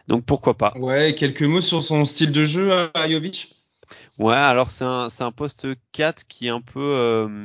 donc 0.08 0.24
pourquoi 0.24 0.56
pas. 0.56 0.72
Ouais, 0.76 1.14
quelques 1.14 1.42
mots 1.42 1.60
sur 1.60 1.84
son 1.84 2.04
style 2.04 2.32
de 2.32 2.44
jeu 2.44 2.72
à 2.72 3.08
Jovic. 3.08 3.54
Ouais, 4.18 4.34
alors 4.34 4.70
c'est 4.70 4.84
un, 4.84 5.10
c'est 5.10 5.22
un 5.22 5.32
poste 5.32 5.66
4 5.92 6.26
qui 6.26 6.46
est 6.46 6.50
un 6.50 6.60
peu 6.60 6.80
euh, 6.80 7.44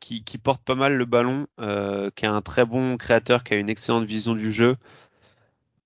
qui, 0.00 0.22
qui 0.24 0.38
porte 0.38 0.62
pas 0.62 0.76
mal 0.76 0.94
le 0.94 1.04
ballon, 1.04 1.46
euh, 1.60 2.10
qui 2.14 2.24
est 2.24 2.28
un 2.28 2.42
très 2.42 2.64
bon 2.64 2.96
créateur, 2.96 3.44
qui 3.44 3.54
a 3.54 3.56
une 3.56 3.68
excellente 3.68 4.04
vision 4.04 4.34
du 4.34 4.52
jeu. 4.52 4.76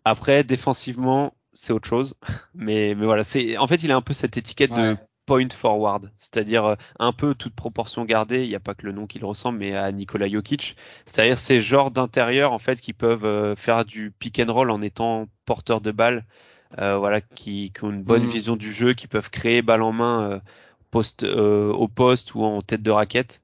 Après, 0.04 0.44
défensivement, 0.44 1.34
c'est 1.54 1.72
autre 1.72 1.88
chose. 1.88 2.14
Mais, 2.54 2.94
mais 2.94 3.06
voilà, 3.06 3.22
c'est 3.22 3.56
en 3.56 3.66
fait, 3.66 3.82
il 3.82 3.90
a 3.92 3.96
un 3.96 4.02
peu 4.02 4.12
cette 4.12 4.36
étiquette 4.36 4.72
de. 4.72 4.96
Point 5.30 5.48
forward, 5.54 6.10
c'est-à-dire 6.18 6.64
euh, 6.64 6.74
un 6.98 7.12
peu 7.12 7.36
toute 7.36 7.54
proportion 7.54 8.04
gardée. 8.04 8.42
Il 8.42 8.48
n'y 8.48 8.56
a 8.56 8.60
pas 8.60 8.74
que 8.74 8.84
le 8.84 8.90
nom 8.92 9.06
qui 9.06 9.20
le 9.20 9.26
ressemble, 9.26 9.58
mais 9.60 9.76
à 9.76 9.92
Nikola 9.92 10.28
Jokic. 10.28 10.76
C'est-à-dire 11.06 11.38
ces 11.38 11.60
genres 11.60 11.92
d'intérieurs 11.92 12.52
en 12.52 12.58
fait 12.58 12.80
qui 12.80 12.92
peuvent 12.92 13.24
euh, 13.24 13.54
faire 13.54 13.84
du 13.84 14.10
pick 14.10 14.40
and 14.40 14.52
roll 14.52 14.70
en 14.72 14.82
étant 14.82 15.28
porteurs 15.44 15.80
de 15.80 15.92
balles, 15.92 16.24
euh, 16.78 16.96
voilà, 16.98 17.20
qui, 17.20 17.70
qui 17.72 17.84
ont 17.84 17.90
une 17.90 18.02
bonne 18.02 18.24
Mhm. 18.24 18.28
vision 18.28 18.56
du 18.56 18.72
jeu, 18.72 18.92
qui 18.94 19.06
peuvent 19.06 19.30
créer 19.30 19.62
balle 19.62 19.82
en 19.82 19.92
main 19.92 20.30
euh, 20.32 20.40
poste, 20.90 21.22
euh, 21.22 21.72
au 21.72 21.86
poste 21.86 22.34
ou 22.34 22.42
en 22.42 22.60
tête 22.60 22.82
de 22.82 22.90
raquette. 22.90 23.42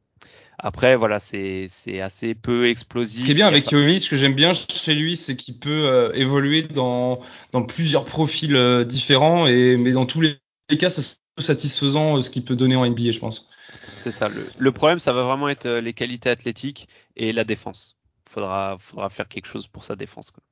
Après, 0.59 0.97
voilà, 0.97 1.21
c'est 1.21 1.69
assez 2.01 2.35
peu 2.35 2.69
explosif. 2.69 3.21
Ce 3.21 3.25
qui 3.27 3.31
est 3.31 3.35
bien 3.35 3.47
avec 3.47 3.71
Jovic, 3.71 4.03
ce 4.03 4.11
que 4.11 4.17
j'aime 4.17 4.35
bien 4.35 4.55
chez 4.55 4.95
lui, 4.95 5.17
c'est 5.17 5.37
qu'il 5.37 5.59
peut 5.59 5.87
euh, 5.87 6.11
évoluer 6.15 6.63
dans, 6.63 7.21
dans 7.53 7.63
plusieurs 7.63 8.07
profils 8.07 8.57
euh, 8.57 8.85
différents, 8.85 9.47
et, 9.47 9.77
mais 9.77 9.93
dans 9.93 10.07
tous 10.07 10.21
les 10.21 10.37
les 10.69 10.79
cas, 10.79 10.91
c'est 10.91 11.19
satisfaisant 11.39 12.17
euh, 12.17 12.21
ce 12.21 12.31
qu'il 12.31 12.45
peut 12.45 12.57
donner 12.57 12.77
en 12.77 12.89
NBA, 12.89 13.11
je 13.11 13.19
pense. 13.19 13.51
C'est 13.99 14.11
ça. 14.11 14.29
Le, 14.29 14.47
le 14.59 14.73
problème, 14.73 14.99
ça 14.99 15.13
va 15.13 15.23
vraiment 15.23 15.49
être 15.49 15.67
euh, 15.67 15.81
les 15.81 15.93
qualités 15.93 16.31
athlétiques 16.31 16.89
et 17.17 17.33
la 17.33 17.45
défense. 17.45 17.97
Faudra, 18.29 18.77
faudra 18.79 19.11
faire 19.11 19.29
quelque 19.29 19.47
chose 19.47 19.67
pour 19.67 19.85
sa 19.85 19.97
défense. 19.97 20.31
Quoi. 20.31 20.43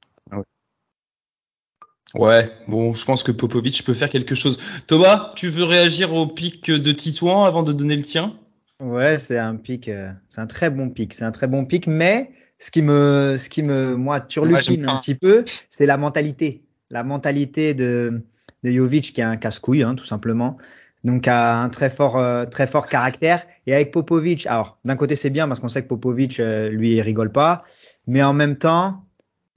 Ouais, 2.15 2.49
bon, 2.69 2.95
je 2.95 3.05
pense 3.05 3.25
que 3.25 3.33
Popovic 3.33 3.85
peut 3.85 3.95
faire 3.95 4.09
quelque 4.09 4.37
chose. 4.37 4.61
Thomas, 4.87 5.33
tu 5.35 5.49
veux 5.49 5.65
réagir 5.65 6.15
au 6.15 6.27
pic 6.29 6.71
de 6.71 6.93
Titouan 6.93 7.45
avant 7.45 7.65
de 7.65 7.73
donner 7.73 7.97
le 7.97 8.03
tien? 8.03 8.39
Ouais, 8.81 9.19
c'est 9.19 9.39
un 9.39 9.57
pic, 9.57 9.89
euh, 9.89 10.13
c'est 10.29 10.41
un 10.41 10.47
très 10.47 10.71
bon 10.71 10.91
pic, 10.91 11.13
c'est 11.13 11.25
un 11.25 11.33
très 11.33 11.49
bon 11.49 11.65
pic, 11.65 11.87
mais 11.89 12.31
ce 12.59 12.71
qui 12.71 12.83
me, 12.83 13.37
ce 13.37 13.49
qui 13.49 13.63
me, 13.65 13.97
moi, 13.97 14.21
turlupine 14.21 14.89
un 14.89 14.99
petit 14.99 15.17
peu, 15.17 15.45
c'est 15.69 15.87
la 15.87 15.97
mentalité. 15.97 16.63
La 16.91 17.03
mentalité 17.03 17.75
de, 17.75 18.23
de 18.65 18.73
Jovic 18.73 19.13
qui 19.13 19.23
a 19.23 19.29
un 19.29 19.37
casse-couille, 19.37 19.83
hein, 19.83 19.95
tout 19.95 20.05
simplement. 20.05 20.57
Donc, 21.05 21.29
a 21.29 21.63
un 21.63 21.69
très 21.69 21.91
fort, 21.91 22.17
euh, 22.17 22.47
très 22.47 22.67
fort 22.67 22.89
caractère. 22.89 23.47
Et 23.67 23.75
avec 23.75 23.93
Popovic, 23.93 24.47
alors, 24.47 24.79
d'un 24.85 24.97
côté, 24.97 25.17
c'est 25.17 25.31
bien 25.31 25.47
parce 25.47 25.61
qu'on 25.61 25.69
sait 25.69 25.83
que 25.83 25.89
Popovic, 25.89 26.41
euh, 26.41 26.71
lui, 26.71 27.01
rigole 27.03 27.31
pas. 27.31 27.65
Mais 28.07 28.23
en 28.23 28.33
même 28.33 28.57
temps, 28.57 29.05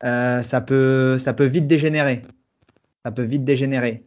euh, 0.03 0.41
ça 0.41 0.59
peut, 0.59 1.17
ça 1.17 1.33
peut 1.33 1.45
vite 1.45 1.65
dégénérer. 1.65 2.23
Ça 3.05 3.11
peut 3.11 3.23
vite 3.23 3.45
dégénérer. 3.45 4.03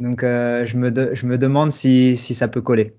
Donc, 0.00 0.20
je 0.22 0.76
me, 0.76 1.14
je 1.14 1.26
me 1.26 1.38
demande 1.38 1.72
si, 1.72 2.16
si 2.16 2.34
ça 2.34 2.46
peut 2.46 2.60
coller. 2.60 2.97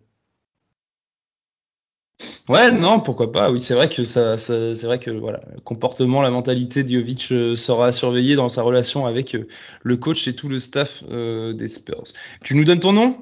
Ouais, 2.49 2.71
non, 2.71 2.99
pourquoi 2.99 3.31
pas. 3.31 3.51
Oui, 3.51 3.61
c'est 3.61 3.75
vrai 3.75 3.89
que 3.89 4.03
ça, 4.03 4.37
ça- 4.39 4.73
c'est 4.73 4.87
vrai 4.87 4.99
que 4.99 5.11
voilà, 5.11 5.41
le 5.53 5.61
comportement, 5.61 6.21
la 6.23 6.31
mentalité 6.31 6.83
de 6.83 6.89
Jovic 6.89 7.31
euh, 7.31 7.55
sera 7.55 7.91
surveillé 7.91 8.35
dans 8.35 8.49
sa 8.49 8.63
relation 8.63 9.05
avec 9.05 9.35
euh, 9.35 9.47
le 9.83 9.97
coach 9.97 10.27
et 10.27 10.35
tout 10.35 10.49
le 10.49 10.57
staff 10.59 11.03
euh, 11.09 11.53
des 11.53 11.67
Spurs. 11.67 12.03
Tu 12.43 12.55
nous 12.55 12.65
donnes 12.65 12.79
ton 12.79 12.93
nom? 12.93 13.17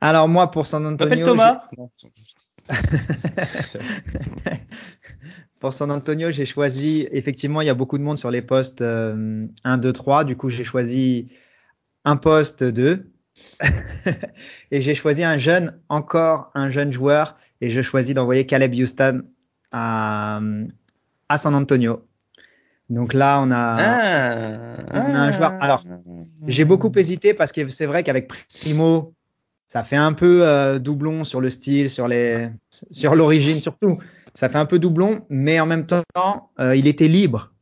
Alors, 0.00 0.28
moi, 0.28 0.50
pour 0.50 0.66
San 0.66 0.82
Je 0.84 0.88
Antonio. 0.92 1.08
m'appelle 1.08 1.24
Thomas. 1.24 1.62
Pour 5.60 5.72
San 5.72 5.90
Antonio, 5.90 6.30
j'ai 6.30 6.46
choisi, 6.46 7.08
effectivement, 7.10 7.60
il 7.60 7.66
y 7.66 7.70
a 7.70 7.74
beaucoup 7.74 7.98
de 7.98 8.02
monde 8.02 8.18
sur 8.18 8.30
les 8.30 8.42
postes 8.42 8.82
euh, 8.82 9.46
1, 9.64 9.78
2, 9.78 9.92
3. 9.92 10.24
Du 10.24 10.36
coup, 10.36 10.50
j'ai 10.50 10.64
choisi 10.64 11.28
un 12.04 12.16
poste 12.16 12.62
2. 12.64 13.10
et 14.70 14.80
j'ai 14.80 14.94
choisi 14.94 15.24
un 15.24 15.38
jeune, 15.38 15.78
encore 15.88 16.50
un 16.54 16.70
jeune 16.70 16.92
joueur. 16.92 17.36
Et 17.60 17.68
je 17.70 17.80
choisis 17.82 18.14
d'envoyer 18.14 18.46
Caleb 18.46 18.74
Houston 18.74 19.22
à, 19.72 20.40
à 21.28 21.38
San 21.38 21.54
Antonio. 21.54 22.04
Donc 22.90 23.12
là, 23.14 23.40
on 23.42 23.50
a, 23.50 23.76
Ah, 24.94 25.02
on 25.10 25.14
a 25.14 25.18
un 25.18 25.32
joueur- 25.32 25.54
alors, 25.60 25.82
j'ai 26.46 26.64
beaucoup 26.64 26.90
hésité 26.96 27.34
parce 27.34 27.52
que 27.52 27.68
c'est 27.68 27.86
vrai 27.86 28.02
qu'avec 28.04 28.28
Primo, 28.60 29.12
ça 29.66 29.82
fait 29.82 29.96
un 29.96 30.12
peu 30.14 30.46
euh, 30.46 30.78
doublon 30.78 31.24
sur 31.24 31.40
le 31.40 31.50
style, 31.50 31.90
sur 31.90 32.08
les, 32.08 32.48
sur 32.90 33.14
l'origine 33.14 33.60
surtout. 33.60 33.98
Ça 34.34 34.48
fait 34.48 34.58
un 34.58 34.66
peu 34.66 34.78
doublon, 34.78 35.26
mais 35.28 35.60
en 35.60 35.66
même 35.66 35.84
temps, 35.86 36.02
euh, 36.60 36.76
il 36.76 36.86
était 36.86 37.08
libre 37.08 37.52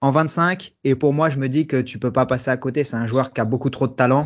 en 0.00 0.10
25. 0.10 0.74
Et 0.84 0.94
pour 0.96 1.14
moi, 1.14 1.30
je 1.30 1.38
me 1.38 1.48
dis 1.48 1.66
que 1.66 1.80
tu 1.80 1.98
peux 1.98 2.12
pas 2.12 2.26
passer 2.26 2.50
à 2.50 2.56
côté. 2.58 2.84
C'est 2.84 2.96
un 2.96 3.06
joueur 3.06 3.32
qui 3.32 3.40
a 3.40 3.44
beaucoup 3.46 3.70
trop 3.70 3.86
de 3.86 3.92
talent. 3.94 4.24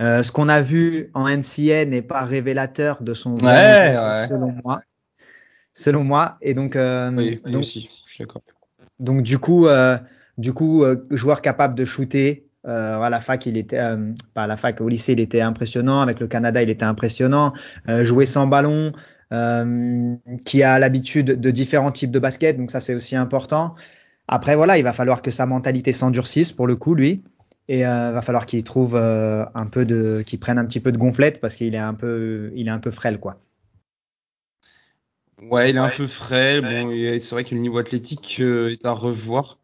Euh, 0.00 0.22
ce 0.22 0.32
qu'on 0.32 0.48
a 0.48 0.60
vu 0.60 1.10
en 1.14 1.28
NCA 1.28 1.84
n'est 1.84 2.02
pas 2.02 2.24
révélateur 2.24 3.02
de 3.02 3.14
son 3.14 3.34
Ouais, 3.44 3.96
selon 4.28 4.54
moi. 4.64 4.80
Selon 5.72 6.04
moi. 6.04 6.38
Et 6.42 6.54
donc, 6.54 6.76
euh, 6.76 7.10
Oui, 7.16 7.40
donc, 7.46 7.60
aussi, 7.60 7.88
je 8.06 8.10
suis 8.10 8.24
d'accord. 8.24 8.42
donc 8.98 9.22
du 9.22 9.38
coup, 9.38 9.66
euh, 9.66 9.96
du 10.36 10.52
coup, 10.52 10.84
euh, 10.84 10.96
joueur 11.10 11.42
capable 11.42 11.74
de 11.74 11.84
shooter. 11.84 12.44
Euh, 12.66 13.00
à 13.00 13.08
la 13.08 13.20
fac, 13.20 13.46
il 13.46 13.56
était, 13.56 13.78
euh, 13.78 14.12
pas 14.34 14.42
à 14.42 14.46
la 14.46 14.56
fac, 14.56 14.80
au 14.80 14.88
lycée, 14.88 15.12
il 15.12 15.20
était 15.20 15.40
impressionnant. 15.40 16.00
Avec 16.02 16.20
le 16.20 16.26
Canada, 16.26 16.62
il 16.62 16.70
était 16.70 16.84
impressionnant. 16.84 17.52
Euh, 17.88 18.04
jouer 18.04 18.26
sans 18.26 18.46
ballon, 18.46 18.92
euh, 19.32 20.14
qui 20.44 20.62
a 20.62 20.78
l'habitude 20.78 21.26
de 21.40 21.50
différents 21.50 21.92
types 21.92 22.10
de 22.10 22.18
basket, 22.18 22.56
donc 22.56 22.70
ça 22.70 22.80
c'est 22.80 22.94
aussi 22.94 23.14
important. 23.14 23.74
Après 24.26 24.56
voilà, 24.56 24.78
il 24.78 24.84
va 24.84 24.92
falloir 24.92 25.22
que 25.22 25.30
sa 25.30 25.46
mentalité 25.46 25.92
s'endurcisse 25.92 26.50
pour 26.52 26.66
le 26.66 26.76
coup, 26.76 26.94
lui, 26.94 27.22
et 27.68 27.86
euh, 27.86 28.12
va 28.12 28.22
falloir 28.22 28.46
qu'il 28.46 28.64
trouve 28.64 28.96
euh, 28.96 29.44
un 29.54 29.66
peu 29.66 29.84
de, 29.84 30.22
qu'il 30.24 30.38
prenne 30.38 30.58
un 30.58 30.64
petit 30.64 30.80
peu 30.80 30.92
de 30.92 30.98
gonflette 30.98 31.40
parce 31.40 31.56
qu'il 31.56 31.74
est 31.74 31.78
un 31.78 31.94
peu, 31.94 32.50
il 32.54 32.68
est 32.68 32.70
un 32.70 32.78
peu 32.78 32.90
frêle 32.90 33.18
quoi. 33.18 33.40
Ouais, 35.40 35.70
il 35.70 35.76
est 35.76 35.80
un 35.80 35.90
peu 35.90 36.06
frais. 36.06 36.60
Bon, 36.60 36.90
c'est 37.20 37.30
vrai 37.30 37.44
que 37.44 37.54
le 37.54 37.60
niveau 37.60 37.78
athlétique 37.78 38.38
euh, 38.40 38.72
est 38.72 38.84
à 38.84 38.90
revoir. 38.90 39.58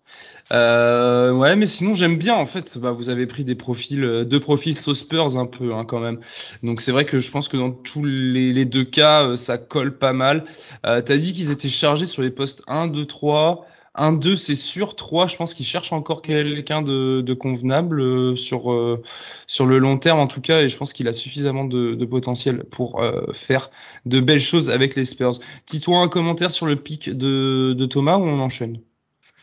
Euh, 0.53 1.33
ouais, 1.33 1.57
mais 1.57 1.67
sinon 1.67 1.95
j'aime 1.95 2.17
bien 2.17 2.35
en 2.35 2.47
fait. 2.47 2.79
Bah, 2.79 2.91
vous 2.93 3.09
avez 3.09 3.27
pris 3.27 3.45
des 3.45 3.55
profils, 3.55 4.05
euh, 4.05 4.25
deux 4.25 4.41
profils 4.41 4.77
sauce 4.77 5.01
Spurs 5.01 5.37
un 5.39 5.47
peu 5.47 5.75
hein, 5.75 5.85
quand 5.85 6.01
même. 6.01 6.21
Donc 6.63 6.81
c'est 6.81 6.93
vrai 6.93 7.05
que 7.07 7.19
je 7.19 7.31
pense 7.31 7.49
que 7.49 7.57
dans 7.57 7.71
tous 7.71 8.05
les, 8.05 8.53
les 8.53 8.65
deux 8.65 8.85
cas, 8.85 9.25
euh, 9.25 9.37
ça 9.37 9.59
colle 9.59 9.97
pas 9.97 10.13
mal. 10.13 10.45
Euh, 10.87 11.01
T'as 11.03 11.17
dit 11.17 11.33
qu'ils 11.33 11.51
étaient 11.51 11.69
chargés 11.69 12.07
sur 12.07 12.23
les 12.23 12.31
postes 12.31 12.63
1, 12.69 12.89
2, 12.89 13.05
3. 13.05 13.67
1, 13.95 14.13
2, 14.13 14.37
c'est 14.37 14.57
sûr. 14.57 14.97
3, 14.97 15.27
je 15.27 15.37
pense 15.37 15.55
qu'ils 15.55 15.67
cherchent 15.67 15.93
encore 15.93 16.23
quelqu'un 16.23 16.83
de, 16.83 17.21
de 17.21 17.35
convenable 17.35 18.01
euh, 18.01 18.35
sur 18.37 18.73
euh, 18.73 19.03
sur 19.47 19.67
le 19.67 19.79
long 19.79 19.99
terme 19.99 20.19
en 20.21 20.27
tout 20.27 20.41
cas. 20.41 20.63
Et 20.63 20.69
je 20.69 20.77
pense 20.77 20.93
qu'il 20.93 21.09
a 21.09 21.13
suffisamment 21.13 21.65
de, 21.65 21.95
de 21.95 22.05
potentiel 22.07 22.65
pour 22.65 23.01
euh, 23.03 23.33
faire 23.33 23.71
de 24.07 24.21
belles 24.21 24.41
choses 24.41 24.71
avec 24.71 24.97
les 24.97 25.05
Spurs. 25.05 25.39
Tito, 25.67 25.95
un 25.95 26.09
commentaire 26.09 26.51
sur 26.53 26.67
le 26.67 26.77
pic 26.77 27.11
de, 27.11 27.75
de 27.77 27.87
Thomas 27.87 28.17
ou 28.19 28.23
on 28.25 28.41
enchaîne? 28.41 28.81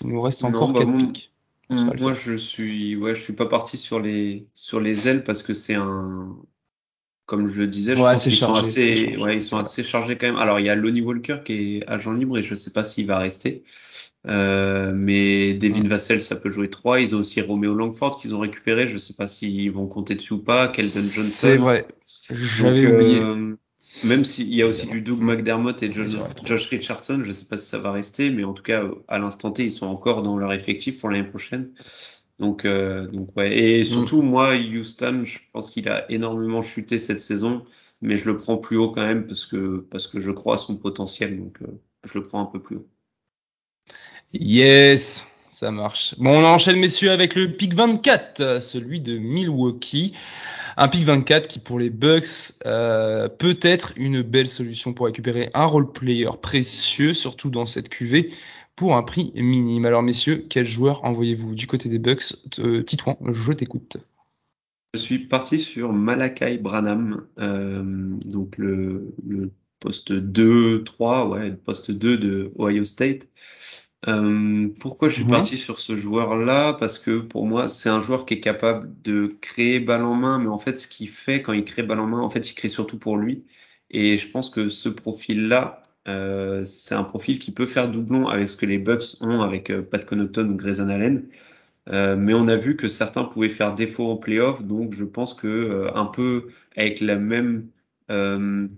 Il 0.02 0.10
nous 0.10 0.22
reste 0.22 0.44
Non, 0.44 0.50
encore 0.50 0.74
bah, 0.74 0.80
quatre 0.80 0.90
moi- 0.90 0.98
pics. 0.98 1.32
Moi, 1.70 2.14
je 2.14 2.36
suis, 2.36 2.98
ouais, 2.98 3.16
je 3.16 3.22
suis 3.22 3.34
pas 3.34 3.46
parti 3.48 3.78
sur 3.78 4.00
les, 4.02 4.48
sur 4.54 4.80
les 4.82 5.08
ailes 5.08 5.24
parce 5.24 5.42
que 5.44 5.54
c'est 5.54 5.76
un, 5.76 6.38
comme 7.26 7.48
je 7.48 7.62
le 7.62 7.68
disais, 7.68 7.96
je 7.96 8.02
Ouais, 8.02 8.08
pense 8.08 8.28
qu'ils 8.28 8.40
sont 8.40 8.56
assez, 8.56 8.94
chargé, 8.96 9.18
ouais, 9.18 9.38
ils 9.38 9.44
sont 9.44 9.58
assez 9.58 9.84
chargés 9.84 10.18
quand 10.18 10.28
même. 10.28 10.38
Alors, 10.38 10.60
il 10.60 10.66
y 10.66 10.70
a 10.70 10.76
Lonnie 10.76 11.02
Walker 11.02 11.40
qui 11.46 11.78
est 11.80 11.88
agent 11.90 12.14
libre 12.14 12.38
et 12.38 12.44
je 12.44 12.56
sais 12.56 12.72
pas 12.72 12.84
s'il 12.86 13.08
va 13.08 13.20
rester. 13.20 13.64
Euh, 14.28 14.92
mais 14.94 15.54
Devin 15.56 15.84
Mm. 15.84 15.88
Vassell, 15.88 16.22
ça 16.22 16.36
peut 16.36 16.50
jouer 16.52 16.70
3. 16.70 17.00
Ils 17.02 17.16
ont 17.16 17.20
aussi 17.20 17.42
Romeo 17.42 17.74
Langford 17.74 18.20
qu'ils 18.20 18.36
ont 18.36 18.40
récupéré. 18.40 18.88
Je 18.88 18.98
sais 18.98 19.14
pas 19.16 19.28
s'ils 19.28 19.72
vont 19.72 19.88
compter 19.88 20.16
dessus 20.16 20.34
ou 20.34 20.40
pas. 20.40 20.68
Keldon 20.68 20.90
Johnson. 20.90 21.22
C'est 21.24 21.58
vrai. 21.58 21.88
J'avais 22.30 22.86
oublié. 22.86 23.20
euh, 23.20 23.56
même 24.04 24.24
s'il 24.26 24.54
y 24.54 24.62
a 24.62 24.68
aussi 24.68 24.88
du 24.88 25.02
Doug 25.02 25.20
Mm. 25.22 25.26
McDermott 25.26 25.82
et. 25.84 25.92
Josh 26.46 26.68
Richardson, 26.68 27.24
je 27.26 27.32
sais 27.32 27.46
pas 27.46 27.58
si 27.58 27.68
ça 27.68 27.80
va 27.80 27.92
rester, 27.92 28.30
mais 28.30 28.44
en 28.44 28.54
tout 28.54 28.64
cas, 28.64 28.84
à 29.08 29.20
l'instant 29.20 29.52
T, 29.52 29.66
ils 29.66 29.72
sont 29.72 29.88
encore 29.88 30.22
dans 30.22 30.38
leur 30.38 30.54
effectif 30.54 31.00
pour 31.00 31.10
l'année 31.10 31.28
prochaine. 31.28 31.72
Donc, 32.40 32.66
euh, 32.66 33.08
donc 33.08 33.36
ouais. 33.38 33.56
Et 33.58 33.84
surtout, 33.84 34.22
moi, 34.22 34.56
Houston, 34.56 35.24
je 35.26 35.40
pense 35.54 35.70
qu'il 35.72 35.90
a 35.90 36.10
énormément 36.12 36.62
chuté 36.64 36.98
cette 37.00 37.20
saison, 37.20 37.66
mais 38.02 38.18
je 38.18 38.30
le 38.32 38.38
prends 38.38 38.58
plus 38.58 38.78
haut 38.78 38.90
quand 38.92 39.06
même 39.06 39.28
parce 39.28 39.46
que 39.46 39.86
parce 39.92 40.08
que 40.08 40.20
je 40.20 40.32
crois 40.32 40.56
à 40.56 40.58
son 40.58 40.76
potentiel, 40.78 41.38
donc 41.40 41.62
euh, 41.62 41.68
je 42.04 42.18
le 42.20 42.26
prends 42.28 42.42
un 42.42 42.46
peu 42.46 42.60
plus 42.62 42.78
haut. 42.78 42.88
Yes, 44.34 45.28
ça 45.50 45.72
marche. 45.72 46.16
Bon, 46.18 46.32
on 46.32 46.46
enchaîne, 46.46 46.80
messieurs, 46.80 47.12
avec 47.12 47.36
le 47.36 47.52
pic 47.52 47.74
24, 47.74 48.40
euh, 48.42 48.60
celui 48.60 49.02
de 49.02 49.18
Milwaukee. 49.18 50.14
Un 50.78 50.88
pic 50.88 51.04
24 51.04 51.48
qui, 51.48 51.60
pour 51.60 51.80
les 51.80 51.90
Bucks, 51.90 52.54
euh, 52.66 53.28
peut 53.28 53.60
être 53.62 53.94
une 53.98 54.22
belle 54.22 54.50
solution 54.50 54.94
pour 54.94 55.06
récupérer 55.06 55.50
un 55.54 55.66
role 55.66 55.92
player 55.92 56.30
précieux, 56.42 57.14
surtout 57.14 57.50
dans 57.50 57.66
cette 57.66 57.90
QV, 57.90 58.32
pour 58.76 58.96
un 58.96 59.04
prix 59.04 59.32
minime. 59.36 59.86
Alors, 59.86 60.02
messieurs, 60.02 60.46
quel 60.50 60.66
joueur 60.66 61.04
envoyez-vous 61.04 61.54
du 61.54 61.68
côté 61.68 61.90
des 61.90 62.00
Bucks? 62.00 62.34
Euh, 62.60 62.84
Titouan, 62.84 63.18
je 63.34 63.52
t'écoute. 63.52 63.98
Je 64.94 65.00
suis 65.00 65.20
parti 65.20 65.60
sur 65.60 65.94
Malakai 65.94 66.58
Branham, 66.58 67.26
euh, 67.40 67.84
donc 68.26 68.58
le, 68.58 69.14
poste 69.80 70.12
2, 70.12 70.84
3, 70.84 71.28
ouais, 71.30 71.50
le 71.50 71.56
poste 71.56 71.92
2 71.92 72.18
de 72.18 72.52
Ohio 72.58 72.84
State. 72.84 73.28
Euh, 74.08 74.68
pourquoi 74.80 75.10
je 75.10 75.16
suis 75.16 75.26
parti 75.26 75.58
sur 75.58 75.80
ce 75.80 75.96
joueur-là? 75.96 76.74
Parce 76.74 76.98
que 76.98 77.20
pour 77.20 77.46
moi, 77.46 77.68
c'est 77.68 77.90
un 77.90 78.02
joueur 78.02 78.26
qui 78.26 78.36
est 78.36 78.40
capable 78.40 78.90
de 79.04 79.28
créer 79.42 79.80
balle 79.80 80.04
en 80.04 80.16
main, 80.16 80.40
mais 80.40 80.48
en 80.48 80.58
fait, 80.58 80.76
ce 80.76 80.88
qu'il 80.88 81.10
fait 81.10 81.42
quand 81.44 81.54
il 81.54 81.64
crée 81.64 81.84
balle 81.84 82.00
en 82.00 82.08
main, 82.08 82.20
en 82.20 82.30
fait, 82.30 82.50
il 82.50 82.56
crée 82.56 82.70
surtout 82.70 82.98
pour 82.98 83.18
lui. 83.18 83.46
Et 83.92 84.18
je 84.18 84.28
pense 84.28 84.50
que 84.50 84.70
ce 84.70 84.90
profil-là, 84.90 85.84
euh, 86.08 86.66
c'est 86.66 86.96
un 86.96 87.04
profil 87.04 87.38
qui 87.38 87.52
peut 87.52 87.68
faire 87.68 87.90
doublon 87.92 88.28
avec 88.28 88.50
ce 88.50 88.58
que 88.58 88.66
les 88.66 88.80
Bucks 88.80 89.18
ont 89.22 89.42
avec 89.42 89.70
euh, 89.70 89.84
Pat 89.84 90.04
Connaughton 90.04 90.50
ou 90.50 90.56
Grayson 90.56 90.90
Allen. 90.90 91.28
Mais 91.88 92.34
on 92.34 92.48
a 92.48 92.56
vu 92.56 92.78
que 92.78 92.88
certains 92.88 93.26
pouvaient 93.26 93.50
faire 93.50 93.74
défaut 93.76 94.08
en 94.10 94.16
playoff, 94.16 94.64
donc 94.64 94.94
je 94.94 95.04
pense 95.04 95.34
que 95.34 95.90
un 95.94 96.06
peu 96.06 96.48
avec 96.78 97.02
la 97.02 97.18
même 97.18 97.68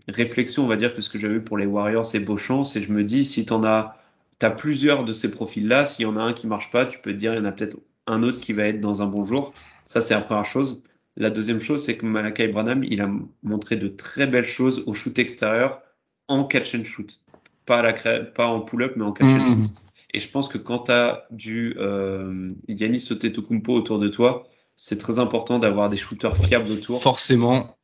réflexion, 0.08 0.64
on 0.64 0.68
va 0.68 0.78
dire 0.78 0.94
que 0.94 1.02
ce 1.02 1.10
que 1.10 1.20
j'avais 1.20 1.40
pour 1.40 1.58
les 1.58 1.66
Warriors, 1.66 2.06
c'est 2.06 2.20
Beauchamp, 2.20 2.64
et 2.76 2.82
je 2.82 2.92
me 2.92 3.04
dis 3.04 3.24
si 3.26 3.46
t'en 3.46 3.64
as, 3.64 3.96
t'as 4.44 4.50
plusieurs 4.50 5.06
de 5.06 5.14
ces 5.14 5.32
profils-là, 5.32 5.86
s'il 5.86 6.04
y 6.04 6.06
en 6.06 6.18
a 6.18 6.22
un 6.22 6.34
qui 6.34 6.48
marche 6.48 6.70
pas, 6.70 6.86
tu 6.86 7.00
peux 7.00 7.14
te 7.14 7.16
dire 7.16 7.34
il 7.34 7.38
y 7.38 7.40
en 7.40 7.46
a 7.46 7.54
peut-être 7.54 7.78
un 8.08 8.24
autre 8.24 8.42
qui 8.42 8.52
va 8.52 8.64
être 8.64 8.82
dans 8.82 9.02
un 9.02 9.06
bon 9.06 9.24
jour. 9.24 9.54
Ça 9.86 10.02
c'est 10.02 10.14
la 10.14 10.20
première 10.20 10.44
chose. 10.44 10.84
La 11.16 11.30
deuxième 11.30 11.62
chose, 11.62 11.82
c'est 11.82 11.96
que 11.96 12.06
Malakai 12.06 12.50
Branham, 12.50 12.84
il 12.84 13.00
a 13.00 13.10
montré 13.42 13.78
de 13.78 13.88
très 13.88 14.28
belles 14.28 14.44
choses 14.44 14.84
au 14.86 14.94
shoot 14.94 15.18
extérieur 15.18 15.82
en 16.28 16.44
catch 16.44 16.76
and 16.76 16.84
shoot, 16.84 17.22
pas 17.66 17.80
à 17.80 17.84
la 17.84 17.94
pas 18.20 18.48
en 18.48 18.60
pull-up, 18.60 18.96
mais 18.98 19.06
en 19.06 19.14
catch 19.14 19.30
and 19.30 19.46
Mhm. 19.46 19.46
shoot. 19.46 19.76
Et 20.14 20.20
je 20.20 20.30
pense 20.30 20.50
que 20.50 20.58
quand 20.58 20.80
tu 20.80 20.92
as 20.92 21.26
du 21.32 21.78
euh, 21.78 22.50
Yanis 22.68 23.08
Antetokounmpo 23.14 23.74
autour 23.74 23.98
de 23.98 24.10
toi, 24.10 24.46
c'est 24.76 24.98
très 24.98 25.20
important 25.20 25.58
d'avoir 25.58 25.90
des 25.90 25.96
shooters 25.96 26.36
fiables 26.36 26.70
autour. 26.70 27.02
Forcément. 27.02 27.78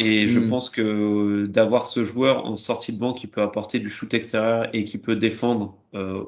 Et 0.00 0.26
je 0.28 0.38
Mm. 0.40 0.50
pense 0.50 0.70
que 0.70 1.46
d'avoir 1.46 1.86
ce 1.86 2.04
joueur 2.04 2.46
en 2.46 2.56
sortie 2.56 2.92
de 2.92 2.98
banc 2.98 3.12
qui 3.12 3.26
peut 3.26 3.42
apporter 3.42 3.78
du 3.78 3.90
shoot 3.90 4.12
extérieur 4.14 4.68
et 4.74 4.84
qui 4.84 4.98
peut 4.98 5.16
défendre 5.16 5.76
euh, 5.94 6.24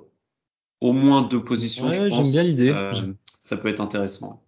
au 0.80 0.92
moins 0.92 1.22
deux 1.22 1.42
positions, 1.42 1.88
Ouais, 1.88 2.10
je 2.10 2.10
j'aime 2.10 2.30
bien 2.32 2.42
l'idée. 2.44 2.70
euh, 2.72 3.12
ça 3.40 3.56
peut 3.56 3.68
être 3.68 3.80
intéressant. 3.80 4.42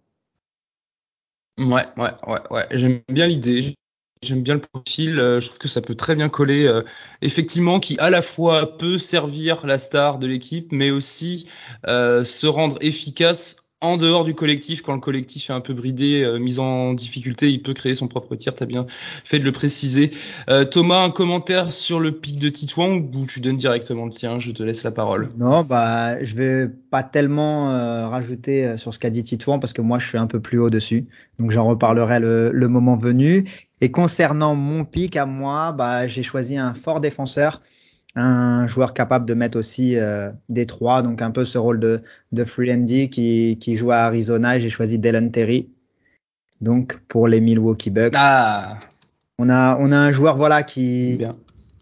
Ouais, 1.57 1.85
ouais, 1.97 2.11
ouais, 2.27 2.39
ouais. 2.51 2.67
J'aime 2.71 3.01
bien 3.09 3.27
l'idée. 3.27 3.75
J'aime 4.21 4.43
bien 4.43 4.55
le 4.55 4.61
profil. 4.61 5.19
euh, 5.19 5.39
je 5.39 5.47
trouve 5.47 5.59
que 5.59 5.67
ça 5.67 5.81
peut 5.81 5.95
très 5.95 6.15
bien 6.15 6.29
coller. 6.29 6.65
euh, 6.65 6.83
effectivement, 7.21 7.79
qui 7.79 7.97
à 7.99 8.09
la 8.09 8.21
fois 8.21 8.77
peut 8.77 8.97
servir 8.97 9.65
la 9.65 9.77
star 9.79 10.19
de 10.19 10.27
l'équipe, 10.27 10.71
mais 10.71 10.91
aussi 10.91 11.49
se 11.85 12.47
rendre 12.47 12.77
efficace 12.81 13.57
en 13.81 13.97
dehors 13.97 14.25
du 14.25 14.35
collectif. 14.35 14.81
Quand 14.81 14.93
le 14.93 14.99
collectif 14.99 15.49
est 15.49 15.53
un 15.53 15.61
peu 15.61 15.73
bridé, 15.73 16.23
euh, 16.23 16.37
mis 16.37 16.59
en 16.59 16.93
difficulté, 16.93 17.49
il 17.49 17.61
peut 17.61 17.73
créer 17.73 17.95
son 17.95 18.07
propre 18.07 18.35
tir. 18.35 18.53
T'as 18.53 18.65
bien 18.65 18.85
fait 19.23 19.39
de 19.39 19.45
le 19.45 19.51
préciser. 19.51 20.11
Euh, 20.49 20.65
Thomas, 20.65 21.03
un 21.03 21.11
commentaire 21.11 21.71
sur 21.71 21.99
le 21.99 22.11
pic 22.11 22.37
de 22.39 22.49
Titouan 22.49 23.09
ou 23.13 23.25
tu 23.25 23.39
donnes 23.39 23.57
directement 23.57 24.05
le 24.05 24.11
tien? 24.11 24.39
Je 24.39 24.51
te 24.51 24.63
laisse 24.63 24.83
la 24.83 24.91
parole. 24.91 25.27
Non, 25.37 25.63
bah, 25.63 26.21
je 26.23 26.35
vais 26.35 26.67
pas 26.67 27.03
tellement 27.03 27.71
euh, 27.71 28.07
rajouter 28.07 28.65
euh, 28.65 28.77
sur 28.77 28.93
ce 28.93 28.99
qu'a 28.99 29.09
dit 29.09 29.23
Titouan 29.23 29.59
parce 29.59 29.73
que 29.73 29.81
moi, 29.81 29.99
je 29.99 30.07
suis 30.07 30.17
un 30.17 30.27
peu 30.27 30.39
plus 30.39 30.59
haut 30.59 30.69
dessus. 30.69 31.07
Donc, 31.39 31.51
j'en 31.51 31.63
reparlerai 31.63 32.19
le, 32.19 32.51
le 32.51 32.67
moment 32.67 32.95
venu. 32.95 33.45
Et 33.81 33.91
concernant 33.91 34.55
mon 34.55 34.83
pic 34.83 35.15
à 35.15 35.25
moi, 35.25 35.71
bah, 35.71 36.05
j'ai 36.05 36.23
choisi 36.23 36.57
un 36.57 36.73
fort 36.73 36.99
défenseur, 36.99 37.61
un 38.19 38.67
joueur 38.67 38.93
capable 38.93 39.25
de 39.25 39.33
mettre 39.33 39.57
aussi 39.57 39.97
euh, 39.97 40.29
des 40.49 40.65
trois, 40.65 41.01
donc 41.01 41.21
un 41.21 41.31
peu 41.31 41.45
ce 41.45 41.57
rôle 41.57 41.79
de, 41.79 42.01
de 42.31 42.43
free 42.43 42.71
and 42.73 42.79
D 42.85 43.09
qui, 43.09 43.57
qui 43.59 43.75
joue 43.77 43.91
à 43.91 43.97
Arizona. 43.97 44.57
Et 44.57 44.59
J'ai 44.59 44.69
choisi 44.69 44.99
Dylan 44.99 45.31
Terry. 45.31 45.69
Donc, 46.61 46.99
pour 47.07 47.27
les 47.27 47.39
Milwaukee 47.41 47.89
Bucks. 47.89 48.15
Ah, 48.17 48.77
On 49.37 49.49
a, 49.49 49.77
on 49.79 49.91
a 49.91 49.97
un 49.97 50.11
joueur, 50.11 50.35
voilà, 50.35 50.63
qui, 50.63 51.15
bien. 51.17 51.35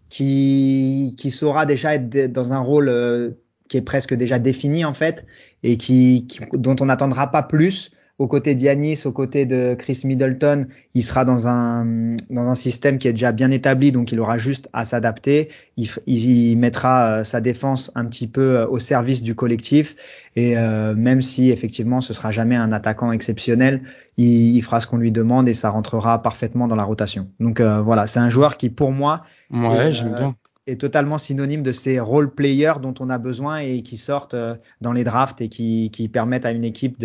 qui, 0.09 1.15
qui 1.17 1.31
saura 1.31 1.65
déjà 1.65 1.95
être 1.95 2.31
dans 2.31 2.53
un 2.53 2.59
rôle 2.59 2.89
euh, 2.89 3.31
qui 3.69 3.77
est 3.77 3.81
presque 3.81 4.13
déjà 4.13 4.39
défini 4.39 4.85
en 4.85 4.93
fait 4.93 5.25
et 5.63 5.77
qui, 5.77 6.27
qui- 6.27 6.41
dont 6.53 6.75
on 6.79 6.85
n'attendra 6.85 7.31
pas 7.31 7.43
plus. 7.43 7.91
Aux 8.19 8.27
côtés 8.27 8.55
d'Yanis, 8.55 9.03
aux 9.05 9.11
côtés 9.11 9.45
de 9.45 9.75
Chris 9.75 10.01
Middleton, 10.03 10.65
il 10.95 11.03
sera 11.03 11.23
dans 11.23 11.47
un, 11.47 12.15
dans 12.31 12.47
un 12.47 12.55
système 12.55 12.97
qui 12.97 13.07
est 13.07 13.11
déjà 13.11 13.31
bien 13.31 13.51
établi, 13.51 13.91
donc 13.91 14.11
il 14.11 14.19
aura 14.19 14.39
juste 14.39 14.69
à 14.73 14.85
s'adapter. 14.85 15.49
Il, 15.77 15.87
il 16.07 16.55
mettra 16.57 17.19
euh, 17.19 17.23
sa 17.23 17.41
défense 17.41 17.91
un 17.93 18.05
petit 18.05 18.27
peu 18.27 18.57
euh, 18.57 18.67
au 18.67 18.79
service 18.79 19.21
du 19.21 19.35
collectif 19.35 19.95
et 20.35 20.57
euh, 20.57 20.95
même 20.95 21.21
si 21.21 21.51
effectivement 21.51 22.01
ce 22.01 22.13
sera 22.13 22.31
jamais 22.31 22.55
un 22.55 22.71
attaquant 22.71 23.11
exceptionnel, 23.11 23.83
il, 24.17 24.55
il 24.55 24.61
fera 24.63 24.79
ce 24.79 24.87
qu'on 24.87 24.97
lui 24.97 25.11
demande 25.11 25.47
et 25.47 25.53
ça 25.53 25.69
rentrera 25.69 26.23
parfaitement 26.23 26.67
dans 26.67 26.75
la 26.75 26.83
rotation. 26.83 27.27
Donc 27.39 27.59
euh, 27.59 27.81
voilà, 27.81 28.07
c'est 28.07 28.19
un 28.19 28.31
joueur 28.31 28.57
qui 28.57 28.69
pour 28.69 28.91
moi 28.91 29.23
Ouais, 29.51 29.93
j'aime 29.93 30.15
bien. 30.15 30.35
Est 30.67 30.79
totalement 30.79 31.17
synonyme 31.17 31.63
de 31.63 31.71
ces 31.71 31.99
role 31.99 32.33
players 32.33 32.75
dont 32.81 32.93
on 32.99 33.09
a 33.09 33.17
besoin 33.17 33.59
et 33.59 33.81
qui 33.81 33.97
sortent 33.97 34.33
euh, 34.33 34.55
dans 34.81 34.91
les 34.91 35.03
drafts 35.03 35.41
et 35.41 35.49
qui, 35.49 36.09
permettent 36.11 36.45
à 36.45 36.51
une 36.51 36.63
équipe 36.63 37.03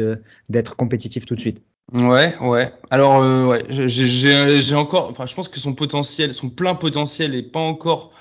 d'être 0.48 0.76
compétitive 0.76 1.24
tout 1.24 1.34
de 1.34 1.40
suite. 1.40 1.62
Ouais, 1.92 2.34
ouais. 2.40 2.72
Alors, 2.90 3.22
euh, 3.22 3.46
ouais, 3.46 3.64
j'ai- 3.68 4.74
encore, 4.74 5.10
enfin, 5.10 5.26
je 5.26 5.34
pense 5.34 5.48
que 5.48 5.60
son 5.60 5.74
potentiel, 5.74 6.32
son 6.32 6.48
plein 6.48 6.74
potentiel 6.74 7.34
est 7.34 7.42
pas 7.42 7.60
encore 7.60 8.12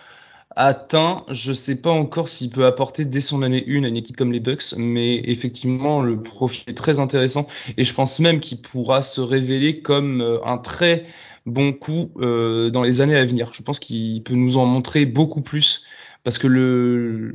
atteint. 0.56 1.24
Je 1.30 1.54
sais 1.54 1.76
pas 1.76 1.92
encore 1.92 2.28
s'il 2.28 2.50
peut 2.50 2.66
apporter 2.66 3.06
dès 3.06 3.22
son 3.22 3.42
année 3.42 3.64
1 3.68 3.84
à 3.84 3.88
une 3.88 3.96
équipe 3.96 4.18
comme 4.18 4.34
les 4.34 4.40
Bucks, 4.42 4.74
mais 4.78 5.22
effectivement, 5.26 6.02
le 6.02 6.22
profil 6.22 6.64
est 6.68 6.78
très 6.78 7.00
intéressant 7.00 7.48
et 7.78 7.84
je 7.86 7.94
pense 7.94 8.20
même 8.20 8.40
qu'il 8.40 8.62
pourra 8.62 9.04
se 9.04 9.22
révéler 9.22 9.82
comme 9.82 10.22
euh, 10.22 10.44
un 10.44 10.58
très 10.58 11.06
bon 11.46 11.74
coup 11.74 12.12
euh, 12.18 12.70
dans 12.70 12.84
les 12.84 13.02
années 13.02 13.16
à 13.16 13.26
venir. 13.26 13.52
Je 13.54 13.64
pense 13.64 13.80
qu'il 13.80 14.24
peut 14.24 14.36
nous 14.36 14.58
en 14.58 14.66
montrer 14.66 15.06
beaucoup 15.06 15.42
plus 15.42 15.86
parce 16.24 16.38
que 16.38 16.48
le, 16.48 17.34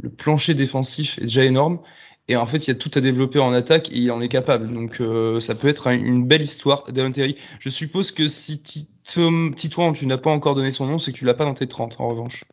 le 0.00 0.10
plancher 0.10 0.54
défensif 0.54 1.18
est 1.18 1.22
déjà 1.22 1.44
énorme. 1.44 1.80
Et 2.28 2.36
en 2.36 2.46
fait, 2.46 2.58
il 2.58 2.68
y 2.68 2.70
a 2.70 2.76
tout 2.76 2.90
à 2.94 3.00
développer 3.00 3.40
en 3.40 3.52
attaque 3.52 3.90
et 3.90 3.96
il 3.98 4.10
en 4.12 4.20
est 4.20 4.28
capable. 4.28 4.72
Donc, 4.72 5.00
euh, 5.00 5.40
ça 5.40 5.54
peut 5.54 5.68
être 5.68 5.88
un- 5.88 5.92
une 5.98 6.24
belle 6.26 6.42
histoire 6.42 6.84
Terry. 7.12 7.36
Je 7.58 7.68
suppose 7.68 8.12
que 8.12 8.28
si 8.28 8.62
Titouan, 8.62 9.92
tu 9.92 10.06
n'as 10.06 10.18
pas 10.18 10.30
encore 10.30 10.54
donné 10.54 10.70
son 10.70 10.86
nom, 10.86 10.98
c'est 10.98 11.12
que 11.12 11.18
tu 11.18 11.24
l'as 11.24 11.34
pas 11.34 11.44
dans 11.44 11.54
tes 11.54 11.66
30, 11.66 11.96
en 12.00 12.08
revanche. 12.08 12.44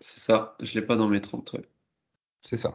C'est 0.00 0.20
ça, 0.20 0.56
je 0.60 0.74
l'ai 0.74 0.82
pas 0.82 0.96
dans 0.96 1.08
mes 1.08 1.20
30. 1.20 1.52
Ouais. 1.52 1.64
C'est 2.40 2.56
ça. 2.56 2.74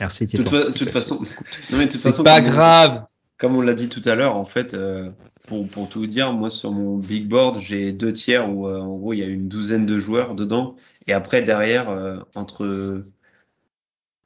Merci 0.00 0.26
De 0.26 0.42
toute, 0.72 0.90
façon, 0.90 1.20
non 1.70 1.78
mais 1.78 1.86
de 1.86 1.90
toute 1.92 2.00
C'est 2.00 2.10
façon, 2.10 2.24
pas 2.24 2.40
grave. 2.40 3.06
Comme 3.38 3.56
on 3.56 3.60
l'a 3.62 3.74
dit 3.74 3.88
tout 3.88 4.02
à 4.04 4.14
l'heure, 4.14 4.36
en 4.36 4.44
fait, 4.44 4.74
euh, 4.74 5.10
pour, 5.46 5.68
pour 5.68 5.88
tout 5.88 6.00
vous 6.00 6.06
dire, 6.06 6.32
moi 6.32 6.50
sur 6.50 6.70
mon 6.72 6.96
big 6.98 7.28
board, 7.28 7.60
j'ai 7.60 7.92
deux 7.92 8.12
tiers 8.12 8.48
où 8.50 8.68
euh, 8.68 8.80
en 8.80 8.96
gros 8.96 9.12
il 9.12 9.18
y 9.18 9.22
a 9.22 9.26
une 9.26 9.48
douzaine 9.48 9.86
de 9.86 9.98
joueurs 9.98 10.34
dedans, 10.34 10.76
et 11.06 11.12
après 11.12 11.42
derrière, 11.42 11.90
euh, 11.90 12.18
entre, 12.34 13.04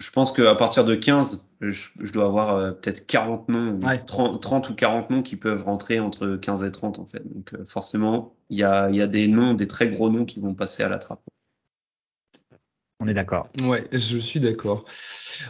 je 0.00 0.10
pense 0.10 0.32
qu'à 0.32 0.54
partir 0.54 0.84
de 0.84 0.94
15, 0.94 1.48
je, 1.60 1.88
je 1.98 2.12
dois 2.12 2.26
avoir 2.26 2.54
euh, 2.54 2.70
peut-être 2.72 3.06
40 3.06 3.48
noms, 3.48 3.72
ou 3.80 3.84
Ouais. 3.86 3.98
30, 4.04 4.40
30 4.40 4.70
ou 4.70 4.74
40 4.74 5.10
noms 5.10 5.22
qui 5.22 5.36
peuvent 5.36 5.64
rentrer 5.64 5.98
entre 6.00 6.36
15 6.36 6.62
et 6.64 6.70
30 6.72 6.98
en 7.00 7.06
fait. 7.06 7.22
Donc 7.34 7.52
euh, 7.54 7.64
forcément, 7.64 8.36
il 8.50 8.58
y 8.58 8.62
a, 8.64 8.88
il 8.90 8.96
y 8.96 9.02
a 9.02 9.06
des 9.08 9.26
noms, 9.26 9.54
des 9.54 9.66
très 9.66 9.88
gros 9.88 10.10
noms 10.10 10.24
qui 10.24 10.40
vont 10.40 10.54
passer 10.54 10.82
à 10.84 10.88
la 10.88 10.98
trappe. 10.98 11.22
On 13.00 13.06
est 13.06 13.14
d'accord. 13.14 13.48
Ouais, 13.62 13.86
je 13.92 14.18
suis 14.18 14.40
d'accord. 14.40 14.84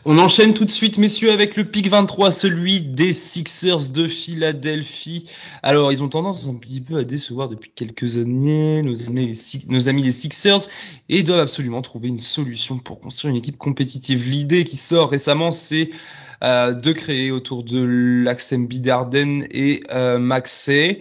On 0.05 0.19
enchaîne 0.19 0.53
tout 0.53 0.67
de 0.67 0.71
suite, 0.71 0.99
messieurs, 0.99 1.33
avec 1.33 1.57
le 1.57 1.65
pic 1.65 1.89
23, 1.89 2.31
celui 2.31 2.83
des 2.83 3.15
Sixers 3.15 3.89
de 3.89 4.07
Philadelphie. 4.07 5.31
Alors, 5.63 5.91
ils 5.91 6.03
ont 6.03 6.11
tendance 6.11 6.47
un 6.47 6.57
petit 6.57 6.83
peu 6.83 6.99
à 6.99 7.05
décevoir 7.05 7.49
depuis 7.49 7.71
quelques 7.75 8.19
années, 8.19 8.83
nos 8.83 9.09
amis, 9.09 9.29
les 10.03 10.13
Sixers, 10.13 10.69
et 11.09 11.23
doivent 11.23 11.41
absolument 11.41 11.81
trouver 11.81 12.09
une 12.09 12.21
solution 12.21 12.79
pour 12.79 13.01
construire 13.01 13.31
une 13.31 13.39
équipe 13.39 13.57
compétitive. 13.57 14.29
L'idée 14.29 14.65
qui 14.65 14.77
sort 14.77 15.09
récemment, 15.09 15.51
c'est 15.51 15.89
euh, 16.45 16.75
de 16.75 16.93
créer 16.93 17.31
autour 17.31 17.65
de 17.65 17.83
l'Axem 17.83 18.67
Bidarden 18.67 19.47
et 19.51 19.85
euh, 19.91 20.19
Maxey. 20.19 21.01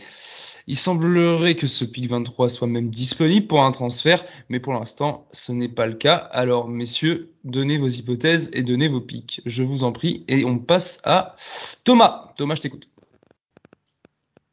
Il 0.69 0.77
semblerait 0.77 1.55
que 1.55 1.65
ce 1.65 1.85
pic 1.85 2.09
23 2.09 2.49
soit 2.49 2.67
même 2.67 2.89
disponible 2.89 3.47
pour 3.47 3.63
un 3.63 3.71
transfert, 3.71 4.25
mais 4.49 4.59
pour 4.59 4.73
l'instant, 4.73 5.25
ce 5.31 5.53
n'est 5.53 5.69
pas 5.69 5.87
le 5.87 5.93
cas. 5.93 6.15
Alors, 6.15 6.67
messieurs, 6.67 7.31
donnez 7.45 7.77
vos 7.77 7.87
hypothèses 7.87 8.49
et 8.51 8.63
donnez 8.63 8.89
vos 8.89 8.99
pics. 8.99 9.41
Je 9.45 9.63
vous 9.63 9.85
en 9.85 9.93
prie. 9.93 10.25
Et 10.27 10.43
on 10.43 10.59
passe 10.59 10.99
à 11.05 11.37
Thomas. 11.85 12.33
Thomas, 12.35 12.55
je 12.55 12.61
t'écoute. 12.61 12.89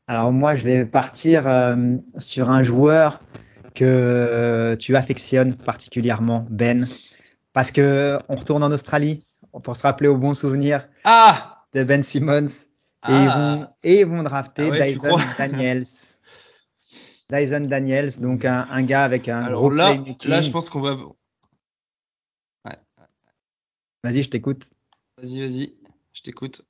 Alors 0.07 0.33
moi, 0.33 0.55
je 0.55 0.65
vais 0.65 0.85
partir 0.85 1.49
euh, 1.49 1.97
sur 2.19 2.51
un 2.51 2.63
joueur 2.63 3.21
que 3.75 4.77
tu 4.79 4.95
affectionnes 4.95 5.57
particulièrement, 5.57 6.47
Ben, 6.49 6.89
parce 7.53 7.73
que 7.73 8.19
on 8.29 8.37
retourne 8.37 8.63
en 8.63 8.71
Australie 8.71 9.25
pour 9.63 9.75
se 9.75 9.83
rappeler 9.83 10.09
au 10.09 10.17
bon 10.17 10.35
souvenir 10.35 10.87
Ah 11.05 11.65
de 11.73 11.83
Ben 11.83 12.03
Simmons. 12.03 12.47
Et, 12.47 13.13
Ah 13.13 13.23
ils 13.23 13.29
vont, 13.29 13.67
et 13.83 14.01
ils 14.01 14.07
vont 14.07 14.23
drafter 14.23 14.67
Ah 14.67 14.71
ouais, 14.71 14.93
Dyson 14.93 15.19
Daniels. 15.39 15.85
Dyson 17.31 17.61
Daniels, 17.69 18.21
donc 18.21 18.45
un, 18.45 18.67
un 18.71 18.83
gars 18.83 19.05
avec 19.05 19.29
un 19.29 19.43
Alors 19.45 19.61
gros 19.63 19.71
là, 19.71 19.87
playmaking. 19.95 20.31
là, 20.31 20.43
je 20.43 20.51
pense 20.51 20.69
qu'on 20.71 20.81
va. 20.81 20.97
Vas-y, 24.03 24.23
je 24.23 24.29
t'écoute. 24.29 24.65
Vas-y, 25.17 25.41
vas-y. 25.41 25.73
Je 26.13 26.21
t'écoute. 26.23 26.63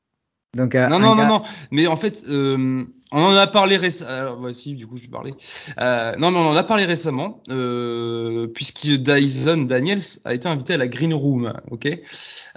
Donc, 0.57 0.77
euh, 0.77 0.87
Non, 0.87 1.01
non, 1.01 1.17
gars- 1.17 1.27
non, 1.27 1.39
non. 1.41 1.45
Mais 1.73 1.89
en 1.89 1.97
fait, 1.97 2.23
euh, 2.29 2.85
on 3.11 3.19
en 3.21 3.35
a 3.35 3.49
parlé 3.49 3.77
récemment. 3.77 4.11
Alors, 4.13 4.37
bah, 4.39 4.53
si, 4.53 4.75
du 4.75 4.87
coup, 4.87 4.97
je 4.97 5.03
vais 5.03 5.09
parler. 5.09 5.35
Euh, 5.81 6.15
non, 6.15 6.31
mais 6.31 6.39
on 6.39 6.51
en 6.51 6.55
a 6.57 6.63
parlé 6.63 6.85
récemment, 6.85 7.43
euh, 7.49 8.47
puisque 8.47 8.87
Dyson 8.87 9.63
Daniels 9.69 9.99
a 10.25 10.33
été 10.33 10.47
invité 10.47 10.75
à 10.75 10.77
la 10.77 10.87
Green 10.87 11.13
Room, 11.13 11.53
ok? 11.73 11.89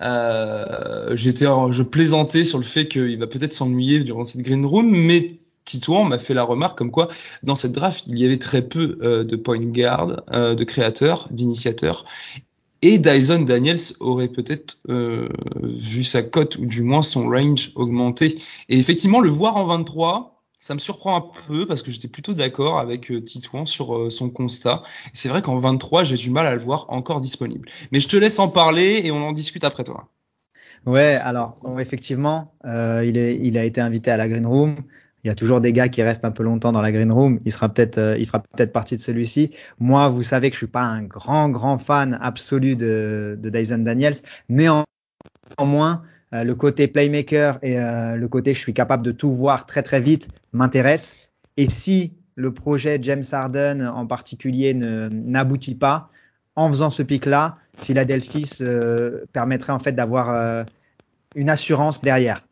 Euh, 0.03 1.15
J'étais, 1.15 1.45
je 1.71 1.81
plaisantais 1.81 2.43
sur 2.43 2.59
le 2.59 2.63
fait 2.63 2.87
qu'il 2.87 3.17
va 3.17 3.25
peut-être 3.25 3.53
s'ennuyer 3.53 4.03
durant 4.03 4.25
cette 4.25 4.41
Green 4.43 4.63
Room, 4.63 4.91
mais 4.91 5.39
Titouan 5.67 6.05
m'a 6.05 6.17
fait 6.17 6.33
la 6.33 6.43
remarque 6.43 6.77
comme 6.77 6.91
quoi, 6.91 7.09
dans 7.43 7.55
cette 7.55 7.73
draft, 7.73 8.05
il 8.07 8.17
y 8.17 8.25
avait 8.25 8.37
très 8.37 8.61
peu 8.61 8.97
euh, 9.01 9.23
de 9.23 9.35
point 9.35 9.59
guard, 9.59 10.23
euh, 10.31 10.55
de 10.55 10.63
créateurs, 10.63 11.27
d'initiateurs. 11.29 12.05
Et 12.81 12.99
Dyson 12.99 13.41
Daniels 13.41 13.79
aurait 13.99 14.29
peut-être 14.29 14.79
euh, 14.89 15.27
vu 15.61 16.03
sa 16.03 16.23
cote 16.23 16.57
ou 16.57 16.65
du 16.65 16.83
moins 16.83 17.01
son 17.01 17.27
range 17.27 17.71
augmenter. 17.75 18.39
Et 18.69 18.79
effectivement, 18.79 19.19
le 19.19 19.29
voir 19.29 19.57
en 19.57 19.65
23, 19.65 20.41
ça 20.59 20.73
me 20.73 20.79
surprend 20.79 21.17
un 21.17 21.25
peu 21.47 21.65
parce 21.65 21.81
que 21.81 21.91
j'étais 21.91 22.07
plutôt 22.07 22.33
d'accord 22.33 22.79
avec 22.79 23.11
Titouan 23.25 23.65
sur 23.65 24.11
son 24.11 24.29
constat. 24.29 24.83
C'est 25.11 25.27
vrai 25.27 25.41
qu'en 25.41 25.57
23, 25.57 26.03
j'ai 26.03 26.17
du 26.17 26.29
mal 26.29 26.45
à 26.45 26.53
le 26.53 26.61
voir 26.61 26.85
encore 26.89 27.19
disponible. 27.19 27.67
Mais 27.91 27.99
je 27.99 28.07
te 28.07 28.15
laisse 28.15 28.37
en 28.37 28.47
parler 28.47 29.01
et 29.03 29.11
on 29.11 29.23
en 29.25 29.33
discute 29.33 29.63
après 29.63 29.83
toi. 29.83 30.07
Ouais, 30.85 31.15
alors 31.15 31.57
effectivement, 31.79 32.53
il 32.63 33.57
a 33.57 33.63
été 33.63 33.81
invité 33.81 34.11
à 34.11 34.17
la 34.17 34.29
Green 34.29 34.45
Room. 34.45 34.75
Il 35.27 35.29
y 35.29 35.31
a 35.31 35.35
toujours 35.35 35.59
des 35.59 35.73
gars 35.73 35.89
qui 35.89 36.01
restent 36.01 36.23
un 36.23 36.31
peu 36.31 36.43
longtemps 36.43 36.71
dans 36.71 36.79
la 36.79 36.89
green 36.89 37.11
room. 37.11 37.41
Il 37.43 37.51
sera 37.51 37.67
peut-être, 37.67 37.97
euh, 37.97 38.17
il 38.17 38.25
fera 38.25 38.39
peut-être 38.39 38.71
partie 38.71 38.95
de 38.95 39.01
celui-ci. 39.01 39.51
Moi, 39.77 40.07
vous 40.07 40.23
savez 40.23 40.49
que 40.49 40.53
je 40.53 40.59
suis 40.59 40.67
pas 40.67 40.83
un 40.83 41.03
grand, 41.03 41.49
grand 41.49 41.77
fan 41.79 42.17
absolu 42.21 42.77
de, 42.77 43.37
Dyson 43.37 43.79
Daniels. 43.79 44.15
Néanmoins, 44.47 44.85
euh, 46.33 46.45
le 46.45 46.55
côté 46.55 46.87
playmaker 46.87 47.59
et 47.61 47.77
euh, 47.77 48.15
le 48.15 48.27
côté 48.29 48.53
je 48.53 48.59
suis 48.59 48.73
capable 48.73 49.03
de 49.03 49.11
tout 49.11 49.33
voir 49.33 49.65
très, 49.65 49.83
très 49.83 49.99
vite 49.99 50.29
m'intéresse. 50.53 51.17
Et 51.57 51.67
si 51.67 52.13
le 52.35 52.53
projet 52.53 52.97
James 53.01 53.25
Harden 53.29 53.85
en 53.85 54.07
particulier 54.07 54.73
n'aboutit 54.73 55.75
pas, 55.75 56.09
en 56.55 56.69
faisant 56.69 56.89
ce 56.89 57.03
pic-là, 57.03 57.53
Philadelphie 57.77 58.49
permettrait 59.33 59.73
en 59.73 59.79
fait 59.79 59.91
d'avoir 59.91 60.65
une 61.35 61.49
assurance 61.49 61.99
derrière. 61.99 62.46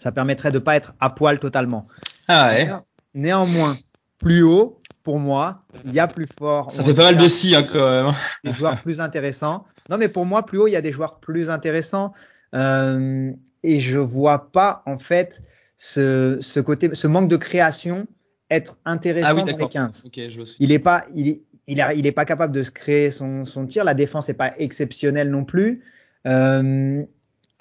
Ça 0.00 0.12
permettrait 0.12 0.50
de 0.50 0.58
pas 0.58 0.76
être 0.76 0.94
à 0.98 1.10
poil 1.10 1.38
totalement. 1.38 1.86
Ah 2.26 2.48
ouais. 2.48 2.70
Néanmoins, 3.12 3.76
plus 4.18 4.42
haut, 4.42 4.78
pour 5.02 5.18
moi, 5.18 5.64
il 5.84 5.92
y 5.92 6.00
a 6.00 6.08
plus 6.08 6.26
fort. 6.38 6.72
Ça 6.72 6.82
fait 6.82 6.94
pas 6.94 7.04
mal 7.04 7.16
de 7.18 7.28
si 7.28 7.54
hein, 7.54 7.66
quand 7.70 7.90
même. 7.90 8.14
Des 8.44 8.52
joueurs 8.54 8.80
plus 8.80 9.00
intéressants. 9.00 9.66
Non, 9.90 9.98
mais 9.98 10.08
pour 10.08 10.24
moi, 10.24 10.46
plus 10.46 10.58
haut, 10.58 10.66
il 10.68 10.72
y 10.72 10.76
a 10.76 10.80
des 10.80 10.92
joueurs 10.92 11.20
plus 11.20 11.50
intéressants. 11.50 12.14
Euh, 12.54 13.30
et 13.62 13.80
je 13.80 13.98
vois 13.98 14.50
pas 14.50 14.82
en 14.86 14.98
fait 14.98 15.42
ce, 15.76 16.38
ce 16.40 16.60
côté, 16.60 16.94
ce 16.94 17.06
manque 17.06 17.28
de 17.28 17.36
création 17.36 18.06
être 18.50 18.78
intéressant 18.84 19.28
ah 19.30 19.34
oui, 19.44 19.52
dans 19.52 19.56
les 19.56 19.68
15. 19.68 20.04
Okay, 20.06 20.30
je 20.30 20.40
il 20.58 20.72
est 20.72 20.78
pas, 20.78 21.04
il 21.14 21.28
est, 21.28 21.42
il, 21.66 21.78
est, 21.78 21.98
il 21.98 22.06
est 22.06 22.12
pas 22.12 22.24
capable 22.24 22.54
de 22.54 22.62
se 22.62 22.70
créer 22.70 23.10
son, 23.10 23.44
son 23.44 23.66
tir. 23.66 23.84
La 23.84 23.94
défense 23.94 24.28
est 24.28 24.34
pas 24.34 24.52
exceptionnelle 24.58 25.30
non 25.30 25.44
plus. 25.44 25.84
Euh, 26.26 27.02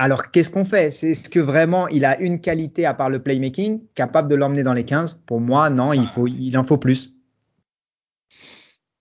alors, 0.01 0.31
qu'est-ce 0.31 0.49
qu'on 0.49 0.63
fait? 0.63 0.85
Est-ce 0.85 1.29
que 1.29 1.41
vraiment 1.41 1.89
il 1.89 2.05
a 2.05 2.17
une 2.21 2.39
qualité 2.39 2.85
à 2.85 2.93
part 2.93 3.09
le 3.09 3.21
playmaking 3.21 3.81
capable 3.95 4.29
de 4.29 4.35
l'emmener 4.35 4.63
dans 4.63 4.73
les 4.73 4.85
15 4.85 5.19
Pour 5.25 5.41
moi, 5.41 5.69
non, 5.69 5.91
il, 5.91 6.07
faut, 6.07 6.25
il 6.25 6.57
en 6.57 6.63
faut 6.63 6.77
plus. 6.77 7.13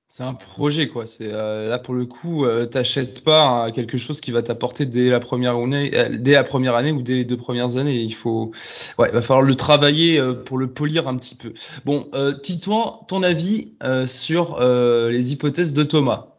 C'est 0.09 0.25
un 0.25 0.35
projet, 0.35 0.89
quoi. 0.89 1.07
C'est 1.07 1.33
euh, 1.33 1.69
là 1.69 1.79
pour 1.79 1.95
le 1.95 2.05
coup, 2.05 2.45
euh, 2.45 2.67
t'achètes 2.67 3.23
pas 3.23 3.71
quelque 3.71 3.97
chose 3.97 4.21
qui 4.21 4.33
va 4.33 4.43
t'apporter 4.43 4.87
dès 4.87 5.09
la 5.11 5.21
première 5.21 5.55
année, 5.55 5.93
euh, 5.95 6.19
dès 6.19 6.33
la 6.33 6.43
première 6.43 6.75
année 6.75 6.91
ou 6.91 7.01
dès 7.01 7.15
les 7.15 7.25
deux 7.25 7.37
premières 7.37 7.77
années. 7.77 8.01
Il 8.01 8.15
faut, 8.15 8.51
ouais, 8.99 9.13
va 9.13 9.23
falloir 9.23 9.43
le 9.43 9.55
travailler 9.55 10.21
pour 10.47 10.59
le 10.59 10.67
polir 10.67 11.07
un 11.07 11.17
petit 11.17 11.37
peu. 11.37 11.53
Bon, 11.85 12.11
Titouan, 12.43 13.05
ton 13.07 13.23
avis 13.23 13.75
sur 14.07 14.59
les 14.61 15.33
hypothèses 15.33 15.75
de 15.75 15.85
Thomas? 15.85 16.38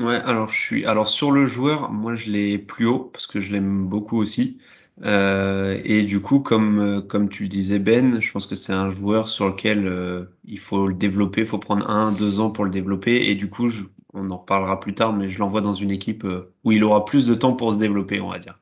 Ouais, 0.00 0.16
alors 0.24 0.48
je 0.50 0.58
suis 0.58 0.86
alors 0.86 1.08
sur 1.08 1.30
le 1.30 1.46
joueur, 1.46 1.92
moi 1.92 2.14
je 2.16 2.30
l'ai 2.30 2.56
plus 2.56 2.86
haut 2.86 3.10
parce 3.12 3.26
que 3.26 3.40
je 3.40 3.52
l'aime 3.52 3.86
beaucoup 3.86 4.16
aussi. 4.16 4.58
Euh, 5.02 5.80
et 5.84 6.04
du 6.04 6.20
coup, 6.20 6.40
comme 6.40 6.78
euh, 6.80 7.00
comme 7.02 7.28
tu 7.28 7.48
disais 7.48 7.78
Ben, 7.78 8.20
je 8.20 8.30
pense 8.32 8.46
que 8.46 8.56
c'est 8.56 8.72
un 8.72 8.90
joueur 8.92 9.28
sur 9.28 9.48
lequel 9.48 9.86
euh, 9.86 10.24
il 10.44 10.58
faut 10.58 10.86
le 10.88 10.94
développer, 10.94 11.42
il 11.42 11.46
faut 11.46 11.58
prendre 11.58 11.88
un, 11.90 12.12
deux 12.12 12.40
ans 12.40 12.50
pour 12.50 12.64
le 12.64 12.70
développer. 12.70 13.28
Et 13.28 13.34
du 13.34 13.50
coup, 13.50 13.70
on 14.14 14.30
en 14.30 14.38
reparlera 14.38 14.80
plus 14.80 14.94
tard, 14.94 15.12
mais 15.12 15.28
je 15.28 15.38
l'envoie 15.38 15.60
dans 15.60 15.74
une 15.74 15.90
équipe 15.90 16.26
où 16.64 16.72
il 16.72 16.82
aura 16.84 17.04
plus 17.04 17.26
de 17.26 17.34
temps 17.34 17.52
pour 17.54 17.72
se 17.72 17.78
développer, 17.78 18.20
on 18.20 18.30
va 18.30 18.38
dire. 18.38 18.58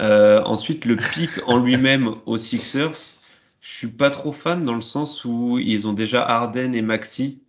ensuite, 0.00 0.84
le 0.84 0.96
pic 0.96 1.30
en 1.46 1.58
lui-même 1.58 2.14
aux 2.26 2.38
Sixers, 2.38 3.18
je 3.60 3.72
suis 3.74 3.88
pas 3.88 4.10
trop 4.10 4.32
fan 4.32 4.64
dans 4.64 4.74
le 4.76 4.80
sens 4.82 5.24
où 5.24 5.58
ils 5.58 5.86
ont 5.88 5.92
déjà 5.92 6.22
Arden 6.24 6.74
et 6.74 6.82
Maxi 6.82 7.42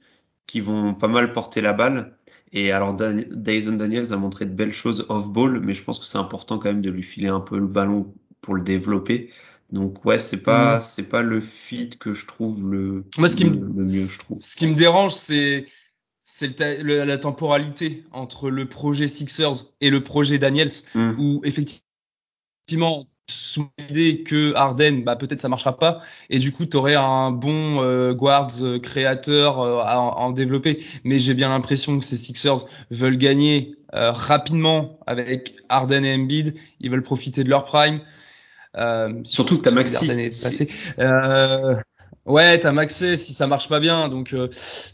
qui 0.47 0.59
vont 0.59 0.93
pas 0.93 1.07
mal 1.07 1.33
porter 1.33 1.61
la 1.61 1.73
balle. 1.73 2.17
Et 2.53 2.71
alors, 2.71 2.93
Dyson 2.93 3.73
Daniels 3.73 4.11
a 4.11 4.17
montré 4.17 4.45
de 4.45 4.51
belles 4.51 4.73
choses 4.73 5.05
off-ball, 5.09 5.61
mais 5.61 5.73
je 5.73 5.83
pense 5.83 5.99
que 5.99 6.05
c'est 6.05 6.17
important 6.17 6.59
quand 6.59 6.69
même 6.69 6.81
de 6.81 6.89
lui 6.89 7.03
filer 7.03 7.29
un 7.29 7.39
peu 7.39 7.57
le 7.57 7.67
ballon 7.67 8.13
pour 8.41 8.55
le 8.55 8.61
développer. 8.61 9.29
Donc 9.71 10.03
ouais, 10.03 10.19
c'est 10.19 10.41
pas 10.41 10.79
mm. 10.79 10.81
c'est 10.81 11.03
pas 11.03 11.21
le 11.21 11.39
fit 11.39 11.89
que 11.97 12.13
je 12.13 12.25
trouve 12.25 12.69
le, 12.69 13.05
Moi, 13.17 13.29
ce 13.29 13.37
qui 13.37 13.45
le, 13.45 13.51
me, 13.51 13.67
le 13.67 13.85
mieux, 13.85 14.05
je 14.05 14.19
trouve. 14.19 14.41
Ce 14.41 14.57
qui 14.57 14.67
me 14.67 14.75
dérange, 14.75 15.13
c'est 15.13 15.65
c'est 16.25 16.59
la 16.59 17.17
temporalité 17.17 18.03
entre 18.11 18.49
le 18.49 18.67
projet 18.67 19.07
Sixers 19.07 19.73
et 19.79 19.89
le 19.89 20.03
projet 20.03 20.37
Daniels, 20.39 20.71
mm. 20.93 21.13
où 21.17 21.41
effectivement 21.45 23.07
sous 23.31 23.69
l'idée 23.77 24.23
que 24.23 24.53
Harden, 24.55 25.03
bah, 25.03 25.15
peut-être 25.15 25.41
ça 25.41 25.49
marchera 25.49 25.77
pas, 25.77 26.01
et 26.29 26.39
du 26.39 26.51
coup, 26.51 26.65
tu 26.65 26.77
aurais 26.77 26.95
un 26.95 27.31
bon 27.31 27.83
euh, 27.83 28.13
guards 28.13 28.61
euh, 28.61 28.79
créateur 28.79 29.59
euh, 29.59 29.79
à, 29.79 29.99
en 29.99 30.31
développer. 30.31 30.83
Mais 31.03 31.19
j'ai 31.19 31.33
bien 31.33 31.49
l'impression 31.49 31.99
que 31.99 32.05
ces 32.05 32.17
Sixers 32.17 32.65
veulent 32.89 33.17
gagner 33.17 33.75
euh, 33.93 34.11
rapidement 34.11 34.99
avec 35.07 35.55
Harden 35.69 36.03
et 36.05 36.13
Embiid. 36.13 36.55
Ils 36.79 36.91
veulent 36.91 37.03
profiter 37.03 37.43
de 37.43 37.49
leur 37.49 37.65
prime. 37.65 38.01
Surtout 39.23 39.57
que 39.57 39.63
t'as 39.63 39.71
Maxi. 39.71 40.09
Ouais, 42.25 42.59
t'as 42.59 42.71
Maxé 42.71 43.17
si 43.17 43.33
ça 43.33 43.47
marche 43.47 43.67
pas 43.67 43.79
bien. 43.79 44.07
Donc, 44.07 44.35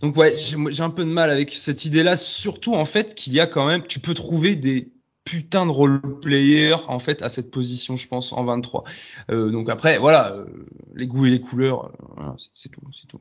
donc 0.02 0.16
ouais, 0.16 0.36
j'ai 0.38 0.84
un 0.84 0.90
peu 0.90 1.04
de 1.04 1.10
mal 1.10 1.30
avec 1.30 1.52
cette 1.52 1.84
idée-là. 1.86 2.16
Surtout 2.16 2.74
en 2.74 2.86
fait 2.86 3.16
qu'il 3.16 3.34
y 3.34 3.40
a 3.40 3.48
quand 3.48 3.68
même, 3.68 3.86
tu 3.86 4.00
peux 4.00 4.14
trouver 4.14 4.56
des 4.56 4.94
putain 5.28 5.66
de 5.66 5.72
role 5.72 6.00
player 6.22 6.74
en 6.88 7.00
fait 7.00 7.22
à 7.22 7.28
cette 7.28 7.52
position 7.52 7.98
je 7.98 8.08
pense 8.08 8.32
en 8.32 8.46
23 8.46 8.86
euh, 9.30 9.52
donc 9.52 9.70
après 9.70 9.98
voilà 9.98 10.32
euh, 10.32 10.46
les 10.96 11.06
goûts 11.06 11.26
et 11.26 11.30
les 11.30 11.42
couleurs 11.42 11.92
euh, 12.20 12.24
c'est 12.54 12.70
tout 12.70 12.82
c'est 12.94 13.08
tout. 13.08 13.20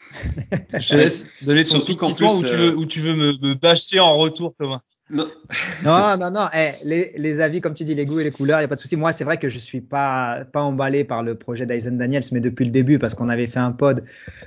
Je 0.78 0.88
te 0.88 0.94
laisse 0.94 1.26
donner 1.42 1.64
ton 1.64 1.80
pic 1.80 1.98
plus, 1.98 2.08
où, 2.08 2.42
tu 2.42 2.56
veux, 2.56 2.76
où 2.76 2.86
tu 2.86 3.00
veux 3.00 3.14
me, 3.14 3.32
me 3.46 3.54
bâcher 3.54 4.00
en 4.00 4.16
retour 4.16 4.54
Thomas. 4.56 4.80
Non. 5.10 5.28
Non 5.84 6.16
non, 6.18 6.30
non. 6.30 6.48
Eh, 6.54 6.72
les, 6.84 7.12
les, 7.16 7.40
avis 7.40 7.60
comme 7.60 7.74
tu 7.74 7.84
dis 7.84 7.94
les 7.94 8.06
goûts 8.06 8.20
et 8.20 8.24
les 8.24 8.30
couleurs 8.30 8.58
il 8.60 8.62
y 8.62 8.64
a 8.64 8.68
pas 8.68 8.76
de 8.76 8.80
souci. 8.80 8.96
Moi 8.96 9.12
c'est 9.12 9.24
vrai 9.24 9.36
que 9.38 9.48
je 9.48 9.58
suis 9.58 9.80
pas 9.80 10.44
pas 10.44 10.62
emballé 10.62 11.04
par 11.04 11.22
le 11.22 11.34
projet 11.34 11.66
Dyson 11.66 11.92
Daniels 11.92 12.24
mais 12.32 12.40
depuis 12.40 12.64
le 12.64 12.70
début 12.70 12.98
parce 12.98 13.14
qu'on 13.14 13.28
avait 13.28 13.46
fait 13.46 13.60
un 13.60 13.72
pod 13.72 14.04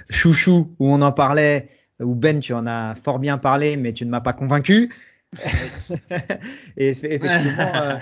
chouchou 0.09 0.73
où 0.79 0.91
on 0.91 1.01
en 1.01 1.11
parlait 1.11 1.69
où 1.99 2.15
Ben 2.15 2.39
tu 2.39 2.53
en 2.53 2.65
as 2.65 2.95
fort 2.95 3.19
bien 3.19 3.37
parlé 3.37 3.77
mais 3.77 3.93
tu 3.93 4.05
ne 4.05 4.09
m'as 4.09 4.21
pas 4.21 4.33
convaincu 4.33 4.91
et 6.77 6.89
effectivement, 6.89 7.71
euh, 7.75 7.97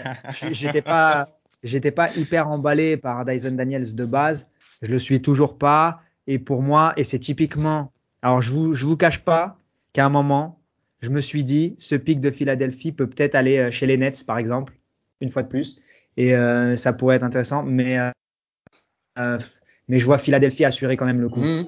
j'étais 0.51 0.81
pas, 0.81 1.39
j'étais 1.63 1.91
pas 1.91 2.11
hyper 2.15 2.47
emballé 2.47 2.97
par 2.97 3.25
Dyson 3.25 3.51
Daniels 3.51 3.95
de 3.95 4.05
base. 4.05 4.49
Je 4.81 4.91
le 4.91 4.99
suis 4.99 5.21
toujours 5.21 5.57
pas. 5.57 6.01
Et 6.27 6.39
pour 6.39 6.61
moi, 6.61 6.93
et 6.97 7.03
c'est 7.03 7.19
typiquement, 7.19 7.91
alors 8.21 8.41
je 8.41 8.51
vous, 8.51 8.75
je 8.75 8.85
vous 8.85 8.97
cache 8.97 9.19
pas 9.19 9.57
qu'à 9.93 10.05
un 10.05 10.09
moment, 10.09 10.59
je 11.01 11.09
me 11.09 11.21
suis 11.21 11.43
dit, 11.43 11.75
ce 11.77 11.95
pic 11.95 12.19
de 12.19 12.29
Philadelphie 12.29 12.91
peut 12.91 13.07
peut-être 13.07 13.35
aller 13.35 13.57
euh, 13.57 13.71
chez 13.71 13.85
les 13.87 13.97
Nets, 13.97 14.25
par 14.25 14.37
exemple, 14.37 14.73
une 15.21 15.29
fois 15.29 15.43
de 15.43 15.47
plus. 15.47 15.79
Et 16.17 16.35
euh, 16.35 16.75
ça 16.75 16.93
pourrait 16.93 17.15
être 17.15 17.23
intéressant. 17.23 17.63
Mais, 17.63 17.97
euh, 17.97 18.11
euh 19.17 19.39
mais 19.87 19.97
je 19.97 20.05
vois 20.05 20.19
Philadelphie 20.19 20.65
assurer 20.65 20.97
quand 20.97 21.05
même 21.05 21.21
le 21.21 21.29
coup. 21.29 21.39
Mmh. 21.39 21.67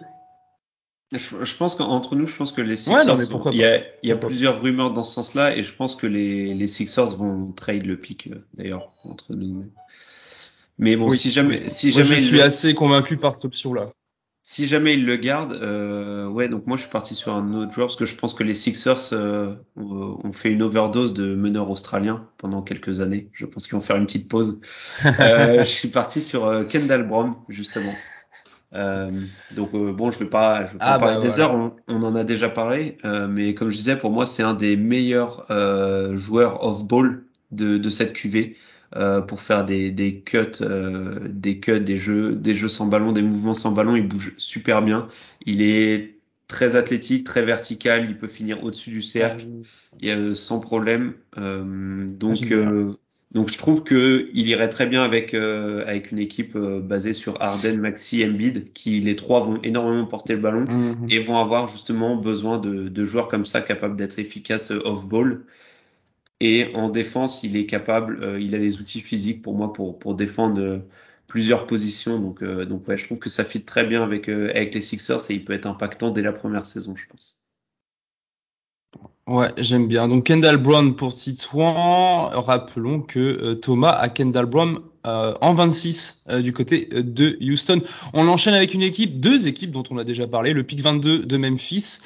Je, 1.11 1.43
je 1.43 1.55
pense 1.55 1.75
qu'entre 1.75 2.15
nous, 2.15 2.25
je 2.25 2.35
pense 2.35 2.53
que 2.53 2.61
les 2.61 2.77
Sixers, 2.77 2.99
ouais, 2.99 3.25
non, 3.25 3.51
il 3.51 3.57
y 3.57 3.65
a, 3.65 3.81
il 4.01 4.09
y 4.09 4.11
a 4.11 4.15
plusieurs 4.15 4.61
rumeurs 4.61 4.91
dans 4.91 5.03
ce 5.03 5.13
sens-là, 5.13 5.57
et 5.57 5.63
je 5.63 5.73
pense 5.73 5.95
que 5.95 6.07
les, 6.07 6.53
les 6.53 6.67
Sixers 6.67 7.17
vont 7.17 7.51
trade 7.51 7.85
le 7.85 7.97
pic 7.97 8.27
euh, 8.27 8.35
d'ailleurs 8.53 8.93
entre 9.03 9.33
nous. 9.33 9.65
Mais 10.79 10.95
bon, 10.95 11.09
oui, 11.09 11.17
si 11.17 11.31
jamais, 11.31 11.69
si 11.69 11.91
jamais, 11.91 12.15
je 12.15 12.21
suis 12.21 12.37
le... 12.37 12.43
assez 12.43 12.73
convaincu 12.73 13.17
par 13.17 13.35
cette 13.35 13.45
option-là. 13.45 13.91
Si 14.43 14.65
jamais 14.65 14.95
ils 14.95 15.05
le 15.05 15.17
gardent, 15.17 15.53
euh, 15.61 16.27
ouais, 16.27 16.49
donc 16.49 16.65
moi 16.65 16.75
je 16.75 16.81
suis 16.81 16.89
parti 16.89 17.13
sur 17.13 17.33
un 17.33 17.53
autre 17.53 17.71
joueur 17.71 17.87
parce 17.87 17.95
que 17.95 18.05
je 18.05 18.15
pense 18.15 18.33
que 18.33 18.43
les 18.43 18.55
Sixers 18.55 19.13
euh, 19.13 19.53
ont 19.75 20.33
fait 20.33 20.51
une 20.51 20.63
overdose 20.63 21.13
de 21.13 21.35
meneurs 21.35 21.69
australiens 21.69 22.27
pendant 22.37 22.63
quelques 22.63 23.01
années. 23.01 23.29
Je 23.33 23.45
pense 23.45 23.67
qu'ils 23.67 23.75
vont 23.75 23.81
faire 23.81 23.97
une 23.97 24.07
petite 24.07 24.27
pause. 24.27 24.59
euh, 25.19 25.59
je 25.59 25.69
suis 25.69 25.89
parti 25.89 26.21
sur 26.21 26.45
euh, 26.45 26.63
Kendall 26.63 27.07
Brown 27.07 27.35
justement. 27.49 27.93
Euh, 28.73 29.11
donc 29.55 29.73
euh, 29.73 29.91
bon, 29.91 30.11
je 30.11 30.19
vais 30.19 30.29
pas, 30.29 30.65
je 30.65 30.73
vais 30.73 30.77
pas 30.79 30.93
ah, 30.93 30.99
parler 30.99 31.15
bah, 31.15 31.21
des 31.21 31.29
voilà. 31.29 31.43
heures, 31.43 31.53
on, 31.55 31.75
on, 31.87 32.03
en 32.03 32.15
a 32.15 32.23
déjà 32.23 32.49
parlé, 32.49 32.97
euh, 33.03 33.27
mais 33.27 33.53
comme 33.53 33.69
je 33.69 33.77
disais, 33.77 33.97
pour 33.97 34.11
moi, 34.11 34.25
c'est 34.25 34.43
un 34.43 34.53
des 34.53 34.77
meilleurs 34.77 35.45
euh, 35.51 36.15
joueurs 36.17 36.63
off-ball 36.63 37.25
de, 37.51 37.77
de, 37.77 37.89
cette 37.89 38.13
QV 38.13 38.55
euh, 38.95 39.21
pour 39.21 39.41
faire 39.41 39.65
des, 39.65 39.91
des 39.91 40.21
cuts, 40.21 40.63
des 41.29 41.59
cuts, 41.59 41.81
des 41.81 41.97
jeux, 41.97 42.35
des 42.35 42.55
jeux 42.55 42.69
sans 42.69 42.85
ballon, 42.85 43.11
des 43.11 43.21
mouvements 43.21 43.53
sans 43.53 43.71
ballon. 43.71 43.95
Il 43.95 44.07
bouge 44.07 44.33
super 44.37 44.81
bien. 44.81 45.07
Il 45.45 45.61
est 45.61 46.19
très 46.47 46.77
athlétique, 46.77 47.25
très 47.25 47.43
vertical. 47.43 48.05
Il 48.09 48.17
peut 48.17 48.27
finir 48.27 48.63
au-dessus 48.63 48.89
du 48.89 49.01
cercle, 49.01 49.47
il 49.99 50.35
sans 50.35 50.59
problème. 50.59 51.15
donc 51.35 52.53
ah, 52.53 53.00
donc 53.31 53.49
je 53.49 53.57
trouve 53.57 53.83
que 53.83 54.29
il 54.33 54.47
irait 54.47 54.69
très 54.69 54.87
bien 54.87 55.03
avec 55.03 55.33
euh, 55.33 55.85
avec 55.87 56.11
une 56.11 56.19
équipe 56.19 56.55
euh, 56.57 56.81
basée 56.81 57.13
sur 57.13 57.41
Arden, 57.41 57.79
Maxi, 57.79 58.25
Embiid, 58.25 58.73
qui 58.73 58.99
les 58.99 59.15
trois 59.15 59.41
vont 59.41 59.61
énormément 59.63 60.05
porter 60.05 60.33
le 60.33 60.41
ballon 60.41 60.65
-hmm. 60.65 61.09
et 61.09 61.19
vont 61.19 61.37
avoir 61.37 61.69
justement 61.69 62.17
besoin 62.17 62.57
de, 62.59 62.89
de 62.89 63.05
joueurs 63.05 63.29
comme 63.29 63.45
ça 63.45 63.61
capables 63.61 63.95
d'être 63.95 64.19
efficaces 64.19 64.71
euh, 64.71 64.81
off 64.85 65.07
ball. 65.07 65.45
Et 66.41 66.71
en 66.75 66.89
défense, 66.89 67.43
il 67.43 67.55
est 67.55 67.67
capable, 67.67 68.19
euh, 68.23 68.39
il 68.41 68.55
a 68.55 68.57
les 68.57 68.79
outils 68.81 68.99
physiques 69.01 69.41
pour 69.43 69.55
moi 69.55 69.71
pour, 69.73 69.99
pour 69.99 70.15
défendre 70.15 70.81
plusieurs 71.27 71.67
positions. 71.67 72.19
Donc, 72.19 72.43
donc 72.43 72.87
ouais, 72.87 72.97
je 72.97 73.05
trouve 73.05 73.19
que 73.19 73.29
ça 73.29 73.45
fit 73.45 73.63
très 73.63 73.85
bien 73.85 74.03
avec, 74.03 74.27
avec 74.29 74.73
les 74.75 74.81
Sixers 74.81 75.21
et 75.29 75.35
il 75.35 75.43
peut 75.45 75.53
être 75.53 75.67
impactant 75.67 76.09
dès 76.11 76.21
la 76.23 76.33
première 76.33 76.65
saison, 76.65 76.95
je 76.95 77.05
pense. 77.07 77.40
Ouais, 79.27 79.49
j'aime 79.57 79.87
bien. 79.87 80.07
Donc 80.07 80.25
Kendall 80.25 80.57
Brown 80.57 80.95
pour 80.95 81.13
Titouan. 81.13 82.29
Rappelons 82.33 83.01
que 83.01 83.19
euh, 83.19 83.55
Thomas 83.55 83.91
a 83.91 84.09
Kendall 84.09 84.47
Brown 84.47 84.79
euh, 85.05 85.33
en 85.41 85.53
26 85.53 86.23
euh, 86.29 86.41
du 86.41 86.53
côté 86.53 86.89
de 86.91 87.37
Houston. 87.41 87.81
On 88.13 88.27
enchaîne 88.27 88.55
avec 88.55 88.73
une 88.73 88.81
équipe, 88.81 89.19
deux 89.19 89.47
équipes 89.47 89.71
dont 89.71 89.83
on 89.91 89.97
a 89.97 90.03
déjà 90.03 90.27
parlé. 90.27 90.53
Le 90.53 90.63
pick 90.63 90.81
22 90.81 91.19
de 91.19 91.37
Memphis. 91.37 91.99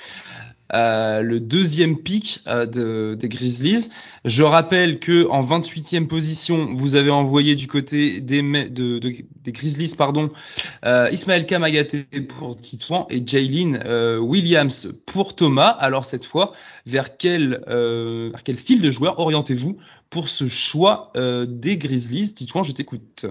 Euh, 0.73 1.21
le 1.21 1.39
deuxième 1.39 1.97
pick 1.97 2.41
euh, 2.47 2.65
de, 2.65 3.15
des 3.19 3.29
Grizzlies. 3.29 3.89
Je 4.23 4.43
rappelle 4.43 4.99
que 4.99 5.27
en 5.29 5.43
28e 5.43 6.07
position, 6.07 6.69
vous 6.73 6.95
avez 6.95 7.11
envoyé 7.11 7.55
du 7.55 7.67
côté 7.67 8.19
des, 8.19 8.41
de, 8.41 8.97
de, 8.97 9.15
des 9.43 9.51
Grizzlies 9.51 9.93
pardon, 9.95 10.31
euh, 10.83 11.09
Ismaël 11.11 11.45
Kamagaté 11.45 12.05
pour 12.39 12.55
Titouan 12.55 13.05
et 13.11 13.21
Jaylin 13.25 13.79
euh, 13.85 14.17
Williams 14.17 14.93
pour 15.05 15.35
Thomas. 15.35 15.69
Alors 15.69 16.05
cette 16.05 16.25
fois, 16.25 16.53
vers 16.87 17.17
quel, 17.17 17.61
vers 17.67 18.43
quel 18.43 18.57
style 18.57 18.81
de 18.81 18.89
joueur 18.89 19.19
orientez-vous 19.19 19.77
pour 20.09 20.29
ce 20.29 20.47
choix 20.47 21.11
des 21.15 21.77
Grizzlies? 21.77 22.33
Titouan, 22.33 22.63
je 22.63 22.71
t'écoute. 22.71 23.25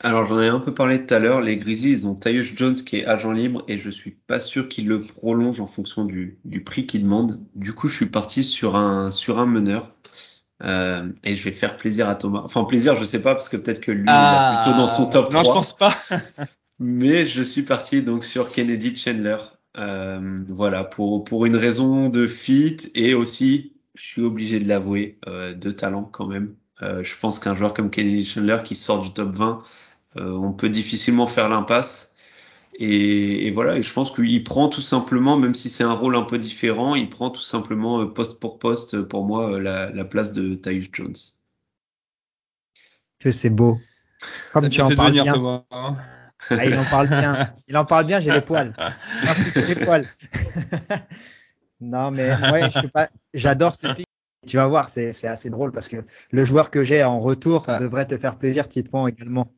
Alors 0.00 0.26
j'en 0.28 0.40
ai 0.40 0.46
un 0.46 0.60
peu 0.60 0.72
parlé 0.72 1.04
tout 1.04 1.12
à 1.12 1.18
l'heure, 1.18 1.40
les 1.40 1.56
Grizzlies 1.56 1.90
ils 1.90 2.06
ont 2.06 2.14
Tyus 2.14 2.52
Jones 2.56 2.74
qui 2.76 2.98
est 2.98 3.04
agent 3.04 3.32
libre 3.32 3.64
et 3.66 3.78
je 3.78 3.90
suis 3.90 4.12
pas 4.12 4.38
sûr 4.38 4.68
qu'ils 4.68 4.86
le 4.86 5.00
prolongent 5.00 5.60
en 5.60 5.66
fonction 5.66 6.04
du, 6.04 6.38
du 6.44 6.62
prix 6.62 6.86
qu'ils 6.86 7.02
demandent. 7.02 7.40
Du 7.56 7.72
coup 7.72 7.88
je 7.88 7.96
suis 7.96 8.06
parti 8.06 8.44
sur 8.44 8.76
un 8.76 9.10
sur 9.10 9.40
un 9.40 9.46
meneur 9.46 9.92
euh, 10.62 11.08
et 11.24 11.34
je 11.34 11.42
vais 11.44 11.52
faire 11.52 11.76
plaisir 11.76 12.08
à 12.08 12.14
Thomas. 12.14 12.42
Enfin 12.44 12.62
plaisir 12.64 12.94
je 12.96 13.02
sais 13.04 13.22
pas 13.22 13.34
parce 13.34 13.48
que 13.48 13.56
peut-être 13.56 13.80
que 13.80 13.90
lui 13.90 14.02
il 14.02 14.04
est 14.08 14.12
Ah, 14.12 14.60
plutôt 14.62 14.76
dans 14.76 14.86
son 14.88 15.06
top 15.10 15.32
Non, 15.32 15.42
3. 15.42 15.52
je 15.54 15.58
pense 15.58 15.76
pas. 15.76 15.94
Mais 16.78 17.26
je 17.26 17.42
suis 17.42 17.62
parti 17.62 18.02
donc 18.02 18.24
sur 18.24 18.50
Kennedy 18.52 18.94
Chandler. 18.96 19.38
Euh, 19.76 20.36
voilà 20.48 20.84
pour 20.84 21.24
pour 21.24 21.44
une 21.44 21.56
raison 21.56 22.08
de 22.08 22.26
fit 22.28 22.76
et 22.94 23.14
aussi 23.14 23.72
je 23.96 24.04
suis 24.04 24.22
obligé 24.22 24.60
de 24.60 24.68
l'avouer 24.68 25.18
euh, 25.26 25.54
de 25.54 25.70
talent 25.72 26.04
quand 26.04 26.26
même. 26.26 26.54
Euh, 26.82 27.02
je 27.02 27.16
pense 27.20 27.40
qu'un 27.40 27.56
joueur 27.56 27.74
comme 27.74 27.90
Kennedy 27.90 28.24
Chandler 28.24 28.58
qui 28.64 28.76
sort 28.76 29.00
du 29.02 29.12
top 29.12 29.34
20 29.34 29.58
euh, 29.58 29.62
on 30.20 30.52
peut 30.52 30.68
difficilement 30.68 31.26
faire 31.26 31.48
l'impasse. 31.48 32.14
Et, 32.80 33.46
et, 33.46 33.50
voilà, 33.50 33.76
et 33.76 33.82
je 33.82 33.92
pense 33.92 34.12
qu'il 34.12 34.44
prend 34.44 34.68
tout 34.68 34.80
simplement, 34.80 35.36
même 35.36 35.54
si 35.54 35.68
c'est 35.68 35.82
un 35.82 35.92
rôle 35.94 36.14
un 36.14 36.22
peu 36.22 36.38
différent, 36.38 36.94
il 36.94 37.08
prend 37.08 37.30
tout 37.30 37.42
simplement 37.42 38.00
euh, 38.00 38.06
poste 38.06 38.38
pour 38.38 38.60
poste 38.60 39.02
pour 39.02 39.24
moi 39.24 39.54
euh, 39.54 39.58
la, 39.58 39.90
la 39.90 40.04
place 40.04 40.32
de 40.32 40.54
Tyus 40.54 40.88
Jones. 40.92 41.16
Que 43.18 43.32
c'est 43.32 43.50
beau. 43.50 43.78
Comme 44.52 44.64
Ça 44.64 44.70
tu 44.70 44.80
en 44.80 44.90
parles 44.94 45.10
bien. 45.10 45.34
Hein. 45.72 45.96
Ah, 46.50 46.64
il 46.64 46.78
en 46.78 46.84
parle 46.84 47.08
bien. 47.08 47.52
Il 47.66 47.76
en 47.76 47.84
parle 47.84 48.06
bien, 48.06 48.20
j'ai 48.20 48.30
les 48.30 48.40
poils. 48.40 48.72
Merci 49.24 49.50
pour 49.50 49.62
les 49.64 49.84
poils. 49.84 50.06
non, 51.80 52.12
mais 52.12 52.30
ouais, 52.52 52.70
je 52.70 52.78
suis 52.78 52.88
pas, 52.88 53.08
j'adore 53.34 53.74
ce 53.74 53.88
pic. 53.88 54.06
Tu 54.46 54.56
vas 54.56 54.68
voir, 54.68 54.88
c'est, 54.88 55.12
c'est 55.12 55.26
assez 55.26 55.50
drôle 55.50 55.72
parce 55.72 55.88
que 55.88 56.04
le 56.30 56.44
joueur 56.44 56.70
que 56.70 56.84
j'ai 56.84 57.02
en 57.02 57.18
retour 57.18 57.64
Ah. 57.66 57.80
devrait 57.80 58.06
te 58.06 58.16
faire 58.16 58.36
plaisir, 58.38 58.68
Titouan 58.68 59.08
également. 59.08 59.52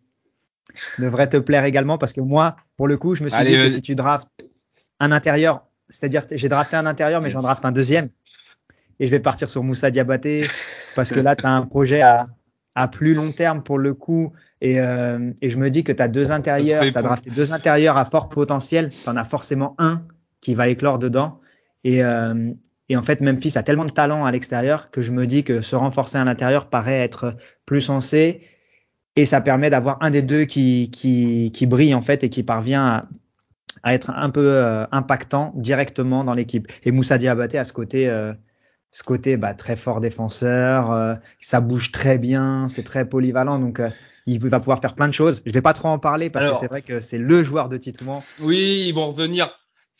Devrait 0.99 1.29
te 1.29 1.37
plaire 1.37 1.65
également 1.65 1.99
parce 1.99 2.13
que 2.13 2.21
moi, 2.21 2.57
pour 2.77 2.89
le 2.89 2.97
coup, 2.97 3.15
je 3.15 3.25
me 3.25 3.29
suis 3.29 3.39
Allez, 3.39 3.57
dit 3.57 3.63
que 3.65 3.69
si 3.69 3.83
tu 3.83 3.95
draftes 3.95 4.29
un 4.99 5.13
intérieur, 5.13 5.65
c'est-à-dire 5.89 6.25
j'ai 6.31 6.49
drafté 6.49 6.77
un 6.77 6.87
intérieur, 6.87 7.21
mais 7.21 7.31
j'en 7.31 7.39
Yes. 7.39 7.47
draft 7.47 7.65
un 7.65 7.73
deuxième. 7.73 8.09
Et 8.99 9.07
je 9.07 9.11
vais 9.11 9.21
partir 9.21 9.49
sur 9.49 9.63
Moussa 9.63 9.91
Diabaté 9.91 10.47
parce 10.95 11.11
que 11.11 11.21
là, 11.21 11.35
tu 11.37 11.45
as 11.47 11.51
un 11.51 11.63
projet 11.63 12.03
à, 12.03 12.29
à 12.75 12.87
plus 12.89 13.15
long 13.15 13.33
terme 13.33 13.63
pour 13.63 13.79
le 13.79 13.95
coup. 13.95 14.33
Et, 14.61 14.79
euh, 14.79 15.33
et 15.41 15.49
je 15.49 15.57
me 15.57 15.71
dis 15.71 15.85
que 15.85 15.93
tu 15.93 16.03
as 16.03 16.09
deux 16.09 16.33
intérieurs, 16.33 16.83
tu 16.93 16.99
as 16.99 17.03
drafté 17.03 17.31
deux 17.31 17.53
intérieurs 17.55 17.97
à 17.97 18.05
fort 18.05 18.29
potentiel. 18.29 18.91
Tu 18.91 19.09
en 19.09 19.17
as 19.17 19.25
forcément 19.25 19.75
un 19.79 20.03
qui 20.43 20.55
va 20.55 20.69
éclore 20.69 20.99
dedans. 20.99 21.41
Et, 21.83 22.05
euh, 22.05 22.53
et 22.91 22.97
en 22.99 23.03
fait, 23.03 23.23
Memphis 23.23 23.57
a 23.57 23.63
tellement 23.63 23.87
de 23.87 23.91
talent 23.93 24.27
à 24.27 24.31
l'extérieur 24.33 24.91
que 24.91 25.01
je 25.01 25.13
me 25.13 25.27
dis 25.27 25.45
que 25.45 25.63
se 25.63 25.77
renforcer 25.77 26.19
à 26.19 26.25
l'intérieur 26.25 26.69
paraît 26.69 27.01
être 27.01 27.37
plus 27.65 27.81
sensé. 27.81 28.43
Et 29.17 29.27
ça 29.27 29.41
permet 29.41 29.71
d'avoir 29.71 29.99
un 30.01 30.11
des 30.11 30.23
deux 30.23 30.45
qui, 30.45 30.91
qui, 30.91 31.51
qui 31.53 31.67
brille 31.67 31.95
en 31.95 32.03
fait 32.03 32.25
et 32.25 32.29
qui 32.29 32.43
parvient 32.43 32.87
à, 32.87 33.09
à 33.83 33.95
être 33.95 34.11
un 34.11 34.31
peu 34.31 34.41
euh, 34.41 34.87
impactant 34.93 35.53
directement 35.57 36.25
dans 36.25 36.35
l'équipe. 36.35 36.69
Et 36.85 36.93
Moussa 36.93 37.19
Diabaté 37.19 37.59
a 37.59 37.65
ce 37.65 37.73
côté, 37.73 38.09
euh, 38.09 38.33
ce 38.91 39.03
côté 39.03 39.37
bah, 39.37 39.55
très 39.55 39.77
fort 39.77 40.01
défenseur, 40.01 40.93
euh, 40.93 41.15
ça 41.41 41.61
bouge 41.61 41.93
très 41.93 42.19
bien, 42.19 42.69
c'est 42.69 42.83
très 42.85 43.09
polyvalent, 43.09 43.59
donc 43.59 43.81
euh, 43.81 43.91
il 44.27 44.39
va 44.39 44.61
pouvoir 44.61 44.81
faire 44.81 44.95
plein 44.95 45.09
de 45.09 45.13
choses. 45.15 45.43
Je 45.45 45.53
vais 45.53 45.63
pas 45.63 45.73
trop 45.73 45.89
en 45.89 45.99
parler 45.99 46.31
parce 46.31 46.45
Alors. 46.45 46.55
que 46.57 46.61
c'est 46.61 46.69
vrai 46.69 46.83
que 46.83 47.01
c'est 47.01 47.19
le 47.19 47.43
joueur 47.43 47.69
de 47.69 47.77
Titouan. 47.77 48.23
Oui, 48.41 48.85
ils 48.87 48.93
vont 48.93 49.11
revenir. 49.11 49.51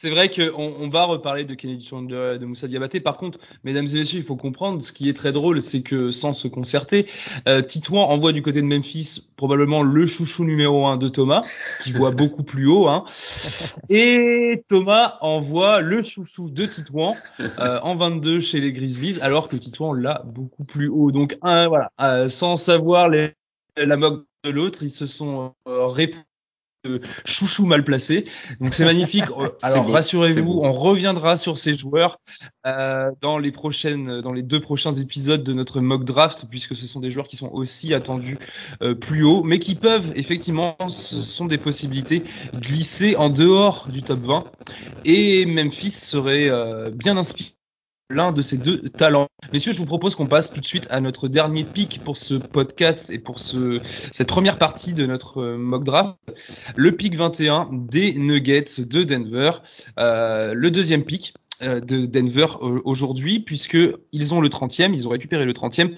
C'est 0.03 0.09
vrai 0.09 0.31
qu'on 0.31 0.75
on 0.81 0.89
va 0.89 1.05
reparler 1.05 1.45
de 1.45 1.53
Kennedy 1.53 1.85
Chandler 1.85 2.39
de 2.41 2.47
Moussa 2.47 2.67
Diabaté. 2.69 3.01
Par 3.01 3.19
contre, 3.19 3.39
mesdames 3.65 3.87
et 3.87 3.97
messieurs, 3.99 4.19
il 4.21 4.25
faut 4.25 4.35
comprendre, 4.35 4.81
ce 4.83 4.93
qui 4.93 5.11
est 5.11 5.13
très 5.13 5.31
drôle, 5.31 5.61
c'est 5.61 5.83
que 5.83 6.11
sans 6.11 6.33
se 6.33 6.49
concerter, 6.49 7.07
euh, 7.47 7.61
Titouan 7.61 8.05
envoie 8.09 8.33
du 8.33 8.41
côté 8.41 8.63
de 8.63 8.67
Memphis 8.67 9.23
probablement 9.37 9.83
le 9.83 10.07
chouchou 10.07 10.45
numéro 10.47 10.87
un 10.87 10.97
de 10.97 11.09
Thomas, 11.09 11.43
qui 11.85 11.93
voit 11.93 12.13
beaucoup 12.13 12.43
plus 12.45 12.67
haut. 12.67 12.89
Hein. 12.89 13.05
Et 13.91 14.65
Thomas 14.69 15.19
envoie 15.21 15.83
le 15.83 16.01
chouchou 16.01 16.49
de 16.49 16.65
Titouan 16.65 17.15
euh, 17.59 17.79
en 17.83 17.95
22 17.95 18.41
chez 18.41 18.61
les 18.61 18.73
Grizzlies, 18.73 19.19
alors 19.21 19.51
que 19.51 19.57
Titouan 19.57 19.93
l'a 19.93 20.23
beaucoup 20.25 20.65
plus 20.65 20.89
haut. 20.89 21.11
Donc 21.13 21.37
voilà, 21.43 21.93
euh, 22.01 22.31
sans 22.31 22.57
savoir 22.57 23.11
les- 23.11 23.35
la 23.77 23.99
moque 23.99 24.25
de 24.45 24.51
l'autre, 24.51 24.83
ils 24.83 24.89
se 24.89 25.05
sont 25.05 25.53
euh, 25.69 25.85
répondus 25.85 26.23
de 26.23 26.30
chouchou 27.25 27.67
mal 27.67 27.85
placé. 27.85 28.27
Donc 28.61 28.75
c'est 28.75 28.85
magnifique. 28.85 29.25
Euh, 29.41 29.49
Alors 29.63 29.89
rassurez-vous, 29.91 30.61
on 30.63 30.73
reviendra 30.73 31.37
sur 31.37 31.57
ces 31.57 31.73
joueurs 31.73 32.21
euh, 32.67 33.11
dans 33.21 33.39
les 33.39 33.53
prochaines, 33.53 34.21
dans 34.21 34.33
les 34.33 34.43
deux 34.43 34.61
prochains 34.61 34.93
épisodes 34.93 35.43
de 35.43 35.53
notre 35.53 35.81
mock 35.81 36.05
draft, 36.05 36.45
puisque 36.51 36.77
ce 36.77 36.87
sont 36.87 37.01
des 37.01 37.11
joueurs 37.11 37.27
qui 37.27 37.37
sont 37.37 37.51
aussi 37.53 37.95
attendus 37.95 38.39
euh, 38.83 38.95
plus 38.95 39.23
haut, 39.23 39.43
mais 39.43 39.59
qui 39.59 39.77
peuvent 39.77 40.13
effectivement, 40.15 40.77
ce 40.89 41.17
sont 41.17 41.47
des 41.47 41.59
possibilités 41.59 42.25
glisser 42.55 43.17
en 43.17 43.31
dehors 43.31 43.89
du 43.89 44.03
top 44.03 44.21
20. 44.21 44.45
Et 45.05 45.47
Memphis 45.47 45.93
serait 45.93 46.49
euh, 46.49 46.91
bien 46.91 47.17
inspiré 47.17 47.55
l'un 48.11 48.33
de 48.33 48.43
ces 48.43 48.59
deux 48.59 48.81
talents. 48.91 49.29
Messieurs, 49.53 49.73
je 49.73 49.79
vous 49.79 49.87
propose 49.87 50.17
qu'on 50.17 50.27
passe 50.27 50.53
tout 50.53 50.61
de 50.61 50.67
suite 50.67 50.87
à 50.91 51.01
notre 51.01 51.29
dernier 51.29 51.65
pick 51.65 52.01
pour 52.05 52.17
ce 52.17 52.35
podcast 52.35 53.11
et 53.11 53.19
pour 53.19 53.39
ce, 53.39 53.81
cette 54.11 54.29
première 54.29 54.59
partie 54.59 54.95
de 54.95 55.07
notre 55.07 55.39
euh, 55.39 55.57
mock 55.57 55.85
draft. 55.85 56.17
Le 56.77 56.93
pick 56.93 57.17
21 57.17 57.71
des 57.73 58.15
Nuggets 58.15 58.81
de 58.81 59.05
Denver. 59.05 59.53
Euh, 59.99 60.53
le 60.55 60.71
deuxième 60.71 61.05
pick 61.05 61.35
euh, 61.63 61.81
de 61.81 62.05
Denver 62.05 62.47
aujourd'hui, 62.85 63.41
puisque 63.41 63.79
ils 64.13 64.35
ont 64.35 64.41
le 64.41 64.49
30e, 64.49 64.93
ils 64.93 65.07
ont 65.07 65.11
récupéré 65.11 65.45
le 65.45 65.53
30e, 65.53 65.95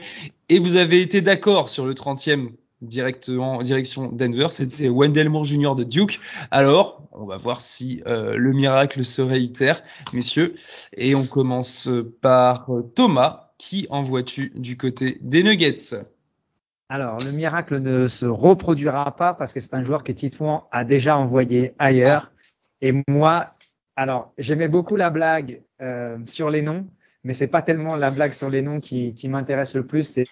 et 0.50 0.58
vous 0.58 0.76
avez 0.76 1.00
été 1.00 1.22
d'accord 1.22 1.70
sur 1.70 1.86
le 1.86 1.94
30e 1.94 2.50
directement 2.82 3.56
en 3.56 3.62
direction 3.62 4.12
Denver, 4.12 4.48
c'était 4.50 4.88
Wendell 4.88 5.30
Moore 5.30 5.44
Jr. 5.44 5.74
de 5.76 5.84
Duke. 5.84 6.20
Alors, 6.50 7.08
on 7.12 7.24
va 7.24 7.36
voir 7.36 7.60
si 7.60 8.02
euh, 8.06 8.36
le 8.36 8.52
miracle 8.52 9.04
se 9.04 9.22
réitère, 9.22 9.82
messieurs. 10.12 10.54
Et 10.96 11.14
on 11.14 11.24
commence 11.24 11.88
par 12.20 12.70
euh, 12.70 12.82
Thomas. 12.82 13.48
Qui 13.58 13.86
envoies-tu 13.90 14.52
du 14.56 14.76
côté 14.76 15.18
des 15.20 15.44
Nuggets? 15.44 15.94
Alors, 16.88 17.20
le 17.20 17.30
miracle 17.30 17.78
ne 17.78 18.08
se 18.08 18.26
reproduira 18.26 19.14
pas 19.14 19.34
parce 19.34 19.52
que 19.52 19.60
c'est 19.60 19.74
un 19.74 19.84
joueur 19.84 20.02
que 20.02 20.10
Titouan 20.10 20.64
a 20.72 20.84
déjà 20.84 21.16
envoyé 21.16 21.72
ailleurs. 21.78 22.32
Et 22.80 22.92
moi, 23.06 23.54
alors, 23.94 24.32
j'aimais 24.36 24.66
beaucoup 24.66 24.96
la 24.96 25.10
blague 25.10 25.62
euh, 25.80 26.18
sur 26.24 26.50
les 26.50 26.62
noms, 26.62 26.88
mais 27.22 27.34
c'est 27.34 27.46
pas 27.46 27.62
tellement 27.62 27.94
la 27.94 28.10
blague 28.10 28.32
sur 28.32 28.50
les 28.50 28.62
noms 28.62 28.80
qui, 28.80 29.14
qui 29.14 29.28
m'intéresse 29.28 29.74
le 29.76 29.86
plus, 29.86 30.02
c'est 30.02 30.26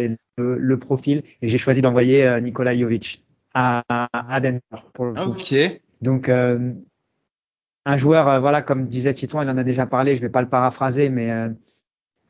le, 0.00 0.58
le 0.58 0.78
profil. 0.78 1.22
Et 1.42 1.48
j'ai 1.48 1.58
choisi 1.58 1.82
d'envoyer 1.82 2.24
euh, 2.24 2.40
Nikola 2.40 2.76
Jovic 2.76 3.24
à, 3.54 3.82
à 3.88 4.40
Denver 4.40 4.60
pour 4.92 5.06
le 5.06 5.14
coup. 5.14 5.38
Ok. 5.38 5.54
Donc, 6.02 6.28
euh, 6.28 6.72
un 7.86 7.96
joueur, 7.96 8.28
euh, 8.28 8.40
voilà, 8.40 8.62
comme 8.62 8.86
disait 8.86 9.14
Titouan, 9.14 9.42
il 9.42 9.48
en 9.48 9.56
a 9.56 9.64
déjà 9.64 9.86
parlé, 9.86 10.14
je 10.16 10.20
vais 10.20 10.28
pas 10.28 10.42
le 10.42 10.48
paraphraser, 10.48 11.08
mais 11.08 11.30
euh, 11.30 11.48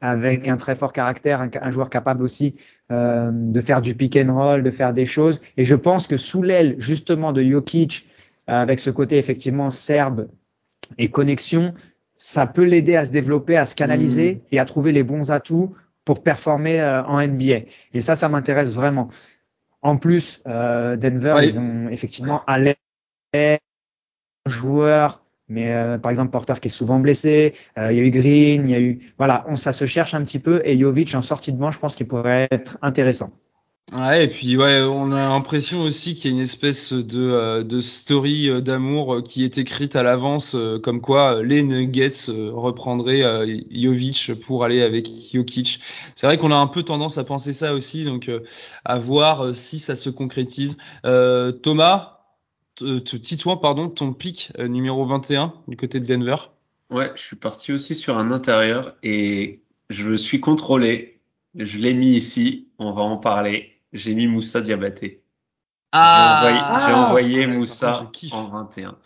avec 0.01 0.47
un 0.47 0.57
très 0.57 0.77
fort 0.77 0.93
caractère, 0.93 1.41
un, 1.41 1.51
un 1.61 1.71
joueur 1.71 1.91
capable 1.91 2.23
aussi 2.23 2.55
euh, 2.93 3.31
de 3.33 3.61
faire 3.61 3.83
du 3.83 3.95
pick 3.95 4.17
and 4.17 4.33
roll, 4.33 4.63
de 4.63 4.71
faire 4.71 4.93
des 4.93 5.07
choses. 5.07 5.41
Et 5.57 5.65
je 5.65 5.75
pense 5.75 6.07
que 6.07 6.17
sous 6.17 6.43
l'aile 6.43 6.77
justement 6.79 7.33
de 7.33 7.43
Jokic, 7.43 8.07
euh, 8.49 8.53
avec 8.53 8.79
ce 8.79 8.91
côté 8.91 9.19
effectivement 9.19 9.71
serbe 9.71 10.29
et 10.99 11.11
connexion, 11.11 11.75
ça 12.19 12.47
peut 12.47 12.65
l'aider 12.65 12.95
à 12.95 13.05
se 13.05 13.11
développer, 13.11 13.57
à 13.57 13.67
se 13.67 13.75
canaliser 13.75 14.43
et 14.53 14.59
à 14.59 14.65
trouver 14.65 14.93
les 14.93 15.03
bons 15.03 15.31
atouts 15.33 15.75
pour 16.07 16.23
performer 16.23 16.81
euh, 16.81 17.03
en 17.03 17.21
NBA. 17.21 17.67
Et 17.93 18.01
ça, 18.01 18.17
ça 18.17 18.31
m'intéresse 18.31 18.73
vraiment. 18.73 19.09
En 19.83 19.99
plus, 19.99 20.41
euh, 20.47 20.97
Denver, 20.97 21.37
ils 21.43 21.61
ont 21.61 21.89
effectivement 21.91 22.43
à 22.47 22.59
joueur 24.47 25.23
Mais 25.49 25.75
euh, 25.75 25.99
par 25.99 26.11
exemple, 26.11 26.31
Porter 26.31 26.55
qui 26.61 26.69
est 26.69 26.71
souvent 26.71 27.01
blessé, 27.01 27.55
euh, 27.77 27.93
il 27.93 27.99
y 27.99 28.01
a 28.01 28.05
eu 28.05 28.11
Green, 28.11 28.67
il 28.67 28.71
y 28.71 28.75
a 28.75 28.81
eu 28.81 29.13
voilà, 29.19 29.45
on 29.49 29.57
ça 29.57 29.73
se 29.73 29.85
cherche 29.85 30.15
un 30.15 30.25
petit 30.25 30.39
peu 30.39 30.63
et 30.65 30.79
Jovic 30.79 31.15
en 31.15 31.23
sortie 31.23 31.53
de 31.53 31.59
banc, 31.59 31.71
je 31.71 31.79
pense 31.79 31.97
qu'il 31.97 32.09
pourrait 32.09 32.49
être 32.51 32.79
intéressant. 32.83 33.33
Ouais, 33.93 34.25
et 34.25 34.29
puis 34.29 34.57
ouais, 34.57 34.83
on 34.83 35.13
a 35.13 35.29
l'impression 35.29 35.83
aussi 35.83 36.17
qu'il 36.17 36.33
y 36.33 36.35
a 36.35 36.37
une 36.37 36.43
espèce 36.43 36.93
de, 36.93 37.21
euh, 37.21 37.63
de 37.63 37.79
story 37.79 38.49
euh, 38.49 38.61
d'amour 38.61 39.15
euh, 39.15 39.23
qui 39.23 39.45
est 39.45 39.59
écrite 39.59 39.95
à 39.95 40.03
l'avance, 40.03 40.57
comme 40.83 41.01
quoi 41.01 41.41
les 41.45 41.63
Nuggets 41.63 42.27
reprendraient 42.29 43.23
Jovic 43.71 44.33
pour 44.41 44.65
aller 44.65 44.83
avec 44.83 45.09
Jokic. 45.33 45.81
C'est 46.17 46.27
vrai 46.27 46.37
qu'on 46.37 46.51
a 46.51 46.57
un 46.57 46.67
peu 46.67 46.83
tendance 46.83 47.17
à 47.17 47.23
penser 47.23 47.53
ça 47.53 47.75
aussi, 47.75 48.05
donc 48.05 48.29
à 48.85 48.99
voir 48.99 49.55
si 49.55 49.79
ça 49.79 49.95
se 49.95 50.11
concrétise. 50.11 50.79
Thomas, 51.63 52.19
Titouan, 53.05 53.57
pardon, 53.57 53.89
ton 53.89 54.13
pic 54.13 54.53
numéro 54.59 55.07
21 55.07 55.55
du 55.69 55.77
côté 55.77 56.01
de 56.01 56.07
Denver. 56.07 56.37
Ouais, 56.91 57.13
je 57.15 57.23
suis 57.23 57.37
parti 57.37 57.73
aussi 57.73 57.95
sur 57.95 58.19
un 58.19 58.33
intérieur 58.33 58.97
et 59.05 59.61
je 59.91 60.09
me 60.09 60.17
suis 60.17 60.41
contrôlé. 60.41 61.21
Je 61.55 61.79
l'ai 61.79 61.95
mis 61.95 62.11
ici, 62.11 62.69
on 62.79 62.93
va 62.93 63.03
en 63.03 63.17
parler 63.17 63.76
j'ai 63.97 64.15
mis 64.15 64.27
Moussa 64.27 64.61
Diabaté. 64.61 65.23
Ah, 65.93 66.87
j'ai 66.87 66.95
envoyé, 66.95 67.45
ah, 67.45 67.49
Moussa 67.49 68.11
en 68.33 68.49
21. 68.49 68.97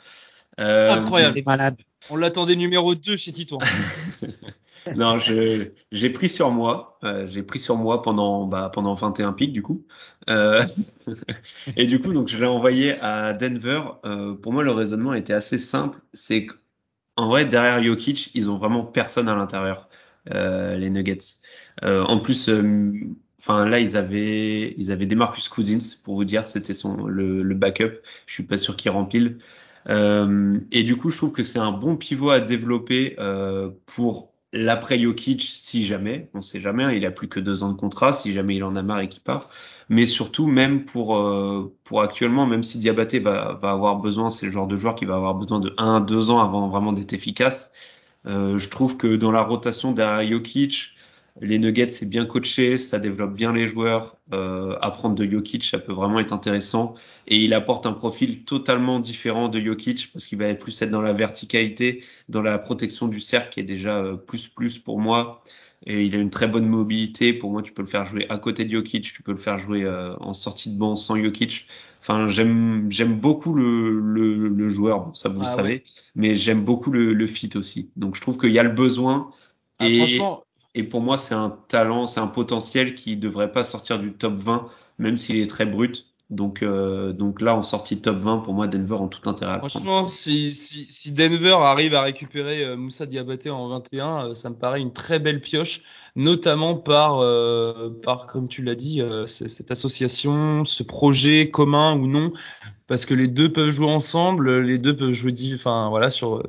Euh, 0.59 0.91
Incroyable. 0.93 1.41
malade. 1.47 1.77
On 2.09 2.17
l'attendait 2.17 2.57
numéro 2.57 2.95
2 2.95 3.17
chez 3.17 3.33
Tito. 3.33 3.59
non, 4.97 5.19
je, 5.19 5.71
j'ai 5.93 6.11
pris 6.11 6.29
sur 6.29 6.51
moi. 6.51 6.99
Euh, 7.05 7.27
j'ai 7.27 7.43
pris 7.43 7.59
sur 7.59 7.77
moi 7.77 8.03
pendant, 8.03 8.47
bah, 8.47 8.71
pendant 8.73 8.95
21 8.95 9.33
pics, 9.33 9.53
du 9.53 9.63
coup. 9.63 9.87
Euh, 10.29 10.65
et 11.77 11.87
du 11.87 12.01
coup, 12.01 12.13
donc, 12.13 12.29
je 12.29 12.39
l'ai 12.39 12.47
envoyé 12.47 12.99
à 13.01 13.33
Denver. 13.33 13.83
Euh, 14.05 14.35
pour 14.35 14.53
moi, 14.53 14.63
le 14.63 14.73
raisonnement 14.73 15.15
était 15.15 15.33
assez 15.33 15.59
simple. 15.59 15.99
C'est 16.15 16.47
qu'en 16.47 17.29
vrai, 17.29 17.45
derrière 17.45 17.83
Jokic, 17.83 18.31
ils 18.35 18.51
ont 18.51 18.59
vraiment 18.59 18.85
personne 18.85 19.29
à 19.29 19.35
l'intérieur, 19.35 19.89
euh, 20.35 20.77
les 20.77 20.91
Nuggets. 20.91 21.19
en 21.83 22.19
plus, 22.19 22.51
Enfin 23.41 23.65
là 23.65 23.81
ils 23.81 23.97
avaient 23.97 24.75
ils 24.77 24.93
avaient 24.93 25.07
des 25.07 25.15
Marcus 25.15 25.49
Cousins 25.49 25.97
pour 26.05 26.15
vous 26.15 26.25
dire 26.25 26.47
c'était 26.47 26.75
son 26.75 27.07
le, 27.07 27.43
le, 27.43 27.55
backup. 27.55 27.93
Je 28.27 28.35
suis 28.35 28.43
pas 28.43 28.59
sûr 28.59 28.77
qu'il 28.77 28.91
rempile. 28.91 29.39
Euh, 29.89 30.53
et 30.73 30.85
du 30.85 30.97
coup 30.97 31.09
je 31.09 31.17
trouve 31.17 31.33
que 31.33 31.43
c'est 31.43 31.59
un 31.59 31.73
bon 31.73 31.97
pivot 31.97 32.31
à 32.31 32.41
développer 32.41 33.17
euh, 33.19 33.71
pour 33.87 34.35
l'après 34.53 35.01
Jokic 35.01 35.43
si 35.43 35.87
jamais. 35.87 36.29
On 36.35 36.43
sait 36.43 36.61
jamais. 36.61 36.85
Hein, 36.85 36.93
il 36.93 37.07
a 37.07 37.11
plus 37.11 37.29
que 37.29 37.41
deux 37.41 37.63
ans 37.63 37.71
de 37.71 37.77
contrat 37.77 38.13
si 38.13 38.33
jamais 38.33 38.57
il 38.57 38.65
en 38.65 38.77
a 38.77 38.83
marre 38.83 39.01
et 39.01 39.09
qu'il 39.09 39.23
part. 39.23 39.49
Mais 39.89 40.05
surtout 40.05 40.47
même 40.47 40.85
pour 40.85 41.17
euh, 41.17 41.75
pour 41.85 42.03
actuellement 42.03 42.47
même 42.47 42.63
si 42.63 42.79
Diabaté 42.79 43.21
va 43.21 43.59
va 43.63 43.71
avoir 43.71 43.97
besoin 43.97 44.29
c'est 44.29 44.45
le 44.45 44.53
genre 44.53 44.67
de 44.67 44.77
joueur 44.77 44.95
qui 44.97 45.07
va 45.07 45.17
avoir 45.17 45.35
besoin 45.35 45.61
de 45.61 45.73
un 45.79 46.01
deux 46.01 46.29
ans 46.29 46.41
avant 46.41 46.69
vraiment 46.69 46.93
d'être 46.93 47.15
efficace. 47.15 47.73
Euh, 48.27 48.59
je 48.59 48.69
trouve 48.69 48.99
que 48.99 49.17
dans 49.17 49.33
la 49.33 49.43
rotation 49.43 49.93
derrière 49.93 50.31
Jokic 50.31 50.95
les 51.41 51.59
Nuggets, 51.59 51.89
c'est 51.89 52.09
bien 52.09 52.27
coaché, 52.27 52.79
ça 52.79 52.99
développe 52.99 53.35
bien 53.35 53.53
les 53.53 53.69
joueurs. 53.69 54.17
Euh, 54.33 54.77
apprendre 54.81 55.15
de 55.15 55.25
Jokic, 55.25 55.65
ça 55.65 55.79
peut 55.79 55.93
vraiment 55.93 56.21
être 56.21 56.33
intéressant. 56.33 56.95
Et 57.27 57.39
il 57.45 57.55
apporte 57.55 57.87
un 57.87 57.93
profil 57.93 58.45
totalement 58.45 59.01
différent 59.01 59.49
de 59.49 59.61
Jokic 59.61 60.11
parce 60.13 60.27
qu'il 60.27 60.39
va 60.39 60.53
plus 60.55 60.81
être 60.83 60.91
dans 60.91 61.01
la 61.01 61.13
verticalité, 61.13 62.03
dans 62.29 62.43
la 62.43 62.59
protection 62.59 63.09
du 63.09 63.21
cercle 63.21 63.51
qui 63.51 63.61
est 63.61 63.65
déjà 63.65 63.99
euh, 63.99 64.17
plus 64.17 64.49
plus 64.49 64.79
pour 64.79 64.99
moi. 64.99 65.43
Et 65.87 66.05
il 66.05 66.15
a 66.15 66.19
une 66.19 66.31
très 66.31 66.47
bonne 66.47 66.67
mobilité. 66.67 67.33
Pour 67.33 67.51
moi, 67.51 67.63
tu 67.63 67.73
peux 67.73 67.83
le 67.83 67.89
faire 67.89 68.05
jouer 68.07 68.27
à 68.29 68.37
côté 68.37 68.65
de 68.67 68.71
Jokic, 68.71 69.03
tu 69.03 69.23
peux 69.23 69.33
le 69.33 69.39
faire 69.39 69.59
jouer 69.59 69.83
euh, 69.85 70.15
en 70.17 70.35
sortie 70.35 70.71
de 70.71 70.79
banc 70.79 70.97
sans 70.97 71.17
Jokic. 71.17 71.67
Enfin, 72.03 72.29
j'aime 72.29 72.91
j'aime 72.91 73.19
beaucoup 73.19 73.55
le, 73.55 73.99
le, 73.99 74.49
le 74.49 74.69
joueur, 74.69 75.11
ça 75.15 75.29
vous 75.29 75.41
le 75.41 75.47
ah 75.47 75.49
savez, 75.49 75.85
mais 76.15 76.35
j'aime 76.35 76.65
beaucoup 76.65 76.91
le, 76.91 77.15
le 77.15 77.27
fit 77.27 77.51
aussi. 77.57 77.91
Donc 77.97 78.17
je 78.17 78.21
trouve 78.21 78.39
qu'il 78.39 78.53
y 78.53 78.59
a 78.59 78.63
le 78.63 78.71
besoin. 78.71 79.31
Ah, 79.79 79.89
et 79.89 79.97
franchement, 79.99 80.45
et 80.75 80.85
pour 80.85 81.01
moi, 81.01 81.19
c'est 81.19 81.35
un 81.35 81.59
talent, 81.69 82.07
c'est 82.07 82.21
un 82.21 82.29
potentiel 82.29 82.95
qui 82.95 83.17
devrait 83.17 83.53
pas 83.53 83.65
sortir 83.65 83.99
du 83.99 84.13
top 84.13 84.35
20, 84.35 84.69
même 84.99 85.17
s'il 85.17 85.37
est 85.37 85.49
très 85.49 85.67
brut. 85.67 86.07
Donc, 86.31 86.63
euh, 86.63 87.13
donc 87.13 87.41
là, 87.41 87.57
en 87.57 87.65
sortie 87.65 88.01
top 88.01 88.19
20, 88.19 88.39
pour 88.39 88.55
moi, 88.55 88.69
Denver 88.69 88.95
en 88.95 89.09
tout 89.09 89.29
intérêt. 89.29 89.59
Franchement, 89.59 90.05
si, 90.05 90.53
si, 90.53 90.85
si, 90.85 91.11
Denver 91.11 91.57
arrive 91.61 91.95
à 91.95 92.03
récupérer 92.03 92.65
euh, 92.65 92.77
Moussa 92.77 93.05
Diabaté 93.05 93.51
en 93.51 93.69
21, 93.69 94.29
euh, 94.29 94.35
ça 94.35 94.49
me 94.49 94.55
paraît 94.55 94.81
une 94.81 94.93
très 94.93 95.19
belle 95.19 95.41
pioche, 95.41 95.83
notamment 96.17 96.75
par, 96.75 97.21
euh, 97.21 97.91
par 98.03 98.27
comme 98.27 98.49
tu 98.49 98.63
l'as 98.63 98.75
dit, 98.75 99.03
cette 99.27 99.71
association, 99.71 100.65
ce 100.65 100.83
projet 100.83 101.51
commun 101.51 101.95
ou 101.95 102.07
non 102.07 102.33
parce 102.91 103.07
que 103.07 103.15
les 103.15 103.29
deux 103.29 103.53
peuvent 103.53 103.71
jouer 103.71 103.89
ensemble, 103.89 104.63
les 104.63 104.77
deux 104.77 104.97
peuvent 104.97 105.13
jouer, 105.13 105.33
enfin 105.55 105.89
voilà, 105.91 106.11
sur 106.11 106.43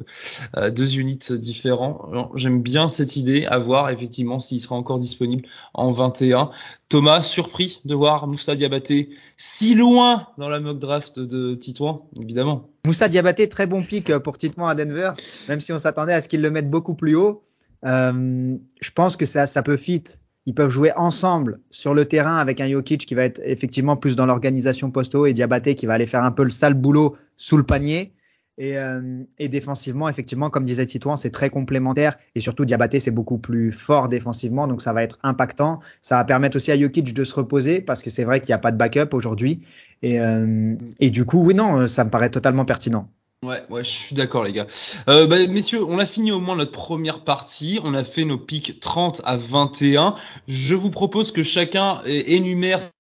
euh, 0.58 0.72
deux 0.72 0.98
units 0.98 1.20
différents. 1.34 2.10
J'aime 2.34 2.64
bien 2.64 2.90
cette 2.90 3.16
idée, 3.16 3.46
à 3.46 3.60
voir 3.60 3.92
effectivement 3.92 4.40
s'il 4.40 4.60
sera 4.60 4.74
encore 4.74 4.98
disponible 4.98 5.48
en 5.76 5.92
21. 5.92 6.50
Thomas, 6.90 7.22
surpris 7.22 7.80
de 7.86 7.94
voir 7.94 8.26
Moussa 8.26 8.56
Diabaté 8.56 9.12
si 9.38 9.76
loin 9.76 10.30
dans 10.40 10.50
la 10.50 10.60
mock 10.60 10.80
draft 10.80 11.20
de 11.20 11.54
Titouan, 11.54 12.10
évidemment. 12.20 12.68
Moussa 12.88 13.08
Diabaté, 13.08 13.48
très 13.48 13.68
bon 13.68 13.84
pick 13.84 14.12
pour 14.18 14.40
Titouan 14.40 14.68
à 14.68 14.74
Denver, 14.74 15.12
même 15.48 15.60
si 15.60 15.72
on 15.74 15.78
s'attendait 15.78 16.14
à 16.14 16.22
ce 16.22 16.28
qu'il 16.28 16.42
le 16.42 16.50
mette 16.50 16.72
beaucoup 16.72 16.96
plus 16.96 17.14
haut. 17.14 17.44
Euh, 17.86 18.58
je 18.82 18.92
pense 18.92 19.16
que 19.16 19.26
ça, 19.26 19.48
ça 19.48 19.64
peut 19.64 19.78
fit 19.78 20.04
ils 20.46 20.56
peuvent 20.56 20.72
jouer 20.72 20.92
ensemble 20.94 21.60
sur 21.70 21.94
le 21.94 22.06
terrain 22.06 22.38
avec 22.38 22.62
un 22.62 22.68
Jokic 22.68 23.06
qui 23.06 23.16
va 23.16 23.24
être 23.24 23.42
effectivement 23.44 23.96
plus 23.96 24.16
dans 24.16 24.26
l'organisation 24.26 24.90
posto 24.92 25.26
et 25.26 25.34
Diabaté 25.34 25.76
qui 25.76 25.86
va 25.86 25.94
aller 25.94 26.08
faire 26.08 26.24
un 26.24 26.32
peu 26.32 26.44
le 26.44 26.50
sale 26.50 26.74
boulot 26.74 27.16
sous 27.38 27.58
le 27.58 27.64
panier. 27.64 28.14
Et, 28.58 28.78
euh, 28.78 29.24
et 29.40 29.48
défensivement, 29.48 30.10
effectivement, 30.10 30.50
comme 30.50 30.66
disait 30.66 30.86
Titouan, 30.86 31.16
c'est 31.16 31.32
très 31.32 31.50
complémentaire. 31.50 32.18
Et 32.36 32.40
surtout, 32.40 32.66
Diabaté, 32.66 33.00
c'est 33.00 33.12
beaucoup 33.12 33.38
plus 33.38 33.72
fort 33.72 34.10
défensivement, 34.10 34.68
donc 34.68 34.82
ça 34.82 34.94
va 34.94 35.04
être 35.04 35.18
impactant. 35.24 35.80
Ça 36.02 36.18
va 36.18 36.26
permettre 36.26 36.58
aussi 36.58 36.72
à 36.72 36.78
Jokic 36.78 37.14
de 37.14 37.24
se 37.24 37.34
reposer 37.34 37.82
parce 37.82 38.04
que 38.04 38.10
c'est 38.10 38.24
vrai 38.24 38.40
qu'il 38.40 38.50
n'y 38.50 38.56
a 38.56 38.60
pas 38.60 38.72
de 38.72 38.78
backup 38.78 39.14
aujourd'hui. 39.14 39.62
Et, 40.02 40.20
euh, 40.20 40.76
et 41.00 41.12
du 41.12 41.26
coup, 41.26 41.44
oui, 41.44 41.56
non, 41.56 41.88
ça 41.88 42.04
me 42.04 42.10
paraît 42.10 42.30
totalement 42.30 42.66
pertinent. 42.66 43.10
Ouais, 43.44 43.64
ouais, 43.72 43.84
je 43.84 43.90
suis 43.90 44.16
d'accord, 44.16 44.44
les 44.44 44.54
gars. 44.54 44.68
Euh, 45.08 45.26
bah, 45.26 45.48
messieurs, 45.48 45.84
on 45.84 45.98
a 45.98 46.06
fini 46.06 46.32
au 46.32 46.40
moins 46.40 46.56
notre 46.56 46.74
première 46.74 47.24
partie. 47.24 47.80
On 47.84 47.96
a 47.96 48.04
fait 48.04 48.24
nos 48.24 48.38
pics 48.38 48.80
30 48.80 49.24
à 49.26 49.36
21. 49.36 50.14
Je 50.48 50.76
vous 50.76 50.92
propose 50.92 51.32
que 51.32 51.42
chacun 51.42 52.04
énumère 52.06 52.92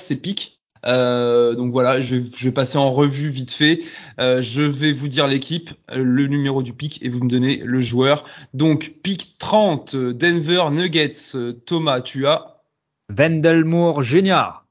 ses 0.00 0.18
pics. 0.18 0.58
Euh, 0.86 1.54
donc 1.54 1.72
voilà, 1.72 2.00
je 2.00 2.16
vais, 2.16 2.50
passer 2.50 2.78
en 2.78 2.90
revue 2.90 3.28
vite 3.28 3.50
fait. 3.50 3.80
Euh, 4.18 4.40
je 4.40 4.62
vais 4.62 4.94
vous 4.94 5.08
dire 5.08 5.28
l'équipe, 5.28 5.68
le 5.94 6.26
numéro 6.28 6.62
du 6.62 6.72
pic 6.72 7.02
et 7.02 7.10
vous 7.10 7.22
me 7.22 7.28
donnez 7.28 7.58
le 7.58 7.82
joueur. 7.82 8.24
Donc 8.54 8.94
pic 9.02 9.36
30, 9.38 9.94
Denver 9.96 10.70
Nuggets. 10.70 11.36
Thomas, 11.66 12.00
tu 12.00 12.26
as 12.26 12.62
Vendelmoor 13.10 14.00
Junior. 14.00 14.64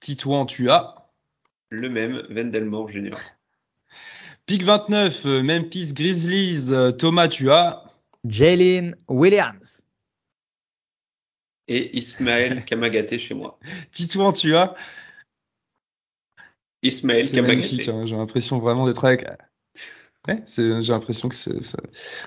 Titouan, 0.00 0.44
tu 0.44 0.72
as 0.72 1.12
le 1.70 1.88
même 1.88 2.24
Vendelmoor 2.30 2.88
Junior. 2.88 3.20
Pick 4.48 4.64
29, 4.64 5.26
euh, 5.26 5.42
Memphis 5.42 5.92
Grizzlies. 5.92 6.72
Euh, 6.72 6.90
Thomas, 6.90 7.28
tu 7.28 7.50
as 7.50 7.84
Jalen 8.24 8.96
Williams. 9.06 9.84
Et 11.68 11.94
Ismaël 11.98 12.64
Kamagaté 12.66 13.18
chez 13.18 13.34
moi. 13.34 13.58
Titouan, 13.92 14.32
tu 14.32 14.56
as 14.56 14.74
Ismaël 16.82 17.30
Kamagaté. 17.30 17.90
Hein, 17.90 18.06
j'ai 18.06 18.16
l'impression 18.16 18.58
vraiment 18.58 18.86
d'être 18.86 19.04
avec. 19.04 19.26
Ouais, 20.26 20.42
j'ai 20.46 20.92
l'impression 20.92 21.28
que 21.28 21.34
c'est. 21.34 21.52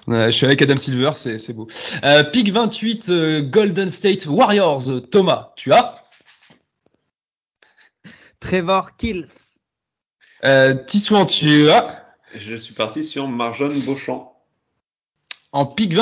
Je 0.07 0.29
suis 0.29 0.45
avec 0.45 0.61
Adam 0.61 0.77
Silver, 0.77 1.11
c'est 1.15 1.53
beau. 1.53 1.65
Euh, 2.03 2.23
pick 2.23 2.51
28, 2.51 3.09
euh, 3.09 3.41
Golden 3.41 3.89
State 3.89 4.27
Warriors. 4.27 5.09
Thomas, 5.09 5.53
tu 5.55 5.73
as 5.73 6.03
Trevor 8.39 8.95
Kills. 8.95 9.57
Euh, 10.43 10.75
Titouan, 10.85 11.25
tu 11.25 11.69
as 11.69 12.00
je 12.35 12.55
suis 12.55 12.73
parti 12.73 13.03
sur 13.03 13.27
Marjon 13.27 13.77
Beauchamp. 13.85 14.33
En 15.51 15.65
pick 15.65 15.93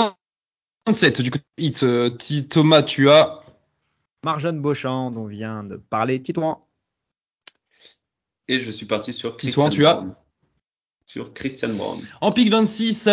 27, 0.86 1.22
du 1.22 1.32
coup, 1.32 1.40
hit, 1.58 1.84
euh, 1.84 2.10
Thomas, 2.50 2.84
tu 2.84 3.10
as 3.10 3.44
Marjon 4.24 4.54
Beauchamp, 4.54 5.12
dont 5.12 5.26
vient 5.26 5.64
de 5.64 5.78
parler 5.78 6.22
Titouan. 6.22 6.68
Et 8.48 8.60
je 8.60 8.72
suis 8.72 8.86
parti 8.86 9.14
sur 9.14 9.38
Christian 9.38 9.70
tu 9.70 9.86
as 9.86 10.04
Sur 11.06 11.34
Christian 11.34 11.74
Brown. 11.74 12.00
En 12.22 12.32
pick 12.32 12.50
26, 12.50 13.10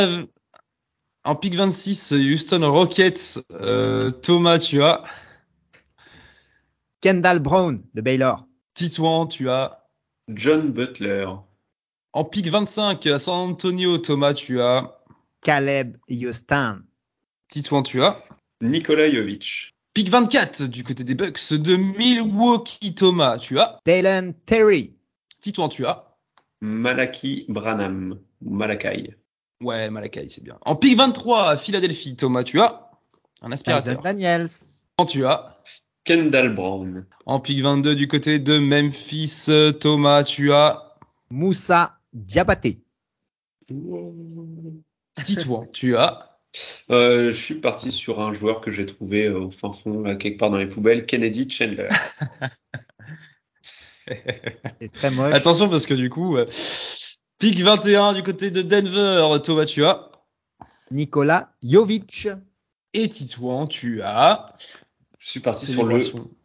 en 1.25 1.37
pick 1.37 1.55
26, 1.55 2.13
Houston 2.13 2.71
Rockets, 2.71 3.41
euh, 3.53 4.11
Thomas, 4.11 4.59
tu 4.59 4.83
as 4.83 5.05
Kendall 7.01 7.41
Brown 7.41 7.83
de 7.95 8.01
Baylor. 8.01 8.47
Titouan, 8.75 9.27
tu 9.27 9.49
as 9.49 9.87
John 10.29 10.73
Butler. 10.73 11.27
En 12.17 12.25
pick 12.25 12.49
25 12.49 13.07
à 13.09 13.19
San 13.19 13.51
Antonio, 13.51 13.99
Thomas, 13.99 14.33
tu 14.33 14.63
as 14.63 15.03
Caleb 15.43 15.99
Houston. 16.09 16.79
Titouan, 17.49 17.83
tu 17.83 18.03
as 18.03 18.25
Nikola 18.63 19.11
Jovic. 19.11 19.75
Pick 19.93 20.09
24 20.09 20.63
du 20.63 20.83
côté 20.83 21.05
des 21.05 21.15
Bucks 21.15 21.53
de 21.53 21.77
Milwaukee, 21.77 22.95
Thomas, 22.95 23.37
tu 23.37 23.61
as 23.61 23.79
Dalen 23.85 24.33
Terry. 24.47 24.95
Titouan, 25.43 25.69
tu 25.69 25.85
as 25.85 26.17
Malaki 26.63 27.45
Branham. 27.51 28.19
Malakai. 28.41 29.15
Ouais, 29.61 29.91
Malakai, 29.91 30.27
c'est 30.29 30.43
bien. 30.43 30.57
En 30.65 30.75
pick 30.75 30.97
23 30.97 31.51
à 31.51 31.57
Philadelphie, 31.59 32.17
Thomas, 32.17 32.45
tu 32.45 32.63
as 32.63 32.93
un 33.43 33.53
aspirateur. 33.53 34.01
Daniels. 34.01 34.49
Tu 35.07 35.27
as 35.27 35.59
Kendall 36.05 36.55
Brown. 36.55 37.05
en 37.27 37.41
pick 37.41 37.61
22 37.61 37.95
du 37.95 38.09
côté 38.09 38.39
de 38.39 38.59
Memphis, 38.59 39.51
Thomas, 39.81 40.25
tu 40.25 40.55
as 40.55 40.83
Moussa 41.29 41.96
Diabaté. 42.17 42.81
Titouan, 45.23 45.67
tu 45.73 45.97
as 45.97 46.41
Euh, 46.91 47.31
je 47.31 47.37
suis 47.37 47.57
parti 47.57 47.93
sur 47.93 48.21
un 48.21 48.33
joueur 48.33 48.63
que 48.63 48.71
j'ai 48.71 48.87
trouvé 48.87 49.27
euh, 49.27 49.41
au 49.41 49.51
fin 49.51 49.71
fond, 49.73 50.01
là, 50.01 50.15
quelque 50.17 50.39
part 50.39 50.49
dans 50.49 50.57
les 50.57 50.67
poubelles, 50.67 51.05
Kennedy 51.05 51.51
Chandler. 51.51 51.89
C'est 54.81 54.93
très 54.93 55.11
moche. 55.11 55.35
Attention 55.35 55.69
parce 55.69 55.85
que 55.85 55.93
du 55.93 56.09
coup, 56.09 56.39
euh, 56.39 56.47
pick 57.39 57.61
21 57.61 58.15
du 58.15 58.23
côté 58.23 58.51
de 58.51 58.63
Denver, 58.63 59.39
Thomas, 59.43 59.67
tu 59.67 59.85
as 59.85 60.11
Nicolas 60.91 61.53
Jovic. 61.63 62.29
et 62.95 63.11
Titouan, 63.11 63.67
tu 63.67 64.01
as 64.01 64.47
Je 65.19 65.29
suis 65.29 65.41
parti 65.41 65.67
sur 65.67 65.85
le, 65.85 65.99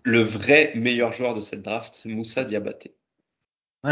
le 0.04 0.22
vrai 0.22 0.74
meilleur 0.76 1.14
joueur 1.14 1.34
de 1.34 1.40
cette 1.40 1.62
draft, 1.62 2.02
Moussa 2.06 2.44
Diabaté. 2.44 2.94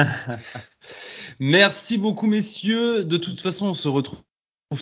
Merci 1.39 1.97
beaucoup, 1.97 2.27
messieurs. 2.27 3.05
De 3.05 3.17
toute 3.17 3.39
façon, 3.39 3.67
on 3.67 3.73
se 3.73 3.87
retrouve 3.87 4.19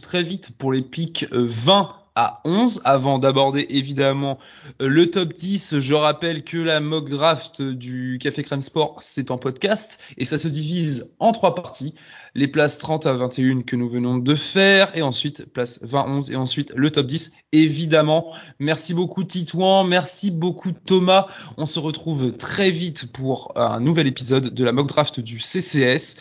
très 0.02 0.24
vite 0.24 0.58
pour 0.58 0.72
les 0.72 0.82
pics 0.82 1.28
euh, 1.32 1.46
20 1.48 1.96
à 2.18 2.42
11. 2.46 2.82
Avant 2.84 3.20
d'aborder 3.20 3.68
évidemment 3.70 4.40
euh, 4.82 4.88
le 4.88 5.12
top 5.12 5.34
10, 5.34 5.78
je 5.80 5.94
rappelle 5.94 6.44
que 6.44 6.58
la 6.58 6.80
mock 6.80 7.10
draft 7.10 7.62
du 7.62 8.18
Café 8.20 8.42
Crème 8.42 8.64
Sport, 8.64 8.98
c'est 9.02 9.30
en 9.30 9.38
podcast 9.38 10.00
et 10.18 10.26
ça 10.26 10.40
se 10.40 10.48
divise 10.48 11.14
en 11.20 11.32
trois 11.32 11.54
parties. 11.54 11.94
Les 12.34 12.48
places 12.48 12.80
30 12.80 13.06
à 13.06 13.14
21 13.14 13.62
que 13.62 13.76
nous 13.76 13.88
venons 13.88 14.18
de 14.18 14.34
faire 14.34 14.92
et 14.96 15.04
ensuite 15.04 15.46
place 15.46 15.80
20-11 15.84 16.32
et 16.32 16.36
ensuite 16.36 16.74
le 16.76 16.90
top 16.90 17.06
10 17.06 17.34
évidemment. 17.52 18.34
Merci 18.58 18.96
beaucoup 18.96 19.24
Titouan, 19.24 19.84
merci 19.84 20.32
beaucoup 20.32 20.72
Thomas. 20.72 21.28
On 21.58 21.68
se 21.68 21.78
retrouve 21.78 22.36
très 22.36 22.72
vite 22.72 23.12
pour 23.12 23.54
un 23.56 23.80
nouvel 23.80 24.08
épisode 24.08 24.56
de 24.56 24.64
la 24.64 24.72
mock 24.72 24.88
draft 24.88 25.20
du 25.20 25.40
CCS. 25.40 26.18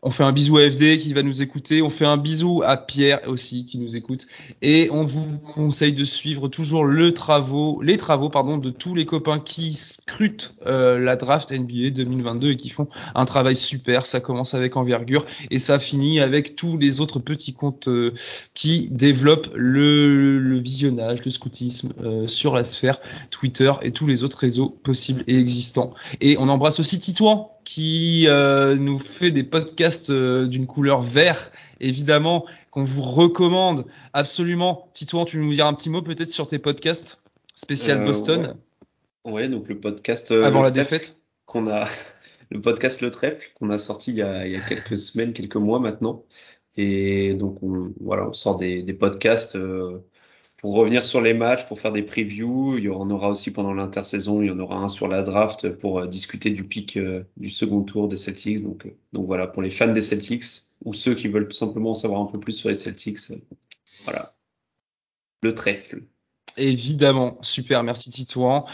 On 0.00 0.12
fait 0.12 0.22
un 0.22 0.30
bisou 0.30 0.58
à 0.58 0.70
FD 0.70 0.98
qui 0.98 1.12
va 1.12 1.24
nous 1.24 1.42
écouter. 1.42 1.82
On 1.82 1.90
fait 1.90 2.04
un 2.04 2.18
bisou 2.18 2.62
à 2.64 2.76
Pierre 2.76 3.20
aussi 3.26 3.66
qui 3.66 3.78
nous 3.78 3.96
écoute. 3.96 4.28
Et 4.62 4.88
on 4.92 5.02
vous 5.02 5.38
conseille 5.38 5.92
de 5.92 6.04
suivre 6.04 6.46
toujours 6.46 6.86
les 6.86 7.12
travaux 7.12 7.82
de 7.82 8.70
tous 8.70 8.94
les 8.94 9.06
copains 9.06 9.40
qui 9.40 9.74
scrutent 9.74 10.54
euh, 10.66 11.00
la 11.00 11.16
draft 11.16 11.50
NBA 11.50 11.90
2022 11.90 12.52
et 12.52 12.56
qui 12.56 12.68
font 12.68 12.88
un 13.16 13.24
travail 13.24 13.56
super. 13.56 14.06
Ça 14.06 14.20
commence 14.20 14.54
avec 14.54 14.76
envergure 14.76 15.26
et 15.50 15.58
ça 15.58 15.80
finit 15.80 16.20
avec 16.20 16.54
tous 16.54 16.78
les 16.78 17.00
autres 17.00 17.18
petits 17.18 17.52
comptes 17.52 17.88
euh, 17.88 18.14
qui 18.54 18.88
développent 18.92 19.50
le, 19.54 20.38
le 20.38 20.58
visionnage, 20.60 21.24
le 21.24 21.32
scoutisme 21.32 21.92
euh, 22.00 22.28
sur 22.28 22.54
la 22.54 22.62
sphère 22.62 23.00
Twitter 23.30 23.72
et 23.82 23.90
tous 23.90 24.06
les 24.06 24.22
autres 24.22 24.38
réseaux 24.38 24.68
possibles 24.68 25.24
et 25.26 25.36
existants. 25.36 25.92
Et 26.20 26.36
on 26.38 26.48
embrasse 26.48 26.78
aussi 26.78 27.00
Titouan 27.00 27.57
qui 27.68 28.24
euh, 28.28 28.76
nous 28.76 28.98
fait 28.98 29.30
des 29.30 29.44
podcasts 29.44 30.08
euh, 30.08 30.46
d'une 30.46 30.66
couleur 30.66 31.02
vert, 31.02 31.52
évidemment, 31.80 32.46
qu'on 32.70 32.82
vous 32.82 33.02
recommande 33.02 33.84
absolument. 34.14 34.88
Titouan, 34.94 35.26
tu 35.26 35.36
veux 35.36 35.44
nous 35.44 35.52
dire 35.52 35.66
un 35.66 35.74
petit 35.74 35.90
mot 35.90 36.00
peut-être 36.00 36.30
sur 36.30 36.48
tes 36.48 36.58
podcasts 36.58 37.22
spécial 37.54 38.00
Euh, 38.00 38.06
Boston 38.06 38.56
Ouais, 39.26 39.50
donc 39.50 39.68
le 39.68 39.78
podcast 39.78 40.30
avant 40.30 40.62
Le 40.62 40.68
la 40.68 40.70
Trèfle 40.70 40.92
défaite 40.92 41.18
qu'on 41.44 41.68
a, 41.68 41.86
le 42.50 42.62
podcast 42.62 43.02
Le 43.02 43.10
Trèfle 43.10 43.50
qu'on 43.60 43.68
a 43.68 43.78
sorti 43.78 44.12
il 44.12 44.16
y 44.16 44.22
a, 44.22 44.46
il 44.46 44.52
y 44.54 44.56
a 44.56 44.60
quelques 44.60 44.96
semaines, 44.96 45.34
quelques 45.34 45.56
mois 45.56 45.78
maintenant. 45.78 46.24
Et 46.78 47.34
donc 47.34 47.62
on, 47.62 47.92
voilà, 48.00 48.30
on 48.30 48.32
sort 48.32 48.56
des, 48.56 48.82
des 48.82 48.94
podcasts 48.94 49.56
euh, 49.56 49.98
pour 50.58 50.74
revenir 50.74 51.04
sur 51.04 51.20
les 51.20 51.34
matchs, 51.34 51.66
pour 51.66 51.78
faire 51.78 51.92
des 51.92 52.02
previews. 52.02 52.78
Il 52.78 52.84
y 52.84 52.90
en 52.90 53.08
aura 53.10 53.30
aussi 53.30 53.52
pendant 53.52 53.72
l'intersaison. 53.72 54.42
Il 54.42 54.48
y 54.48 54.50
en 54.50 54.58
aura 54.58 54.76
un 54.76 54.88
sur 54.88 55.06
la 55.08 55.22
draft 55.22 55.70
pour 55.70 56.00
euh, 56.00 56.06
discuter 56.06 56.50
du 56.50 56.64
pic 56.64 56.96
euh, 56.96 57.22
du 57.36 57.48
second 57.48 57.82
tour 57.82 58.08
des 58.08 58.16
Celtics. 58.16 58.62
Donc, 58.62 58.86
euh, 58.86 58.90
donc 59.12 59.26
voilà, 59.26 59.46
pour 59.46 59.62
les 59.62 59.70
fans 59.70 59.92
des 59.92 60.00
Celtics 60.00 60.44
ou 60.84 60.92
ceux 60.92 61.14
qui 61.14 61.28
veulent 61.28 61.48
tout 61.48 61.56
simplement 61.56 61.92
en 61.92 61.94
savoir 61.94 62.20
un 62.20 62.26
peu 62.26 62.40
plus 62.40 62.52
sur 62.52 62.68
les 62.68 62.74
Celtics. 62.74 63.18
voilà. 64.04 64.34
Le 65.42 65.54
trèfle. 65.54 66.02
Évidemment, 66.56 67.38
super, 67.42 67.84
merci 67.84 68.10
Titouan. 68.10 68.66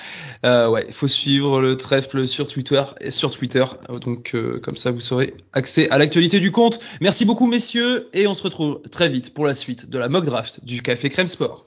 Euh, 0.47 0.71
ouais, 0.71 0.87
il 0.89 0.95
faut 0.95 1.07
suivre 1.07 1.61
le 1.61 1.77
trèfle 1.77 2.27
sur 2.27 2.49
Twitter 2.49 2.83
et 3.03 3.11
sur 3.11 3.31
Twitter, 3.31 3.67
donc 4.01 4.35
comme 4.63 4.79
ça 4.79 4.91
vous 4.91 5.13
aurez 5.13 5.35
accès 5.53 5.91
à 5.91 5.99
l'actualité 5.99 6.41
du 6.41 6.51
compte. 6.51 6.81
Merci 7.03 7.27
beaucoup 7.27 7.47
messieurs 7.47 8.09
et 8.15 8.27
on 8.27 8.33
se 8.33 8.43
retrouve 8.43 8.81
très 8.91 9.11
vite 9.11 9.35
pour 9.35 9.45
la 9.45 9.55
suite 9.55 9.91
de 9.91 9.99
la 9.99 10.09
mock 10.09 10.25
draft 10.25 10.65
du 10.65 10.81
Café 10.81 11.11
Crème 11.11 11.29
Sport. 11.29 11.67